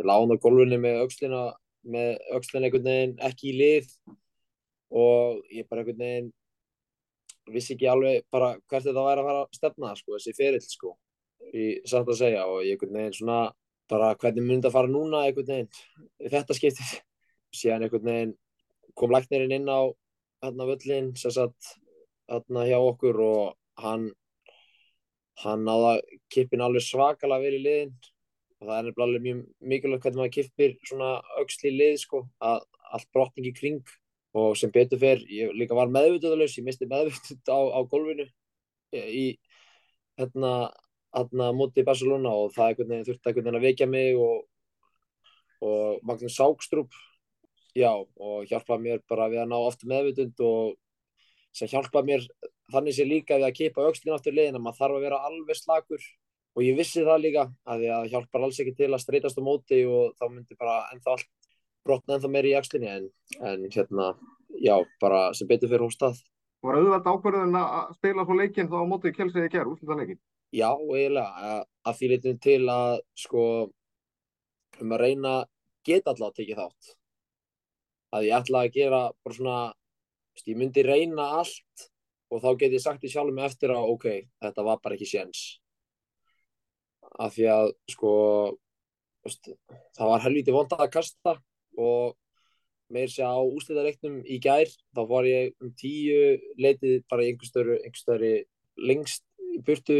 ég 0.02 0.10
lána 0.10 0.34
á 0.34 0.42
gólfinu 0.42 0.82
með 0.82 1.04
öxlina 1.06 1.44
með 1.86 2.16
öxlina 2.38 2.68
einhvern 2.68 2.88
veginn 2.90 3.16
ekki 3.28 3.52
í 3.52 3.58
lið 3.60 3.92
og 4.96 5.42
ég 5.54 5.68
bara 5.70 5.84
einhvern 5.84 6.02
veginn 6.02 6.32
vissi 7.54 7.76
ekki 7.76 7.90
alveg 7.90 8.26
bara 8.34 8.56
hvert 8.58 8.88
þetta 8.88 9.06
væri 9.06 9.22
að 9.22 9.30
fara 9.30 9.44
að 9.44 9.58
stefna 9.60 9.92
sko, 9.98 10.16
þessi 10.16 10.34
ferill 10.38 10.64
sko 10.66 10.96
í 11.54 11.68
satt 11.86 12.10
að 12.10 12.20
segja. 12.22 12.46
Og 12.50 12.64
ég 12.66 12.76
einhvern 12.76 13.00
veginn 13.00 13.18
svona 13.20 13.40
bara 13.92 14.14
hvernig 14.18 14.48
myndi 14.48 14.70
að 14.70 14.78
fara 14.78 14.92
núna 14.92 15.26
einhvern 15.26 15.52
veginn 15.52 16.32
þetta 16.34 16.58
skiptið? 16.58 16.96
Síðan 17.60 17.86
einhvern 17.86 18.10
veginn 18.10 18.36
kom 18.98 19.14
læknirinn 19.14 19.56
inn 19.60 19.70
á 19.70 19.82
hérna 20.44 20.70
völlin 20.70 21.14
sem 21.20 21.34
sagt 21.34 21.76
hérna 22.32 22.66
hjá 22.68 22.78
okkur 22.80 23.22
og 23.22 23.82
hann 23.82 24.10
hann 25.44 25.66
náða 25.68 25.98
kippin 26.32 26.64
alveg 26.64 26.84
svakalega 26.86 27.44
vel 27.44 27.58
í 27.58 27.64
liðin 27.64 27.96
og 28.66 28.72
það 28.72 28.80
er 28.80 28.88
nefnilega 28.88 29.06
alveg 29.06 29.26
mjög 29.26 29.42
mikilvægt 29.72 30.06
hvernig 30.06 30.20
maður 30.22 30.34
kippir 30.34 30.72
svona 30.90 31.10
í 31.70 31.74
lið 31.76 31.98
sko, 32.02 32.22
að 32.42 32.64
allt 32.98 33.12
brotning 33.14 33.50
í 33.52 33.54
kring. 33.54 33.84
Og 34.36 34.58
sem 34.60 34.72
betur 34.74 35.00
fer, 35.00 35.22
ég 35.32 35.54
líka 35.56 35.78
var 35.78 35.92
meðvitaðalaus, 35.94 36.58
ég 36.58 36.66
misti 36.66 36.88
meðvitað 36.90 37.54
á, 37.54 37.60
á 37.72 37.80
gólfinu 37.88 38.26
í 38.92 39.28
hérna, 40.20 40.72
hérna 41.16 41.52
múti 41.56 41.84
í 41.84 41.88
Barcelona. 41.88 42.34
Og 42.34 42.52
það 42.56 42.72
einhvern 42.72 42.92
veginn 42.92 43.08
þurfti 43.12 43.36
veginn 43.38 43.60
að 43.62 43.68
vekja 43.70 43.88
mig 43.88 44.18
og, 44.20 44.42
og 45.62 46.02
Magnús 46.04 46.36
Sákstrup 46.36 46.98
já, 47.76 47.94
og 47.94 48.50
hjálpaði 48.50 48.90
mér 48.90 49.06
bara 49.08 49.30
við 49.32 49.46
að 49.46 49.50
ná 49.54 49.58
aftur 49.62 49.92
meðvitund 49.92 50.44
og 50.44 50.76
sem 51.56 51.70
hjálpaði 51.72 52.12
mér 52.12 52.28
þannig 52.74 52.98
sé 52.98 53.08
líka 53.08 53.40
við 53.40 53.48
að 53.48 53.58
kippa 53.60 53.88
öxlin 53.90 54.16
aftur 54.16 54.36
liðin 54.36 54.58
að 54.58 54.66
maður 54.66 54.80
þarf 54.82 54.98
að 54.98 55.06
vera 55.06 55.24
alveg 55.30 55.60
slakur 55.60 56.08
og 56.56 56.64
ég 56.64 56.78
vissi 56.78 57.04
það 57.04 57.24
líka 57.26 57.48
að 57.68 57.82
því 57.84 57.90
að 57.98 58.08
hjálpar 58.14 58.46
alls 58.48 58.60
ekki 58.64 58.76
til 58.78 58.92
að 58.92 59.04
streytast 59.04 59.40
á 59.40 59.44
móti 59.44 59.82
og 59.88 60.16
þá 60.20 60.26
myndi 60.30 60.56
bara 60.60 60.78
ennþá 60.94 61.16
allt 61.16 61.50
brotna 61.86 62.16
ennþá 62.18 62.32
meiri 62.32 62.54
í 62.54 62.58
axlinni 62.58 62.90
en, 62.90 63.10
en 63.44 63.66
hérna, 63.74 64.14
já, 64.64 64.76
bara 65.02 65.28
sem 65.38 65.50
betur 65.50 65.70
fyrir 65.70 65.86
hóstað. 65.86 66.22
Var 66.66 66.80
auðvelt 66.80 67.10
ákvörðin 67.12 67.58
að 67.60 67.92
spila 68.00 68.26
svo 68.26 68.38
leikinn 68.40 68.70
þá 68.72 68.78
á 68.82 68.90
móti 68.90 69.12
Kjelsið 69.14 69.46
í 69.46 69.52
gerð, 69.54 69.74
úrslita 69.76 69.98
leikinn? 70.00 70.22
Já, 70.56 70.70
eiginlega, 70.72 71.50
að, 71.84 71.98
því 72.00 72.10
leytinu 72.12 72.40
til 72.42 72.62
að 72.72 72.94
sko 73.20 73.44
um 74.82 74.96
að 74.96 75.04
reyna 75.04 75.34
geta 75.86 76.14
alltaf 76.14 76.32
að 76.32 76.38
tekið 76.40 76.62
þátt. 76.62 76.96
Að 78.16 78.30
ég 78.30 78.38
ætla 78.40 78.64
að 78.64 78.72
gera 78.80 79.02
bara 79.26 79.38
svona, 79.38 79.60
ég 80.46 80.58
myndi 80.58 80.86
reyna 80.88 81.28
allt 81.42 81.86
og 82.32 82.42
þá 82.42 82.50
get 82.64 82.74
ég 82.74 82.82
sagt 82.82 83.06
í 83.06 83.12
sjálfum 83.12 83.44
eftir 83.46 83.76
að 83.76 83.92
ok, 83.94 84.08
þetta 84.42 84.66
var 84.66 84.82
bara 84.82 84.98
ekki 84.98 85.10
séns. 85.12 85.44
Af 87.22 87.36
því 87.36 87.48
að 87.52 87.72
sko, 87.92 88.12
veist, 89.24 89.50
það 89.96 90.12
var 90.12 90.24
helviti 90.26 90.56
vond 90.56 90.74
að 90.76 90.92
kasta 90.94 91.38
og 91.80 92.16
meir 92.94 93.10
sér 93.10 93.32
á 93.34 93.42
úslitareiknum 93.42 94.20
í 94.30 94.40
gær, 94.44 94.70
þá 94.94 95.02
var 95.10 95.28
ég 95.28 95.56
um 95.64 95.72
tíu 95.80 96.36
leitið 96.62 97.06
bara 97.10 97.26
einhverstöru, 97.26 97.80
einhverstöru 97.82 98.34
lengst 98.86 99.24
í 99.56 99.62
burtu 99.66 99.98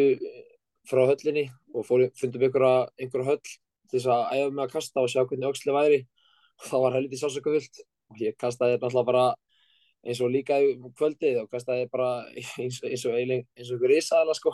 frá 0.86 1.06
höllinni 1.10 1.48
og 1.74 1.88
fór, 1.88 2.06
fundum 2.20 2.46
einhverja, 2.46 2.86
einhverja 3.00 3.32
höll 3.32 3.42
til 3.42 3.98
þess 3.98 4.12
að 4.12 4.38
æfa 4.38 4.52
mig 4.52 4.66
að 4.66 4.76
kasta 4.76 5.02
og 5.02 5.10
sjá 5.12 5.24
hvernig 5.24 5.50
öxli 5.50 5.76
væri. 5.76 6.00
Og 6.62 6.68
það 6.70 6.86
var 6.86 6.96
helviti 7.00 7.22
sásökavöld 7.22 7.82
og 8.12 8.22
ég 8.22 8.38
kastaði 8.40 8.78
náttúrulega 8.78 9.10
bara 9.10 9.26
eins 10.06 10.22
og 10.22 10.32
líka 10.32 10.60
um 10.62 10.92
kvöldið 10.94 11.42
og 11.42 11.50
kastaði 11.52 11.90
bara 11.92 12.12
eins, 12.62 12.82
og 12.84 12.92
eins 12.92 13.06
og 13.10 13.18
einhver 13.18 13.92
risaðala 13.92 14.38
sko 14.38 14.54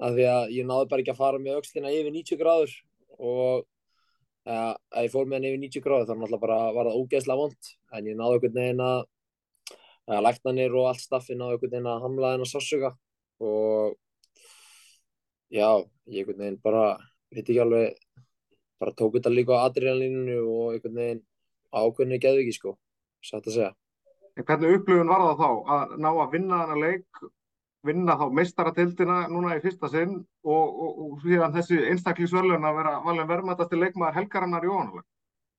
af 0.00 0.16
því 0.16 0.26
að 0.30 0.52
ég 0.56 0.68
náði 0.68 0.90
bara 0.90 1.04
ekki 1.04 1.14
að 1.14 1.22
fara 1.22 1.40
með 1.42 1.60
öxlina 1.60 1.92
yfir 1.94 2.14
90 2.14 2.40
gráður 2.40 2.76
og 3.18 3.64
ja, 4.44 4.74
að 4.74 5.06
ég 5.06 5.12
fór 5.14 5.28
með 5.28 5.36
henni 5.38 5.52
yfir 5.52 5.62
90 5.64 5.84
gráður 5.84 6.08
þá 6.08 6.14
náttúrulega 6.14 6.44
bara 6.46 6.60
var 6.76 6.90
það 6.90 7.00
ógeðslega 7.00 7.40
vond 7.40 7.70
en 7.94 8.08
ég 8.10 8.18
náði 8.18 8.38
einhvern 8.38 8.58
veginn 8.60 8.84
að 8.84 9.02
að 10.04 10.24
læknanir 10.26 10.74
og 10.76 10.88
allt 10.90 11.00
staffi 11.04 11.36
náði 11.38 11.56
einhvern 11.56 11.74
veginn 11.76 11.92
að 11.92 12.02
hamla 12.04 12.32
henn 12.34 12.44
að 12.44 12.50
sásöka 12.50 12.90
og 13.44 13.94
já, 15.54 15.70
ég 16.10 16.24
einhvern 16.24 16.42
veginn 16.42 16.60
bara 16.64 16.88
veit 17.30 17.46
ekki 17.46 17.62
alveg 17.62 18.02
bara 18.82 18.96
tók 18.98 19.16
þetta 19.16 19.32
líka 19.32 19.56
á 19.56 19.64
adrenalínunu 19.68 20.42
og 20.42 20.74
einhvern 20.74 20.98
veginn 20.98 21.22
ákveðinni 21.74 22.20
geðu 22.22 22.42
ekki 22.42 22.56
sko, 22.58 22.74
satt 23.24 23.48
að 23.48 23.56
segja. 23.56 23.70
En 24.34 24.46
hvernig 24.46 24.78
upplifun 24.78 25.10
var 25.10 25.24
það 25.24 25.40
þá 25.40 25.72
að 25.74 25.94
ná 26.02 26.10
að 26.10 26.34
vinna 26.34 26.60
þennan 26.62 26.82
leik, 26.82 27.22
vinna 27.84 28.16
þá 28.20 28.24
meistaratildina 28.38 29.18
núna 29.32 29.56
í 29.58 29.62
fyrsta 29.64 29.90
sinn 29.92 30.16
og, 30.18 30.64
og, 30.64 30.90
og 31.04 31.22
síðan 31.24 31.54
þessi 31.56 31.80
einstaklingsverðlun 31.92 32.66
að 32.68 32.78
vera 32.80 32.94
valin 33.04 33.30
verðmættasti 33.30 33.80
leikmaður 33.80 34.18
helgarinnar 34.20 34.66
í 34.66 34.72
óanaleg? 34.72 35.06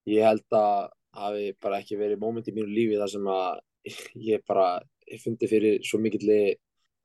ég 0.10 0.28
held 0.28 0.58
að 0.58 0.90
hafi 1.16 1.48
bara 1.64 1.80
ekki 1.82 1.98
verið 2.00 2.22
móment 2.22 2.50
í 2.50 2.54
mínu 2.56 2.70
lífi 2.70 3.00
þar 3.00 3.14
sem 3.14 3.32
að 3.32 3.62
ég 4.32 4.46
bara 4.50 4.68
ég 5.10 5.22
fundi 5.22 5.50
fyrir 5.50 5.82
svo 5.86 6.02
mikill 6.02 6.30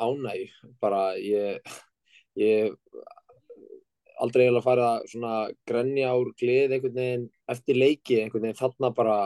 ánæg 0.01 0.53
bara 0.81 1.15
ég 1.21 1.61
ég 2.41 2.73
aldrei 4.21 4.49
farið 4.65 4.87
að 4.87 5.07
svona 5.13 5.35
grenja 5.69 6.13
úr 6.17 6.33
glið 6.41 6.75
einhvern 6.77 6.97
veginn 6.97 7.27
eftir 7.53 7.79
leiki 7.79 8.21
einhvern 8.21 8.47
veginn 8.47 8.61
þarna 8.61 8.93
bara 8.97 9.19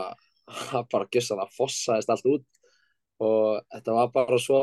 bara 0.91 1.09
gissar 1.11 1.41
að 1.43 1.55
fossaðist 1.55 2.11
allt 2.11 2.29
út 2.31 2.45
og 3.23 3.63
þetta 3.71 3.95
var 3.95 4.11
bara 4.15 4.39
svo 4.41 4.61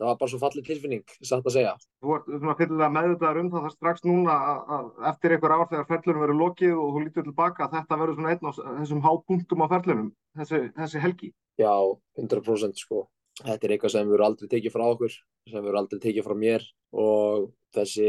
það 0.00 0.08
var 0.08 0.18
bara 0.20 0.32
svo 0.32 0.40
fallið 0.42 0.68
tilfinning, 0.68 1.04
satt 1.22 1.46
að 1.46 1.56
segja 1.56 1.72
Þú 2.02 2.16
ert 2.16 2.28
svona 2.32 2.56
fyllilega 2.58 2.90
meðvitaður 2.96 3.40
um 3.42 3.50
það, 3.54 3.70
strax 3.76 4.04
núna 4.08 4.36
að, 4.76 4.90
eftir 5.12 5.36
einhver 5.36 5.56
ár 5.56 5.64
þegar 5.70 5.88
ferlunum 5.92 6.24
verður 6.26 6.40
lokið 6.42 6.76
og 6.76 6.92
þú 6.96 7.06
lítur 7.06 7.26
tilbaka 7.28 7.66
að 7.66 7.78
þetta 7.78 8.00
verður 8.02 8.20
svona 8.20 8.34
einn 8.34 8.50
af 8.50 8.60
þessum 8.82 9.02
hápunktum 9.06 9.64
á 9.64 9.66
ferlunum, 9.72 10.12
þessi, 10.40 10.62
þessi 10.78 11.02
helgi. 11.06 11.32
Já, 11.60 11.74
100% 12.18 12.82
sko 12.82 13.06
þetta 13.40 13.66
er 13.66 13.74
eitthvað 13.74 13.94
sem 13.94 14.08
við 14.08 14.18
erum 14.18 14.28
aldrei 14.28 14.50
tekið 14.52 14.74
frá 14.74 14.84
okkur 14.90 15.14
sem 15.48 15.58
við 15.58 15.70
erum 15.70 15.80
aldrei 15.80 16.00
tekið 16.02 16.26
frá 16.26 16.36
mér 16.38 16.66
og 17.02 17.48
þessi 17.74 18.08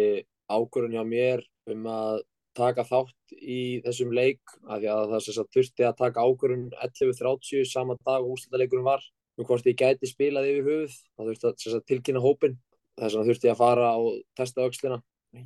ákvörðun 0.52 0.98
hjá 0.98 1.04
mér 1.08 1.44
um 1.74 1.90
að 1.90 2.24
taka 2.58 2.86
þátt 2.86 3.36
í 3.40 3.60
þessum 3.86 4.14
leik 4.14 4.42
af 4.68 4.82
því 4.82 4.90
að 4.94 5.14
það 5.14 5.54
þurfti 5.56 5.88
að 5.88 6.00
taka 6.02 6.26
ákvörðun 6.28 6.68
11.30 6.86 7.70
sama 7.72 7.98
dag 8.04 8.22
og 8.22 8.36
úrslutaleikurinn 8.36 8.86
var 8.86 9.06
um 9.38 9.48
hvort 9.48 9.68
ég 9.70 9.80
gæti 9.80 10.10
spilað 10.10 10.50
yfir 10.52 10.68
höfuð 10.68 10.94
þá 10.94 11.24
þurfti 11.24 11.50
að 11.50 11.66
sagt, 11.66 11.88
tilkynna 11.90 12.24
hópin 12.24 12.58
þess 13.00 13.16
vegna 13.16 13.28
þurfti 13.30 13.50
ég 13.50 13.56
að 13.56 13.62
fara 13.64 13.90
og 13.98 14.20
testa 14.38 14.68
öxlina 14.68 15.00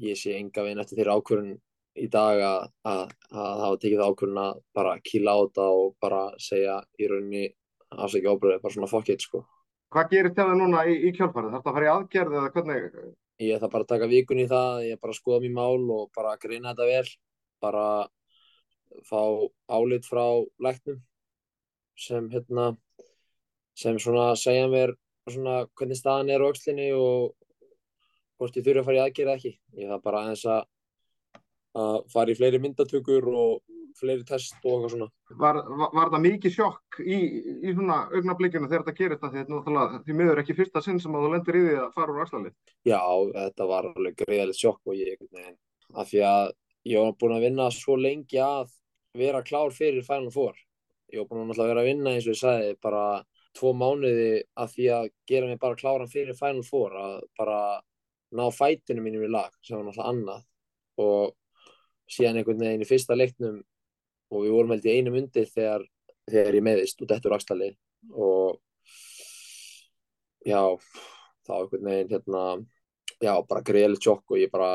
ég 0.03 0.19
sé 0.19 0.35
enga 0.37 0.65
veginn 0.65 0.83
eftir 0.83 0.99
þeirra 0.99 1.17
ákvörðun 1.19 1.53
í 1.97 2.07
dag 2.13 2.41
að, 2.45 2.65
að, 2.91 3.13
að 3.31 3.61
hafa 3.65 3.77
tekið 3.83 4.01
það 4.01 4.11
ákvörðun 4.11 4.41
að 4.43 4.57
bara 4.77 4.97
kýla 5.09 5.35
á 5.35 5.37
þetta 5.43 5.69
og 5.77 5.93
bara 6.03 6.23
segja 6.43 6.81
í 6.99 7.07
rauninni 7.11 7.45
afsækja 7.87 8.33
óbröði, 8.33 8.59
bara 8.63 8.75
svona 8.75 8.91
fuck 8.91 9.13
it 9.13 9.23
sko 9.23 9.45
Hvað 9.95 10.09
gerist 10.11 10.35
hjá 10.35 10.43
þau 10.43 10.57
núna 10.59 10.81
í, 10.83 10.97
í 11.07 11.13
kjálfarið? 11.15 11.53
Þarf 11.53 11.63
það 11.63 11.69
að 11.71 11.77
fara 11.77 11.87
í 11.87 11.91
aðgerð 11.93 12.33
eða 12.35 12.49
hvernig? 12.57 12.87
ég 13.37 13.55
ætla 13.57 13.69
bara 13.69 13.85
að 13.85 13.91
taka 13.93 14.09
vikun 14.09 14.41
í 14.41 14.47
það 14.49 14.83
ég 14.87 14.97
er 14.97 15.01
bara 15.01 15.13
að 15.13 15.19
skoða 15.19 15.41
mér 15.43 15.53
mál 15.53 15.91
og 15.93 16.09
bara 16.15 16.33
að 16.33 16.41
greina 16.45 16.73
þetta 16.73 16.87
vel 16.89 17.09
bara 17.61 17.85
fá 19.05 19.21
álit 19.77 20.07
frá 20.09 20.25
læknum 20.63 21.01
sem 21.97 22.29
hérna 22.33 22.71
sem 23.77 23.99
svona 24.01 24.31
segja 24.39 24.67
mér 24.71 24.95
svona 25.27 25.59
hvernig 25.77 25.99
staðan 25.99 26.31
er 26.33 26.43
á 26.43 26.49
öxlinni 26.49 26.89
og 26.95 27.35
hvort 28.37 28.57
ég 28.57 28.65
þurfi 28.65 28.81
að 28.81 28.87
fara 28.87 28.97
í 28.97 29.03
aðgerð 29.03 29.27
eða 29.27 29.37
ekki. 29.39 29.53
Ég 29.77 29.91
þarf 29.91 30.05
bara 30.05 30.23
aðeins 30.23 30.45
að 30.53 32.05
fara 32.13 32.33
í 32.33 32.37
fleiri 32.37 32.61
myndatökur 32.61 33.27
og 33.33 33.77
fleiri 33.97 34.25
test 34.27 34.57
og 34.61 34.75
eitthvað 34.75 34.93
svona. 34.93 35.07
Var, 35.41 35.59
var, 35.79 35.91
var 35.97 36.11
það 36.13 36.23
mikið 36.25 36.53
sjokk 36.53 36.99
í, 37.01 37.17
í 37.65 37.73
svona 37.73 37.97
augnablikinu 38.13 38.69
þegar 38.69 38.85
þetta 38.85 38.93
það 39.23 39.31
því 39.31 39.39
þetta 39.39 39.41
er 39.41 39.55
náttúrulega 39.55 40.01
því 40.05 40.17
miður 40.19 40.41
ekki 40.43 40.57
fyrsta 40.57 40.83
sinn 40.85 41.01
sem 41.01 41.17
að 41.17 41.25
þú 41.25 41.31
lendir 41.33 41.57
í 41.57 41.63
því 41.65 41.75
að 41.81 41.95
fara 41.95 42.13
úr 42.13 42.23
axlalið? 42.25 42.55
Já, 42.87 43.01
þetta 43.37 43.69
var 43.71 43.89
alveg 43.89 44.19
greiðalegt 44.21 44.61
sjokk 44.61 44.91
og 44.91 44.99
ég 44.99 45.23
veginn 45.23 45.57
af 45.97 46.11
því 46.11 46.23
að 46.29 46.53
ég 46.91 47.07
var 47.07 47.17
búin 47.21 47.35
að 47.37 47.47
vinna 47.47 47.69
svo 47.73 47.97
lengi 47.99 48.41
að 48.43 48.73
vera 49.17 49.43
klár 49.45 49.73
fyrir 49.73 50.05
Final 50.05 50.33
Four. 50.35 50.57
Ég 51.13 51.23
var 51.23 51.29
búin 51.31 51.55
að 51.55 51.71
vera 51.71 51.83
að 51.83 51.89
vinna 51.89 52.13
eins 52.13 52.27
og 52.27 52.35
ég 52.35 52.41
sagði 52.41 52.77
bara 52.83 53.03
tvo 53.57 53.73
mánuði 53.77 54.43
að 54.59 54.73
því 54.75 54.87
að 54.93 55.09
gera 55.29 55.49
mig 55.49 55.59
bara 55.61 55.79
kláran 55.79 56.11
fyrir 56.11 56.37
Final 56.37 56.63
Four 56.67 56.95
að 56.97 57.17
bara 57.39 57.59
ná 58.37 58.45
fætinu 58.53 59.03
mínum 59.03 59.25
í 59.25 59.31
lag 59.31 59.53
sem 59.63 59.77
var 59.77 59.87
náttúrulega 59.87 60.11
annað. 60.11 60.45
Og 61.01 61.35
síðan 62.11 62.39
einhvern 62.41 62.63
veginn 62.63 62.85
í 62.85 62.89
fyrsta 62.89 63.17
leiknum 63.17 63.59
og 64.31 64.43
við 64.43 64.55
vorum 64.55 64.73
held 64.75 64.87
í 64.87 64.95
einum 64.97 65.19
undir 65.21 65.49
þegar, 65.51 65.83
þegar 66.27 66.57
ég 66.57 66.65
meðist 66.67 67.03
og 67.03 67.11
dettur 67.11 67.35
axlalið 67.35 67.75
og 68.13 68.57
já, 70.47 70.61
þá 71.47 71.53
einhvern 71.59 71.91
veginn 71.91 72.13
hérna, 72.15 72.43
já, 73.23 73.33
bara 73.49 73.65
greiðilegt 73.67 74.07
sjokk 74.07 74.35
og 74.35 74.41
ég 74.41 74.51
bara, 74.53 74.71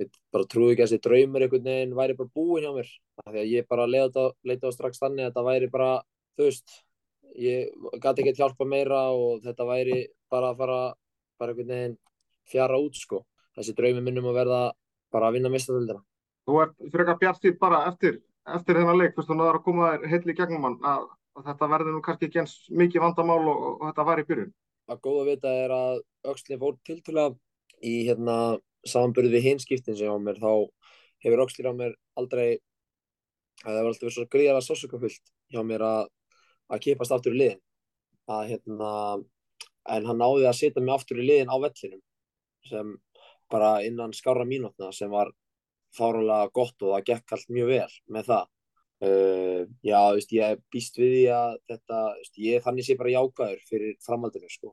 ég 0.00 0.10
bara 0.34 0.48
trúi 0.48 0.72
ekki 0.72 0.84
að 0.84 0.92
þessi 0.92 1.04
draumur 1.06 1.44
einhvern 1.44 1.70
veginn 1.70 1.96
væri 1.98 2.18
bara 2.18 2.34
búinn 2.34 2.66
hjá 2.66 2.74
mér. 2.76 2.92
Því 3.28 3.40
að 3.42 3.52
ég 3.52 3.68
bara 3.68 3.88
leita 3.90 4.28
á 4.30 4.70
strax 4.74 5.00
þannig 5.02 5.26
að 5.26 5.30
þetta 5.30 5.46
væri 5.48 5.72
bara, 5.72 5.90
veist 6.38 6.82
ég 7.36 7.72
gæti 8.02 8.22
ekkert 8.22 8.40
hjálpa 8.42 8.66
meira 8.68 9.00
og 9.14 9.42
þetta 9.44 9.66
væri 9.68 9.98
bara 10.30 10.52
að 10.52 10.62
fara 10.62 10.78
bara 11.38 11.52
einhvern 11.52 11.72
veginn 11.72 11.98
fjara 12.48 12.78
út 12.80 12.96
sko 12.98 13.24
þessi 13.56 13.74
draumi 13.76 14.02
minnum 14.04 14.30
að 14.30 14.40
verða 14.40 14.62
bara 15.12 15.28
að 15.28 15.38
vinna 15.38 15.52
mistadöldina 15.52 16.02
Þú 16.48 16.60
ert 16.62 16.78
frekar 16.92 17.18
bjartýtt 17.20 17.58
bara 17.60 17.82
eftir, 17.90 18.22
eftir 18.48 18.78
þennan 18.78 18.96
leik, 18.96 19.12
fyrst 19.16 19.28
þú 19.28 19.36
náður 19.36 19.58
að 19.58 19.64
koma 19.66 19.88
þér 19.92 20.12
heill 20.14 20.32
í 20.32 20.36
gegnum 20.38 20.64
hann 20.64 20.78
að, 20.80 21.02
að 21.36 21.50
þetta 21.50 21.68
verði 21.74 21.92
nú 21.92 22.00
kannski 22.06 22.28
ekki 22.28 22.40
eins 22.40 22.54
mikið 22.72 23.04
vandamál 23.04 23.42
og, 23.42 23.66
og 23.74 23.82
þetta 23.90 24.06
var 24.08 24.22
í 24.22 24.24
byrjun. 24.30 24.54
að 24.88 25.02
góða 25.04 25.20
að 25.20 25.28
vita 25.28 25.52
er 25.64 25.74
að 25.76 26.00
öxlin 26.32 26.60
fór 26.62 26.78
tiltölulega 26.88 27.36
í 27.84 27.92
hérna 28.08 28.36
samanbyrði 28.88 29.34
við 29.34 29.46
hinskiptin 29.50 29.98
sem 29.98 30.08
á 30.08 30.16
mér 30.16 30.40
þá 30.40 30.52
hefur 31.26 31.44
öxlin 31.44 31.68
á 31.68 31.74
mér 31.76 31.92
aldrei 32.16 32.48
það 33.60 33.74
hefur 33.74 33.90
alltaf 33.90 34.06
verið 34.06 34.16
svo 34.16 34.26
gríðara 34.32 34.64
sásökafullt 34.64 35.32
hjá 35.52 35.60
mér 35.66 35.84
að 35.84 36.08
að 36.68 36.84
kipast 36.84 37.14
aftur 37.14 37.36
í 37.36 37.42
liðin. 37.42 37.62
Að 38.28 38.44
hérna 38.52 38.92
en 39.88 40.08
hann 40.08 40.20
náði 40.20 40.46
að 40.48 40.58
setja 40.58 40.84
mig 40.84 40.94
aftur 40.94 41.20
í 41.22 41.26
liðin 41.26 41.52
á 41.52 41.56
vellinum 41.56 42.02
sem 42.68 42.94
bara 43.48 43.78
innan 43.86 44.12
skára 44.12 44.44
mínútna 44.44 44.90
sem 44.92 45.10
var 45.10 45.30
fárulega 45.96 46.50
gott 46.52 46.84
og 46.84 46.94
það 46.94 47.06
gekk 47.08 47.34
allt 47.34 47.52
mjög 47.56 47.70
vel 47.72 47.94
með 48.12 48.30
það. 48.32 48.54
Uh, 48.98 49.62
já, 49.86 49.98
veist, 50.10 50.32
ég 50.34 50.60
býst 50.74 50.96
við 50.98 51.12
því 51.14 51.24
að 51.30 51.52
þetta, 51.70 51.98
veist, 52.18 52.38
ég 52.42 52.64
þannig 52.64 52.86
sé 52.86 52.96
bara 52.98 53.14
jákvæður 53.14 53.60
fyrir 53.70 53.98
framhaldinu 54.04 54.50
sko. 54.52 54.72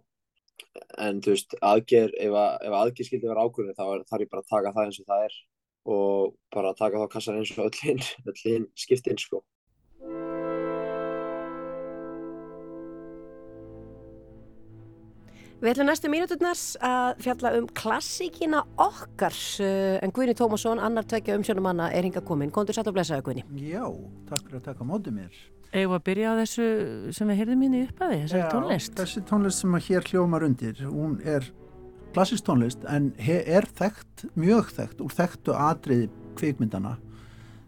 En 1.02 1.22
þú 1.24 1.36
veist, 1.36 1.56
aðgerð 1.62 2.18
ef, 2.26 2.38
að, 2.42 2.56
ef 2.66 2.78
aðgerð 2.80 3.10
skildi 3.10 3.30
vera 3.30 3.46
ákvörðin 3.46 3.78
þá 3.78 3.86
er, 3.86 4.08
þarf 4.10 4.26
ég 4.26 4.32
bara 4.32 4.44
að 4.44 4.52
taka 4.52 4.74
það 4.76 4.90
eins 4.90 5.00
og 5.00 5.12
það 5.12 5.28
er 5.28 5.38
og 5.86 6.34
bara 6.56 6.74
taka 6.74 7.02
þá 7.04 7.12
kassan 7.14 7.38
eins 7.40 7.52
og 7.56 7.68
öll 7.68 7.82
hinn 7.84 8.02
öll 8.26 8.40
hinn 8.42 8.66
skiptin 8.74 9.20
sko 9.22 9.44
Við 15.66 15.72
ætlum 15.74 15.88
næstu 15.90 16.10
mínúturnar 16.14 16.60
að 16.86 17.22
fjalla 17.26 17.52
um 17.58 17.66
klassíkina 17.74 18.60
okkar 18.78 19.34
uh, 19.66 19.96
en 20.06 20.12
Guðni 20.14 20.36
Tómasson, 20.38 20.78
annar 20.78 21.08
tvekja 21.10 21.40
umsjónum 21.40 21.66
manna 21.66 21.88
er 21.90 22.06
hinga 22.06 22.22
komin. 22.22 22.52
Kondur 22.54 22.78
satt 22.78 22.86
og 22.92 22.94
blessaðu 22.94 23.24
Guðni. 23.26 23.44
Já, 23.66 23.82
takk 24.30 24.44
fyrir 24.46 24.60
að 24.60 24.68
taka 24.68 24.86
á 24.86 24.90
móti 24.92 25.14
mér. 25.16 25.40
Eða 25.74 25.98
að 25.98 26.04
byrja 26.06 26.36
á 26.38 26.40
þessu 26.44 26.68
sem 27.18 27.32
við 27.32 27.40
heyrðum 27.42 27.64
mín 27.66 27.78
í 27.80 27.82
upphafi, 27.88 28.20
þessari 28.28 28.52
tónlist. 28.54 28.94
þessi 29.00 29.24
tónlist 29.32 29.64
sem 29.66 29.74
að 29.80 29.88
hér 29.88 30.06
hljómar 30.12 30.46
undir, 30.46 30.84
hún 30.86 31.18
er 31.26 31.50
klassist 32.14 32.46
tónlist 32.46 32.86
en 32.94 33.10
he- 33.18 33.42
er 33.58 33.66
þekkt, 33.66 34.28
mjög 34.38 34.70
þekkt 34.78 35.02
úr 35.02 35.18
þekktu 35.18 35.58
atriði 35.66 36.12
kvikmyndana. 36.38 36.94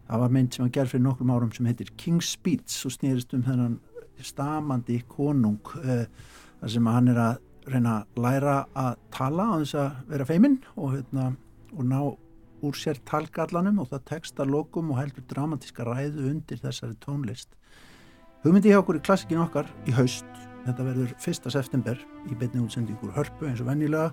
Það 0.06 0.22
var 0.22 0.32
mynd 0.38 0.54
sem 0.54 0.68
að 0.68 0.72
gerð 0.78 0.94
fyrir 0.94 1.04
nokkrum 1.08 1.34
árum 1.34 1.50
sem 1.52 1.66
heitir 1.66 1.90
King's 1.98 2.30
Speech 2.38 2.78
og 2.86 2.94
snýrist 2.94 3.34
um 3.34 3.42
þennan 3.42 3.76
stamandi 4.22 5.02
konung 5.10 5.58
uh, 5.82 6.06
þar 6.62 6.70
sem 6.78 6.88
að 6.88 6.96
hann 7.00 7.12
er 7.12 7.22
að 7.26 7.44
reyna 7.72 7.98
að 8.00 8.22
læra 8.24 8.56
að 8.76 8.96
tala 9.14 9.46
á 9.50 9.54
þess 9.60 9.76
að 9.78 10.00
vera 10.12 10.26
feiminn 10.28 10.58
og, 10.76 10.94
hérna, 10.94 11.28
og 11.76 11.84
ná 11.84 12.00
úr 12.64 12.74
sér 12.78 12.98
talgallanum 13.06 13.78
og 13.82 13.90
það 13.92 14.04
tekst 14.12 14.40
að 14.42 14.52
lokum 14.54 14.90
og 14.92 14.98
heldur 15.00 15.26
dramatíska 15.30 15.86
ræðu 15.86 16.26
undir 16.32 16.60
þessari 16.62 16.96
tónlist. 17.04 17.50
Hugmyndi 18.42 18.72
hjá 18.72 18.80
okkur 18.80 18.98
í 18.98 19.04
klassikin 19.04 19.42
okkar 19.42 19.68
í 19.86 19.94
haust, 19.94 20.26
þetta 20.64 20.86
verður 20.86 21.14
1. 21.18 21.48
september 21.54 22.02
í 22.30 22.38
beinni 22.38 22.62
útsendingur 22.64 23.14
hörpu 23.16 23.48
eins 23.48 23.62
og 23.62 23.70
venjulega, 23.70 24.10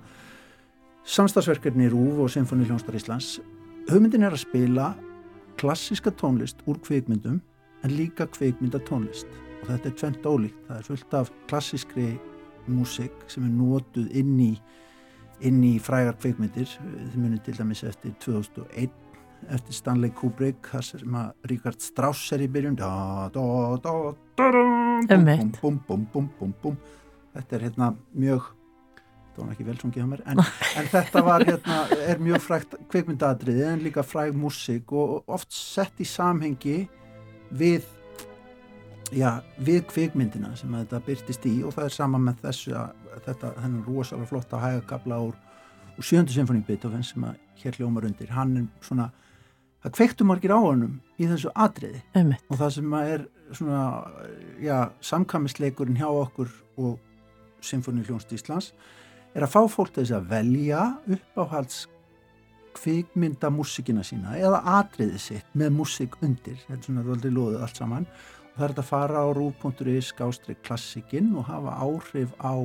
samstagsverkefni 1.06 1.90
Rúf 1.94 2.24
og 2.26 2.32
Sinfoni 2.34 2.66
Hljónstar 2.66 2.98
Íslands. 2.98 3.40
Hugmyndin 3.90 4.26
er 4.26 4.34
að 4.34 4.46
spila 4.46 4.94
klassiska 5.62 6.14
tónlist 6.18 6.62
úr 6.70 6.80
kvikmyndum 6.86 7.42
en 7.86 7.94
líka 7.94 8.26
kvikmynda 8.34 8.82
tónlist 8.88 9.30
og 9.62 9.70
þetta 9.72 9.90
er 9.90 10.00
tvent 10.00 10.26
ólíkt, 10.30 10.58
það 10.68 10.80
er 10.80 10.88
fullt 10.90 11.14
af 11.18 11.30
klassískri 11.50 12.08
músik 12.72 13.26
sem 13.32 13.46
er 13.48 13.54
notuð 13.54 14.12
inn 14.16 14.36
í 14.40 14.52
inn 15.46 15.64
í 15.68 15.76
frægar 15.84 16.16
kvikmyndir 16.22 16.70
þið 16.70 17.18
munið 17.20 17.42
til 17.48 17.58
dæmis 17.58 17.84
eftir 17.88 18.14
2001 18.24 18.94
eftir 19.52 19.78
Stanley 19.78 20.14
Kubrick 20.16 20.70
þar 20.72 20.86
sem 20.88 21.18
að 21.20 21.50
Ríkard 21.52 21.84
Strauss 21.84 22.32
er 22.34 22.46
í 22.46 22.50
byrjun 22.52 22.78
da, 22.80 22.90
da, 23.34 23.46
da, 23.84 23.96
da, 23.96 23.96
da, 24.40 24.52
bum, 24.52 25.10
Einmitt. 25.12 25.60
bum, 25.62 25.80
bum, 25.88 26.06
bum, 26.14 26.30
bum, 26.40 26.54
bum. 26.64 26.78
þetta 27.36 27.58
er 27.58 27.68
hérna 27.68 27.92
mjög 28.16 28.48
það 29.36 29.42
var 29.44 29.52
ekki 29.54 29.68
vel 29.68 29.78
sungið 29.82 30.08
á 30.08 30.10
mér 30.14 30.24
en, 30.32 30.44
en 30.80 30.90
þetta 30.94 31.26
var 31.28 31.46
hérna, 31.50 31.82
er 32.08 32.24
mjög 32.24 32.46
frægt 32.46 32.78
kvikmyndaadriði 32.94 33.68
en 33.74 33.84
líka 33.86 34.06
fræg 34.08 34.36
músik 34.40 34.96
og 34.96 35.28
oft 35.28 35.52
sett 35.54 36.00
í 36.00 36.08
samhengi 36.08 36.80
við 37.52 37.92
já, 39.14 39.30
við 39.62 39.84
kvikmyndina 39.92 40.54
sem 40.58 40.74
þetta 40.74 41.02
byrtist 41.06 41.46
í 41.50 41.56
og 41.66 41.76
það 41.76 41.90
er 41.90 41.96
sama 41.96 42.22
með 42.22 42.42
þessu 42.46 42.74
að 42.80 43.20
þetta, 43.28 43.52
þennan 43.60 43.86
rosalega 43.86 44.30
flotta 44.32 44.62
hægakabla 44.64 45.20
úr, 45.28 45.38
úr 45.96 46.08
sjöndu 46.08 46.34
symfóni 46.34 46.66
Beethoven 46.66 47.06
sem 47.06 47.28
að 47.28 47.40
hér 47.62 47.80
hljómar 47.80 48.08
undir. 48.08 48.34
Hann 48.34 48.58
er 48.60 48.68
svona, 48.86 49.10
það 49.84 49.96
kveiktu 50.00 50.28
margir 50.28 50.56
á 50.56 50.60
honum 50.60 51.00
í 51.18 51.30
þessu 51.30 51.54
atriði. 51.54 52.02
Einmitt. 52.18 52.46
og 52.50 52.62
það 52.62 52.78
sem 52.78 52.96
að 53.00 53.16
er 53.16 53.26
svona 53.54 53.82
já, 54.64 54.78
samkamisleikurinn 55.06 56.00
hjá 56.00 56.08
okkur 56.10 56.54
og 56.82 57.02
Symfóni 57.66 58.04
hljónst 58.06 58.30
Íslands 58.36 58.74
er 59.34 59.46
að 59.46 59.56
fá 59.56 59.62
fólk 59.72 59.94
til 59.94 60.04
þess 60.04 60.16
að 60.20 60.28
velja 60.30 60.82
uppáhalds 61.16 61.86
kvikmynda 62.76 63.50
músikina 63.54 64.04
sína 64.06 64.36
eða 64.38 64.60
atriði 64.82 65.20
sitt 65.22 65.54
með 65.58 65.78
músik 65.78 66.18
undir. 66.22 66.60
Þetta 66.68 66.78
er 66.78 66.88
svona 66.90 67.06
aldrei 67.06 67.32
loðið 67.34 67.64
allt 67.64 67.80
saman 67.80 68.08
það 68.56 68.64
er 68.64 68.74
þetta 68.74 68.84
að 68.84 68.90
fara 68.90 69.24
á 69.24 69.28
rúf.is 69.36 70.10
skástrík 70.14 70.64
klassikin 70.66 71.34
og 71.36 71.48
hafa 71.50 71.76
áhrif 71.84 72.34
á 72.40 72.56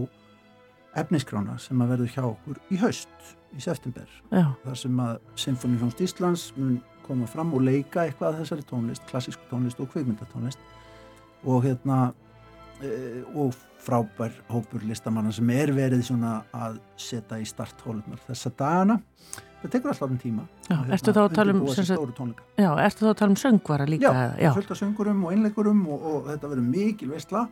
efniskrána 0.99 1.59
sem 1.63 1.83
að 1.83 1.93
verður 1.95 2.15
hjá 2.15 2.23
okkur 2.29 2.61
í 2.71 2.79
haust 2.81 3.35
í 3.55 3.63
september 3.63 4.09
Já. 4.31 4.55
þar 4.65 4.79
sem 4.79 5.03
að 5.03 5.13
Symfóni 5.39 5.79
hljónst 5.81 6.03
Íslands 6.05 6.47
mun 6.57 6.81
koma 7.07 7.27
fram 7.31 7.55
og 7.55 7.65
leika 7.67 8.05
eitthvað 8.05 8.35
af 8.35 8.43
þessari 8.43 8.67
tónlist, 8.71 9.07
klassísku 9.11 9.47
tónlist 9.51 9.81
og 9.83 9.91
kvikmyndatónlist 9.93 10.63
og 11.51 11.65
hérna 11.67 12.13
og 13.35 13.55
frábær 13.81 14.33
hópur 14.51 14.83
listamanna 14.85 15.33
sem 15.33 15.51
er 15.55 15.73
verið 15.77 16.03
svona 16.07 16.41
að 16.53 16.79
setja 17.01 17.39
í 17.41 17.47
starthólunar 17.49 18.21
þessa 18.27 18.53
dagana. 18.57 18.99
Það 19.61 19.73
tekur 19.75 19.93
alltaf 19.93 20.09
um 20.11 20.19
tíma. 20.21 20.45
Já, 20.71 20.77
að, 20.79 20.93
ertu 20.97 21.13
þá 21.13 21.21
að 21.21 21.35
tala 21.37 21.53
um 21.53 21.67
sagt- 21.69 22.39
Já, 22.57 22.71
ertu 22.87 23.05
þá 23.05 23.11
að 23.11 23.19
tala 23.21 23.31
um 23.31 23.41
söngvara 23.41 23.87
líka? 23.89 24.13
Já, 24.41 24.51
af 24.57 24.79
söngurum 24.81 25.25
og 25.25 25.33
einleikurum 25.35 25.83
og, 25.89 26.07
og 26.11 26.29
þetta 26.31 26.49
verður 26.53 26.69
mikil 26.71 27.11
veistla 27.11 27.43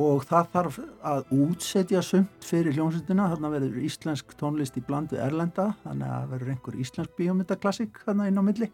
og 0.00 0.22
það 0.24 0.48
þarf 0.54 0.78
að 1.02 1.34
útsetja 1.34 2.00
sumt 2.06 2.46
fyrir 2.46 2.72
hljómsveitina. 2.72 3.28
Þarna 3.34 3.50
verður 3.52 3.82
íslensk 3.84 4.32
tónlist 4.40 4.78
í 4.80 4.84
bland 4.86 5.12
við 5.12 5.24
erlenda 5.26 5.74
þannig 5.84 6.14
að 6.16 6.30
verður 6.32 6.54
einhver 6.54 6.80
íslensk 6.80 7.16
bíómyndaklassik 7.18 8.00
þarna 8.06 8.28
inn 8.30 8.40
á 8.40 8.44
milli. 8.46 8.70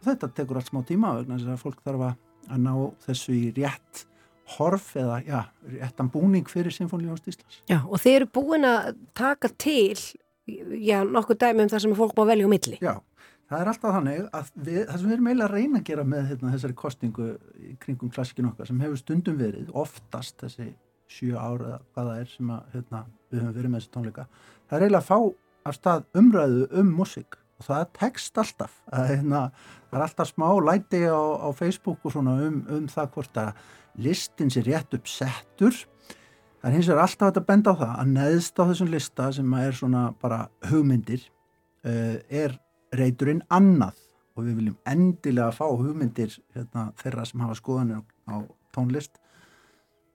Og 0.00 0.08
þetta 0.08 0.32
tekur 0.34 0.58
allt 0.58 0.72
smá 0.72 0.82
tíma 0.88 1.14
vegna 1.20 1.38
þess 1.38 1.54
að 1.54 1.62
fólk 1.62 1.84
þarf 1.84 2.08
að 2.08 2.58
ná 2.64 2.74
þessu 3.06 3.36
í 3.38 3.52
rétt 3.54 4.06
horf 4.56 4.90
eða 5.00 5.20
já, 5.24 5.40
réttan 5.78 6.10
búning 6.12 6.48
fyrir 6.50 6.74
Sinfóniljónst 6.74 7.28
Íslands 7.30 7.62
Já, 7.70 7.78
og 7.80 7.96
þeir 8.02 8.20
eru 8.20 8.30
búin 8.34 8.68
að 8.68 8.94
taka 9.16 9.50
til 9.56 9.96
já, 10.44 11.00
nokkuð 11.04 11.40
dæmi 11.40 11.64
um 11.64 11.72
það 11.72 11.84
sem 11.84 11.96
fólk 11.96 12.16
má 12.18 12.26
velja 12.28 12.48
á 12.48 12.52
milli. 12.52 12.78
Já, 12.84 12.94
það 13.50 13.60
er 13.60 13.70
alltaf 13.72 13.94
þannig 13.96 14.24
að 14.28 14.50
við, 14.54 14.80
það 14.88 14.98
sem 14.98 15.08
við 15.08 15.16
erum 15.16 15.30
eiginlega 15.30 15.48
að 15.48 15.54
reyna 15.54 15.80
að 15.80 15.86
gera 15.90 16.06
með 16.08 16.26
hérna, 16.32 16.54
þessari 16.54 16.78
kostingu 16.82 17.28
kringum 17.84 18.12
klassikin 18.12 18.50
okkar 18.50 18.70
sem 18.70 18.82
hefur 18.84 19.00
stundum 19.00 19.38
verið, 19.40 19.70
oftast 19.84 20.44
þessi 20.44 20.68
sjö 21.10 21.38
ára 21.38 21.70
eða 21.70 21.80
hvað 21.94 22.10
það 22.10 22.20
er 22.20 22.28
sem 22.32 22.52
að, 22.52 22.68
hérna, 22.74 23.00
við 23.30 23.42
höfum 23.42 23.56
verið 23.58 23.72
með 23.72 23.82
þessi 23.82 23.94
tónleika 23.96 24.26
það 24.68 24.76
er 24.76 24.86
eiginlega 24.86 25.02
að 25.02 25.08
fá 25.08 25.18
af 25.64 25.78
stað 25.78 26.06
umræðu 26.20 26.68
um 26.80 26.92
músík 26.98 27.38
og 27.64 27.72
það 27.72 27.88
tekst 27.98 28.38
alltaf. 28.40 28.76
Hérna, 28.92 29.46
það 29.88 29.98
er 29.98 30.04
alltaf 30.06 30.30
smá 30.30 30.46
læti 30.64 31.00
á, 31.08 31.22
á 31.44 31.48
Facebook 31.56 32.04
og 32.04 32.14
svona 32.14 32.36
um, 32.44 32.60
um 32.68 32.86
það 32.90 33.10
hvort 33.16 33.40
að 33.40 33.64
listin 34.04 34.52
sér 34.52 34.68
rétt 34.68 34.96
upp 34.96 35.08
settur. 35.08 35.80
Það 36.60 36.70
er 36.70 36.76
hins 36.76 36.90
vegar 36.90 37.04
alltaf 37.06 37.32
að 37.32 37.48
benda 37.48 37.74
á 37.76 37.80
það 37.80 37.96
að 37.96 38.12
neðst 38.14 38.60
á 38.60 38.62
þessum 38.70 38.92
lista 38.92 39.30
sem 39.36 39.56
er 39.60 39.76
svona 39.76 40.04
bara 40.20 40.44
hugmyndir 40.70 41.26
uh, 41.84 42.16
er 42.28 42.56
reyturinn 42.94 43.44
annað. 43.52 44.00
Og 44.34 44.48
við 44.48 44.56
viljum 44.58 44.78
endilega 44.90 45.52
fá 45.54 45.66
hugmyndir 45.68 46.32
hérna, 46.56 46.88
þeirra 46.98 47.26
sem 47.28 47.44
hafa 47.44 47.58
skoðanir 47.60 48.02
á 48.26 48.36
tónlist 48.74 49.20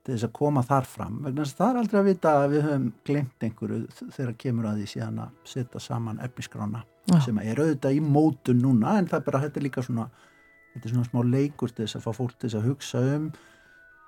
til 0.04 0.14
þess 0.14 0.26
að 0.28 0.36
koma 0.36 0.62
þar 0.64 0.88
fram. 0.88 1.18
Vegna 1.24 1.44
þess 1.44 1.54
að 1.54 1.60
það 1.60 1.70
er 1.70 1.80
aldrei 1.82 2.00
að 2.00 2.08
vita 2.08 2.32
að 2.36 2.46
við 2.54 2.66
höfum 2.66 2.86
glemt 3.08 3.46
einhverju 3.46 3.80
þegar 4.16 4.34
kemur 4.44 4.68
að 4.70 4.80
því 4.80 4.88
síðan 4.94 5.22
að 5.24 5.34
setja 5.52 5.82
saman 5.84 6.22
efniskrána 6.24 6.82
Já. 7.18 7.24
sem 7.26 7.38
er 7.42 7.60
auðvitað 7.60 7.98
í 7.98 8.00
mótun 8.04 8.62
núna 8.62 8.96
en 8.98 9.10
það 9.10 9.20
er 9.20 9.26
bara, 9.28 9.42
þetta 9.44 9.60
er 9.60 9.66
líka 9.66 9.84
svona 9.86 10.08
þetta 10.74 10.84
er 10.84 10.94
svona 10.94 11.10
smá 11.10 11.20
leikur 11.26 11.74
til 11.74 11.84
þess 11.84 11.98
að 11.98 12.06
fá 12.06 12.10
fólk 12.20 12.34
til 12.36 12.48
þess 12.48 12.60
að 12.60 12.68
hugsa 12.70 13.04
um 13.16 13.30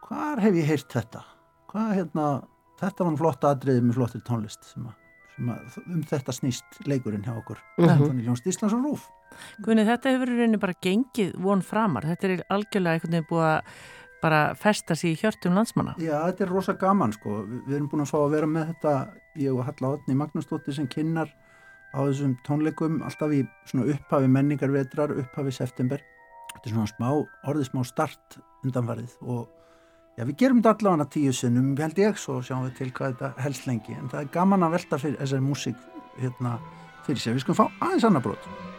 hvar 0.07 0.43
hef 0.43 0.59
ég 0.59 0.69
heyrt 0.71 0.91
þetta 0.93 1.25
hvað 1.73 1.95
hérna, 1.99 2.27
þetta 2.83 3.05
var 3.05 3.15
nú 3.15 3.23
flott 3.23 3.49
atriði 3.49 3.87
með 3.87 3.99
flottir 3.99 4.27
tónlist 4.27 4.69
sem 4.69 4.87
að, 4.87 4.95
sem 5.35 5.51
að 5.55 5.81
um 5.87 6.05
þetta 6.13 6.37
snýst 6.37 6.79
leikurinn 6.87 7.27
hjá 7.27 7.35
okkur 7.35 7.59
mm 7.79 7.89
-hmm. 7.89 8.23
Ljónst 8.27 8.47
Íslands 8.47 8.77
og 8.77 8.85
Rúf 8.85 9.11
Guðni, 9.63 9.85
þetta 9.89 10.13
hefur 10.15 10.33
rauninni 10.33 10.61
bara 10.61 10.77
gengið 10.85 11.35
von 11.43 11.63
framar. 11.65 12.07
Þetta 12.13 12.29
er 12.29 12.45
algjörlega 12.53 12.99
einhvern 12.99 13.17
veginn 13.17 13.29
búið 13.31 13.49
að 13.49 13.61
bara 14.23 14.41
festa 14.55 14.95
sig 14.95 15.17
í 15.17 15.19
hjörtum 15.19 15.57
landsmanna. 15.59 15.97
Já, 15.99 16.15
þetta 16.29 16.45
er 16.45 16.53
rosa 16.53 16.75
gaman 16.79 17.15
sko, 17.17 17.41
Vi, 17.43 17.63
við 17.67 17.79
erum 17.79 17.89
búin 17.91 18.05
að 18.05 18.13
fá 18.13 18.19
að 18.21 18.35
vera 18.37 18.51
með 18.51 18.69
þetta 18.73 18.93
ég 19.43 19.57
og 19.57 19.65
Halla 19.67 19.95
Otni 19.97 20.19
Magnúsdóttir 20.19 20.77
sem 20.77 20.87
kynnar 20.91 21.33
á 21.93 21.99
þessum 22.01 22.37
tónleikum 22.47 23.01
alltaf 23.07 23.35
í 23.37 23.43
upphafi 23.83 24.31
menningarvetrar 24.33 25.15
upphafi 25.23 25.55
september. 25.55 26.03
Þetta 26.53 26.69
er 26.69 26.75
svona 26.75 26.91
smá, 26.91 27.09
orðið 27.49 27.71
smá 27.71 27.85
start 27.89 28.39
undanfarið 28.65 29.15
og 29.23 29.47
já, 30.17 30.25
við 30.25 30.37
gerum 30.43 30.61
þetta 30.61 30.75
allavega 30.77 31.09
tíu 31.13 31.37
sinnum 31.37 31.73
held 31.79 32.03
ég, 32.03 32.21
svo 32.21 32.41
sjáum 32.45 32.67
við 32.69 32.77
til 32.81 32.91
hvað 32.93 33.17
þetta 33.17 33.47
helst 33.47 33.69
lengi. 33.71 33.97
En 33.97 34.13
það 34.13 34.27
er 34.27 34.35
gaman 34.37 34.69
að 34.69 34.77
velta 34.79 35.01
fyrir 35.05 35.23
þessari 35.23 35.49
músík 35.49 35.89
hérna 36.19 36.59
fyrir 37.07 37.25
sér, 37.25 37.39
við 37.39 37.47
skulum 37.47 37.65
fá 37.65 37.67
aðeins 37.89 38.09
annar 38.09 38.25
brot 38.25 38.72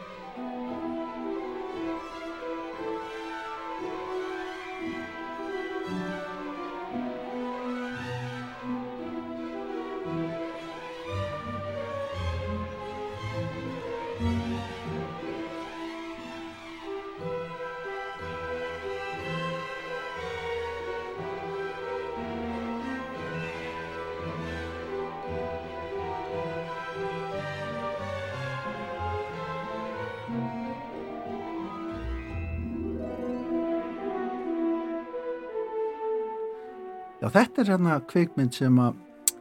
Já, 37.34 37.40
þetta 37.40 37.62
er 37.62 37.70
hérna 37.74 37.94
kvikmynd 38.06 38.54
sem 38.54 38.76
að, 38.78 38.98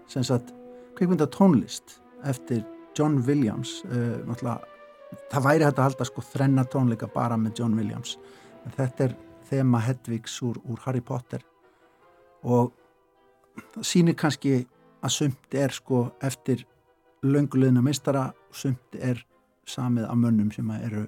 sem 0.08 0.24
sagt, 0.24 0.52
kvikmynda 0.96 1.26
tónlist 1.28 1.98
eftir 2.24 2.62
John 2.96 3.18
Williams, 3.26 3.82
uh, 3.84 4.22
náttúrulega, 4.24 4.62
það 5.32 5.44
væri 5.44 5.66
hægt 5.66 5.80
að 5.80 5.88
halda 5.90 6.06
sko 6.08 6.24
þrenna 6.24 6.64
tónleika 6.72 7.08
bara 7.12 7.36
með 7.36 7.60
John 7.60 7.76
Williams. 7.76 8.16
En 8.64 8.72
þetta 8.76 9.04
er 9.04 9.16
þema 9.50 9.80
Hedvigs 9.84 10.38
úr, 10.40 10.56
úr 10.64 10.80
Harry 10.86 11.02
Potter 11.04 11.42
og 12.42 12.72
það 13.74 13.88
sýnir 13.90 14.16
kannski 14.16 14.54
að 15.02 15.12
sumt 15.12 15.56
er 15.58 15.74
sko 15.76 16.06
eftir 16.24 16.64
löngulegna 17.22 17.82
meistara 17.84 18.30
og 18.32 18.56
sumt 18.56 18.96
er 18.96 19.20
samið 19.68 20.08
af 20.08 20.16
mönnum 20.16 20.48
sem 20.54 20.70
eru 20.78 21.04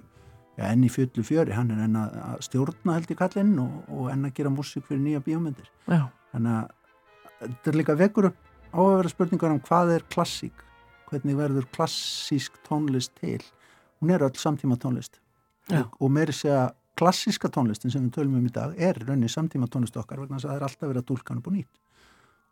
ja, 0.55 0.69
enn 0.69 0.85
í 0.85 0.91
fullu 0.91 1.25
fjöri, 1.25 1.55
hann 1.55 1.73
er 1.73 1.81
enn 1.87 1.97
að 1.97 2.37
stjórna 2.45 2.99
held 2.99 3.09
í 3.09 3.17
kallinn 3.17 3.57
og, 3.63 3.89
og 3.89 4.11
enn 4.13 4.29
að 4.29 4.37
gera 4.37 4.53
músík 4.53 4.85
fyrir 4.85 5.01
nýja 5.01 5.23
bíómyndir 5.25 5.71
Já. 5.89 6.05
Þannig 6.35 6.55
að 6.59 7.49
þetta 7.49 7.71
er 7.71 7.79
líka 7.81 7.97
vekur 7.99 8.29
upp 8.29 8.39
á 8.75 8.79
að 8.83 8.95
vera 8.99 9.13
spurningar 9.15 9.55
um 9.55 9.61
hvað 9.65 9.93
er 9.97 10.07
klassík 10.11 10.63
hvernig 11.09 11.37
verður 11.37 11.67
klassísk 11.73 12.57
tónlist 12.65 13.13
til. 13.21 13.41
Hún 14.01 14.11
er 14.11 14.25
öll 14.25 14.35
samtíma 14.39 14.77
tónlist. 14.81 15.21
Já. 15.69 15.85
og, 15.99 16.11
meiri 16.13 16.33
segja 16.35 16.69
klassíska 16.99 17.49
tónlistin 17.49 17.91
sem 17.93 18.03
við 18.05 18.19
tölum 18.19 18.37
um 18.39 18.45
í 18.45 18.53
dag 18.53 18.75
er 18.77 18.99
raunin 19.07 19.31
samtíma 19.31 19.67
tónlist 19.71 19.97
okkar 19.97 20.21
vegna 20.21 20.37
að 20.37 20.45
það 20.45 20.55
er 20.55 20.65
alltaf 20.67 20.89
verið 20.89 21.01
að 21.01 21.07
dúlka 21.09 21.33
hann 21.33 21.41
upp 21.41 21.49
og 21.49 21.55
nýtt 21.55 21.79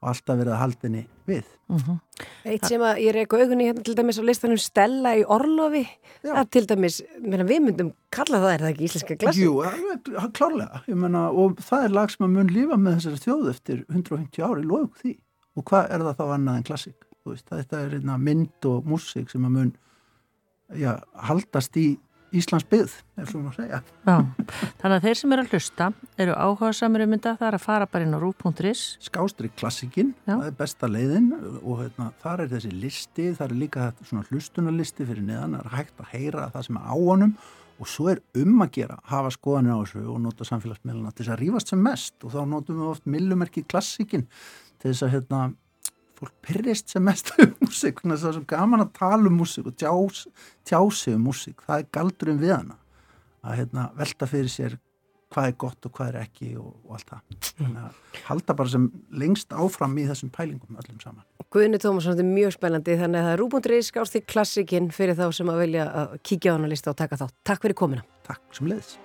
og 0.03 0.09
alltaf 0.11 0.39
verið 0.39 0.53
að 0.53 0.59
halda 0.59 0.87
henni 0.89 1.03
við. 1.29 1.51
Eitt 2.43 2.67
sem 2.67 2.83
að 2.83 2.99
ég 3.05 3.15
reyku 3.15 3.39
augunni 3.39 3.67
hérna 3.69 3.83
til 3.87 3.95
dæmis 3.97 4.19
á 4.19 4.23
listanum 4.27 4.59
Stella 4.59 5.13
í 5.15 5.23
Orlofi 5.23 5.83
að 6.27 6.49
til 6.53 6.63
dæmis, 6.67 6.99
meina, 7.23 7.47
við 7.47 7.63
myndum 7.63 7.91
kalla 8.13 8.41
það, 8.43 8.51
er 8.51 8.65
það 8.65 8.73
ekki 8.73 8.87
íslenska 8.89 9.17
klassi? 9.23 9.45
Jú, 9.45 9.55
alveg, 9.67 10.11
klárlega. 10.35 10.83
Ég 10.91 10.99
menna, 10.99 11.23
og 11.31 11.63
það 11.63 11.87
er 11.87 11.95
lag 11.95 12.11
sem 12.11 12.27
að 12.27 12.35
mun 12.35 12.51
lífa 12.53 12.79
með 12.79 12.99
þessari 12.99 13.23
þjóð 13.23 13.49
eftir 13.53 13.81
150 13.87 14.45
ári, 14.47 14.67
loðum 14.67 14.91
því. 14.99 15.15
Og 15.53 15.67
hvað 15.69 15.89
er 15.95 16.05
það 16.07 16.19
þá 16.19 16.25
annað 16.37 16.59
en 16.59 16.67
klassík? 16.69 17.09
Þú 17.23 17.33
veist, 17.33 17.47
þetta 17.47 17.79
er 17.79 17.97
einna 17.97 18.19
mynd 18.19 18.67
og 18.67 18.87
músík 18.91 19.31
sem 19.31 19.47
að 19.47 19.55
mun 19.57 19.73
já, 20.75 20.97
haldast 21.29 21.79
í 21.79 21.87
Íslands 22.33 22.65
byggð, 22.69 22.93
er 23.21 23.27
svona 23.29 23.51
að 23.51 23.57
segja. 23.59 23.79
Já, 24.07 24.15
þannig 24.81 24.95
að 24.95 25.07
þeir 25.07 25.19
sem 25.19 25.33
eru 25.35 25.43
að 25.43 25.51
hlusta 25.53 25.89
eru 26.25 26.37
áhuga 26.37 26.71
samir 26.77 27.05
um 27.05 27.15
þetta, 27.15 27.33
það 27.39 27.49
er 27.49 27.57
að 27.57 27.65
fara 27.65 27.89
bara 27.93 28.07
inn 28.07 28.17
á 28.17 28.19
rú.is 28.23 28.83
Skástrík 29.05 29.55
klassikinn, 29.59 30.13
það 30.25 30.45
er 30.47 30.55
besta 30.57 30.89
leiðin 30.89 31.31
og 31.61 31.83
hérna, 31.83 32.09
þar 32.23 32.45
er 32.45 32.53
þessi 32.55 32.71
listi, 32.73 33.27
það 33.37 33.45
er 33.47 33.57
líka 33.61 33.89
svona 34.01 34.25
hlustunarlisti 34.31 35.05
fyrir 35.09 35.27
neðan, 35.27 35.59
það 35.59 35.69
er 35.69 35.77
hægt 35.77 36.01
að 36.01 36.15
heyra 36.15 36.49
það 36.55 36.67
sem 36.69 36.81
er 36.81 36.89
á 36.89 36.95
honum 36.97 37.35
og 37.81 37.89
svo 37.89 38.09
er 38.13 38.21
um 38.39 38.61
að 38.63 38.75
gera, 38.77 38.99
hafa 39.09 39.31
skoðanir 39.33 39.77
á 39.77 39.81
þessu 39.83 40.03
og 40.13 40.21
nota 40.23 40.47
samfélagsmiðluna 40.47 41.13
til 41.13 41.25
þess 41.25 41.33
að 41.35 41.41
rífast 41.41 41.73
sem 41.73 41.81
mest 41.83 42.25
og 42.25 42.33
þá 42.33 42.41
notum 42.49 42.79
við 42.79 42.91
oft 42.91 43.09
millumerki 43.09 43.65
klassikinn 43.65 44.25
til 44.81 44.91
þess 44.91 45.05
að 45.07 45.13
hérna, 45.17 45.41
fólk 46.23 46.33
pyrrist 46.45 46.93
sem 46.93 47.03
mest 47.05 47.33
um 47.37 47.51
músík, 47.61 48.01
þannig 48.01 48.17
að 48.17 48.23
það 48.23 48.31
er 48.31 48.37
svo 48.39 48.45
gaman 48.53 48.85
að 48.85 48.95
tala 48.99 49.29
um 49.29 49.37
músík 49.41 49.67
og 49.69 49.75
tjás, 49.79 50.23
tjási 50.67 51.13
um 51.17 51.27
músík, 51.27 51.61
það 51.67 51.83
er 51.83 51.91
galdurum 51.99 52.41
við 52.41 52.55
hana 52.55 52.79
að 53.43 53.59
hérna, 53.59 53.91
velta 53.99 54.29
fyrir 54.29 54.51
sér 54.51 54.79
hvað 55.33 55.49
er 55.49 55.55
gott 55.63 55.87
og 55.87 55.93
hvað 55.97 56.11
er 56.11 56.17
ekki 56.21 56.49
og, 56.61 56.73
og 56.85 56.97
allt 56.97 57.09
það. 57.09 57.37
Þannig 57.59 57.83
að 57.83 58.25
halda 58.27 58.55
bara 58.59 58.73
sem 58.73 58.89
lengst 59.23 59.55
áfram 59.57 59.95
í 59.97 60.07
þessum 60.09 60.33
pælingum 60.33 60.81
öllum 60.81 60.99
saman. 61.01 61.25
Guðni 61.53 61.79
Tómasson, 61.81 62.15
þetta 62.15 62.25
er 62.25 62.33
mjög 62.33 62.55
spennandi 62.55 62.97
þannig 63.01 63.21
að 63.21 63.29
það 63.29 63.35
er 63.35 63.43
rú.is 63.43 63.89
skást 63.91 64.19
í 64.19 64.25
klassikinn 64.25 64.91
fyrir 64.93 65.17
þá 65.19 65.25
sem 65.37 65.53
að 65.53 65.63
vilja 65.65 65.87
að 66.03 66.19
kíkja 66.29 66.53
á 66.53 66.55
hana 66.57 66.69
lista 66.71 66.93
og 66.93 66.99
taka 67.01 67.19
þátt. 67.21 67.39
Takk 67.49 67.65
fyrir 67.67 67.81
komina. 67.83 68.05
Takk 68.29 68.45
sem 68.57 68.69
leiðis. 68.69 68.95